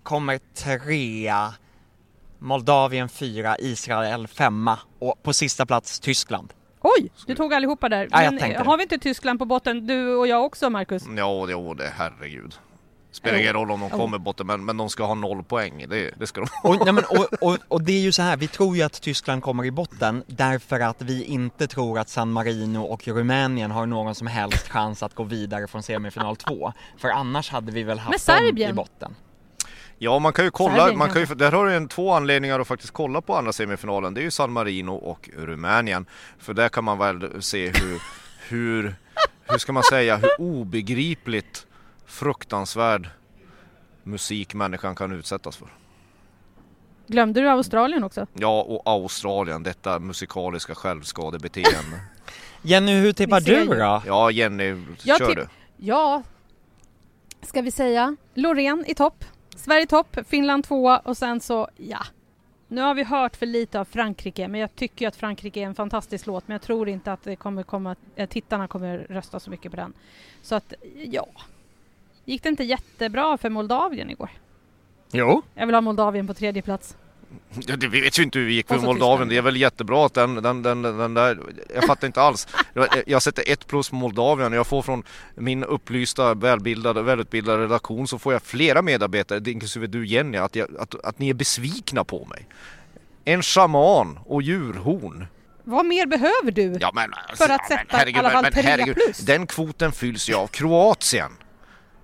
kommer 0.02 0.38
trea, 0.54 1.54
Moldavien 2.38 3.08
fyra, 3.08 3.56
Israel 3.58 4.28
femma 4.28 4.78
och 4.98 5.22
på 5.22 5.32
sista 5.32 5.66
plats 5.66 6.00
Tyskland. 6.00 6.52
Oj, 6.80 7.10
du 7.26 7.34
tog 7.34 7.54
allihopa 7.54 7.88
där. 7.88 8.08
Ja, 8.10 8.22
jag 8.22 8.34
Men 8.34 8.66
har 8.66 8.76
vi 8.76 8.82
inte 8.82 8.98
Tyskland 8.98 9.38
på 9.38 9.44
botten, 9.44 9.86
du 9.86 10.14
och 10.14 10.26
jag 10.26 10.44
också 10.44 10.70
Marcus? 10.70 11.02
Ja, 11.16 11.46
jo, 11.50 11.74
det 11.74 11.92
herregud. 11.96 12.54
Spelar 13.10 13.38
ingen 13.38 13.52
roll 13.52 13.70
om 13.70 13.80
de 13.80 13.90
kommer 13.90 14.18
botten, 14.18 14.46
men, 14.46 14.64
men 14.64 14.76
de 14.76 14.90
ska 14.90 15.04
ha 15.04 15.14
noll 15.14 15.44
poäng. 15.44 15.86
Det, 15.88 16.14
det 16.18 16.26
ska 16.26 16.40
de 16.40 16.46
ha. 16.62 16.70
Och, 16.70 16.84
nej 16.84 16.92
men, 16.92 17.04
och, 17.04 17.48
och, 17.48 17.58
och 17.68 17.82
det 17.82 17.92
är 17.92 18.00
ju 18.00 18.12
så 18.12 18.22
här, 18.22 18.36
vi 18.36 18.48
tror 18.48 18.76
ju 18.76 18.82
att 18.82 19.02
Tyskland 19.02 19.42
kommer 19.42 19.64
i 19.64 19.70
botten 19.70 20.24
därför 20.26 20.80
att 20.80 21.02
vi 21.02 21.24
inte 21.24 21.66
tror 21.66 21.98
att 21.98 22.08
San 22.08 22.30
Marino 22.30 22.78
och 22.78 23.08
Rumänien 23.08 23.70
har 23.70 23.86
någon 23.86 24.14
som 24.14 24.26
helst 24.26 24.68
chans 24.68 25.02
att 25.02 25.14
gå 25.14 25.22
vidare 25.22 25.66
från 25.66 25.82
semifinal 25.82 26.36
2. 26.36 26.72
För 26.96 27.08
annars 27.08 27.50
hade 27.50 27.72
vi 27.72 27.82
väl 27.82 27.98
haft 27.98 28.26
dem 28.26 28.58
i 28.58 28.72
botten. 28.72 29.14
Ja, 29.98 30.18
man 30.18 30.32
kan 30.32 30.44
ju 30.44 30.50
kolla. 30.50 30.76
Serbien 30.76 30.98
Man 30.98 31.10
kan 31.10 31.22
ju, 31.22 31.26
där 31.26 31.52
har 31.52 31.66
du 31.66 31.74
en, 31.74 31.88
två 31.88 32.12
anledningar 32.12 32.60
att 32.60 32.68
faktiskt 32.68 32.92
kolla 32.92 33.20
på 33.20 33.36
andra 33.36 33.52
semifinalen. 33.52 34.14
Det 34.14 34.20
är 34.20 34.22
ju 34.22 34.30
San 34.30 34.52
Marino 34.52 34.90
och 34.90 35.30
Rumänien. 35.36 36.06
För 36.38 36.54
där 36.54 36.68
kan 36.68 36.84
man 36.84 36.98
väl 36.98 37.42
se 37.42 37.66
hur, 37.66 38.00
hur, 38.48 38.94
hur 39.44 39.58
ska 39.58 39.72
man 39.72 39.82
säga, 39.82 40.16
hur 40.16 40.40
obegripligt 40.40 41.66
fruktansvärd 42.06 43.08
musik 44.02 44.54
människan 44.54 44.94
kan 44.94 45.12
utsättas 45.12 45.56
för. 45.56 45.68
Glömde 47.06 47.40
du 47.40 47.48
Australien 47.48 48.04
också? 48.04 48.26
Ja, 48.34 48.62
och 48.62 48.82
Australien, 48.84 49.62
detta 49.62 49.98
musikaliska 49.98 50.74
självskadebeteende. 50.74 52.00
Jenny, 52.62 53.00
hur 53.00 53.12
tippar 53.12 53.40
du 53.40 53.64
då? 53.64 54.02
Ja, 54.06 54.30
Jenny, 54.30 54.84
Jag 55.02 55.18
kör 55.18 55.34
du. 55.34 55.48
Ja, 55.76 56.22
ska 57.42 57.62
vi 57.62 57.70
säga 57.70 58.16
Loreen 58.34 58.84
i 58.86 58.94
topp, 58.94 59.24
Sverige 59.58 59.86
topp, 59.86 60.18
Finland 60.26 60.64
tvåa 60.64 60.98
och 60.98 61.16
sen 61.16 61.40
så, 61.40 61.68
ja. 61.76 61.98
Nu 62.68 62.80
har 62.80 62.94
vi 62.94 63.04
hört 63.04 63.36
för 63.36 63.46
lite 63.46 63.80
av 63.80 63.84
Frankrike, 63.84 64.48
men 64.48 64.60
jag 64.60 64.76
tycker 64.76 65.08
att 65.08 65.16
Frankrike 65.16 65.60
är 65.60 65.64
en 65.64 65.74
fantastisk 65.74 66.26
låt, 66.26 66.48
men 66.48 66.54
jag 66.54 66.62
tror 66.62 66.88
inte 66.88 67.12
att 67.12 67.22
det 67.22 67.36
kommer 67.36 67.62
komma, 67.62 67.96
eh, 68.16 68.28
tittarna 68.28 68.68
kommer 68.68 68.98
rösta 68.98 69.40
så 69.40 69.50
mycket 69.50 69.70
på 69.72 69.76
den. 69.76 69.92
Så 70.42 70.54
att, 70.54 70.74
ja. 71.04 71.26
Gick 72.24 72.42
det 72.42 72.48
inte 72.48 72.64
jättebra 72.64 73.38
för 73.38 73.50
Moldavien 73.50 74.10
igår? 74.10 74.30
Jo. 75.12 75.42
Jag 75.54 75.66
vill 75.66 75.74
ha 75.74 75.80
Moldavien 75.80 76.26
på 76.26 76.34
tredje 76.34 76.62
plats. 76.62 76.96
Ja, 77.66 77.76
det 77.76 77.88
vi 77.88 78.00
vet 78.00 78.18
ju 78.18 78.22
inte 78.22 78.38
hur 78.38 78.46
det 78.46 78.52
gick 78.52 78.68
för 78.68 78.74
Och 78.74 78.80
så 78.80 78.86
Moldavien. 78.86 79.28
Det 79.28 79.36
är 79.36 79.42
väl 79.42 79.56
jättebra 79.56 80.06
att 80.06 80.14
den, 80.14 80.34
den, 80.34 80.62
den, 80.62 80.82
den 80.82 81.14
där, 81.14 81.38
jag 81.74 81.84
fattar 81.84 82.06
inte 82.06 82.20
alls. 82.22 82.48
Jag, 83.06 83.22
sätter 83.22 83.44
ett 83.52 83.66
plus 83.66 83.90
på 83.90 83.96
Moldavien 83.96 84.52
jag 84.52 84.66
får 84.66 84.82
från 84.82 85.02
min 85.34 85.64
upplysta, 85.64 86.34
välbildade, 86.34 87.02
välutbildade 87.02 87.62
redaktion 87.62 88.08
så 88.08 88.18
får 88.18 88.32
jag 88.32 88.42
flera 88.42 88.82
medarbetare, 88.82 89.50
inklusive 89.50 89.86
du 89.86 90.06
Jenny, 90.06 90.38
att, 90.38 90.56
jag, 90.56 90.76
att, 90.78 91.04
att 91.04 91.18
ni 91.18 91.28
är 91.28 91.34
besvikna 91.34 92.04
på 92.04 92.24
mig. 92.24 92.46
En 93.24 93.42
shaman 93.42 94.18
och 94.26 94.42
djurhorn. 94.42 95.26
Vad 95.64 95.86
mer 95.86 96.06
behöver 96.06 96.50
du? 96.50 96.76
Ja, 96.80 96.92
men, 96.94 97.10
För 97.36 97.48
att 97.48 97.68
sätta 97.68 98.08
i 98.08 98.14
alla 98.14 98.30
fall 98.30 98.44
tre 98.52 98.94
plus. 98.94 99.18
Den 99.18 99.46
kvoten 99.46 99.92
fylls 99.92 100.30
ju 100.30 100.34
av 100.34 100.46
Kroatien. 100.46 101.32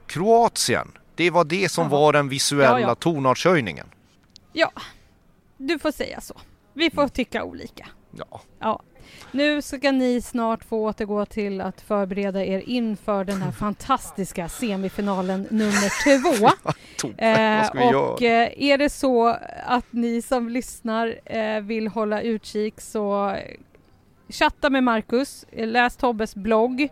Kroatien. 0.06 0.88
Det 1.14 1.30
var 1.30 1.44
det 1.44 1.68
som 1.68 1.82
Jaha. 1.84 2.00
var 2.00 2.12
den 2.12 2.28
visuella 2.28 2.80
Ja, 2.80 2.88
ja. 2.88 2.94
tonartshöjningen. 2.94 3.86
Ja, 4.52 4.72
du 5.56 5.78
får 5.78 5.90
säga 5.92 6.20
så. 6.20 6.34
Vi 6.72 6.90
får 6.90 7.08
tycka 7.08 7.44
olika. 7.44 7.86
Ja. 8.10 8.40
Ja. 8.58 8.82
Nu 9.32 9.62
ska 9.62 9.92
ni 9.92 10.20
snart 10.20 10.64
få 10.64 10.78
återgå 10.88 11.26
till 11.26 11.60
att 11.60 11.80
förbereda 11.80 12.44
er 12.44 12.62
inför 12.66 13.24
den 13.24 13.42
här 13.42 13.52
fantastiska 13.60 14.48
semifinalen 14.48 15.46
nummer 15.50 15.90
två. 16.38 16.48
Tobbe, 16.98 17.56
vad 17.56 17.66
ska 17.66 17.78
vi 17.78 17.84
och 17.94 18.22
göra? 18.22 18.44
eh, 18.46 18.62
är 18.62 18.78
det 18.78 18.90
så 18.90 19.36
att 19.66 19.86
ni 19.92 20.22
som 20.22 20.48
lyssnar 20.48 21.18
eh, 21.24 21.60
vill 21.60 21.88
hålla 21.88 22.22
utkik 22.22 22.80
så 22.80 23.30
eh, 23.30 23.56
chatta 24.28 24.70
med 24.70 24.84
Marcus, 24.84 25.44
eh, 25.52 25.68
läs 25.68 25.96
Tobbes 25.96 26.34
blogg. 26.34 26.88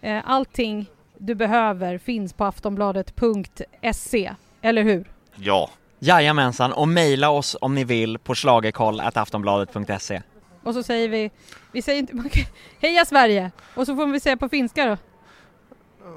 Eh, 0.00 0.20
allting 0.30 0.86
du 1.18 1.34
behöver 1.34 1.98
finns 1.98 2.32
på 2.32 2.44
aftonbladet.se, 2.44 4.34
eller 4.62 4.82
hur? 4.82 5.10
Ja. 5.36 5.70
Jajamensan, 5.98 6.72
och 6.72 6.88
mejla 6.88 7.30
oss 7.30 7.56
om 7.60 7.74
ni 7.74 7.84
vill 7.84 8.18
på 8.18 8.34
schlagerkoll.aftonbladet.se 8.34 10.22
Och 10.62 10.74
så 10.74 10.82
säger 10.82 11.08
vi, 11.08 11.30
vi 11.72 11.82
säger 11.82 11.98
inte, 11.98 12.14
heja 12.80 13.04
Sverige! 13.04 13.50
Och 13.74 13.86
så 13.86 13.96
får 13.96 14.06
vi 14.06 14.20
säga 14.20 14.36
på 14.36 14.48
finska 14.48 14.86
då, 14.86 14.96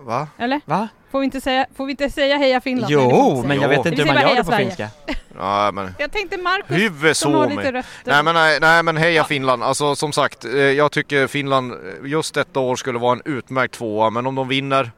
Va? 0.05 0.27
eller? 0.37 0.61
Va? 0.65 0.87
Får 1.11 1.19
vi 1.19 1.25
inte 1.25 1.41
säga, 1.41 1.65
får 1.75 1.85
vi 1.85 1.91
inte 1.91 2.09
säga 2.09 2.37
heja 2.37 2.61
Finland? 2.61 2.93
Nej, 2.93 3.07
Jo, 3.11 3.35
inte 3.35 3.47
men 3.47 3.61
jag 3.61 3.69
vet 3.69 3.85
inte 3.85 4.03
hur 4.03 4.13
man 4.13 4.21
gör 4.21 4.35
det 4.35 4.43
på 4.43 4.51
finska. 4.51 4.89
Ja, 5.37 5.71
men... 5.73 5.93
Jag 5.99 6.11
tänkte 6.11 6.37
Marcus 6.37 6.77
Huvud 6.77 7.17
som 7.17 7.33
har 7.33 7.49
lite 7.49 7.71
rötter. 7.71 7.83
Nej 8.11 8.23
men, 8.23 8.33
nej, 8.35 8.57
nej 8.61 8.83
men 8.83 8.97
heja 8.97 9.23
Finland. 9.23 9.63
Alltså 9.63 9.95
som 9.95 10.11
sagt, 10.11 10.45
eh, 10.45 10.51
jag 10.53 10.91
tycker 10.91 11.27
Finland 11.27 11.71
eh, 11.71 11.77
just 12.05 12.33
detta 12.33 12.59
år 12.59 12.75
skulle 12.75 12.99
vara 12.99 13.13
en 13.13 13.21
utmärkt 13.25 13.73
tvåa. 13.73 14.09
Men 14.09 14.25
om 14.27 14.35
de 14.35 14.47
vinner 14.47 14.91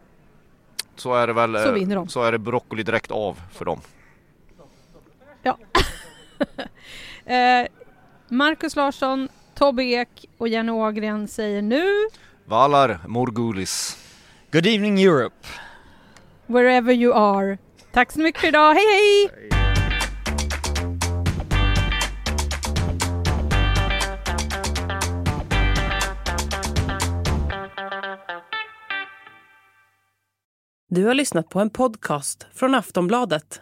så 0.95 1.13
är 1.13 1.27
det 1.27 1.33
väl 1.33 1.53
Så 1.53 1.67
eh, 1.67 1.73
vinner 1.73 1.95
de. 1.95 2.07
så 2.09 2.23
är 2.23 2.31
det 2.31 2.37
broccoli 2.37 2.83
direkt 2.83 3.11
av 3.11 3.41
för 3.53 3.65
dem. 3.65 3.81
Eh, 7.25 7.67
Marcus 8.29 8.75
Larsson, 8.75 9.29
Tobbe 9.55 9.83
Ek 9.83 10.25
och 10.37 10.47
Jenny 10.47 10.71
Ågren 10.71 11.27
säger 11.27 11.61
nu 11.61 11.85
Valar 12.45 12.99
Morgulis. 13.07 13.97
Good 14.51 14.65
evening 14.65 14.99
Europe! 15.01 15.47
wherever 16.51 16.93
you 16.93 17.13
are. 17.13 17.57
Tack 17.91 18.11
så 18.11 18.19
mycket 18.19 18.41
för 18.41 18.47
idag, 18.47 18.73
hej 18.73 18.85
hej! 18.85 19.31
Du 30.89 31.05
har 31.05 31.13
lyssnat 31.13 31.49
på 31.49 31.59
en 31.59 31.69
podcast 31.69 32.47
från 32.53 32.75
Aftonbladet. 32.75 33.61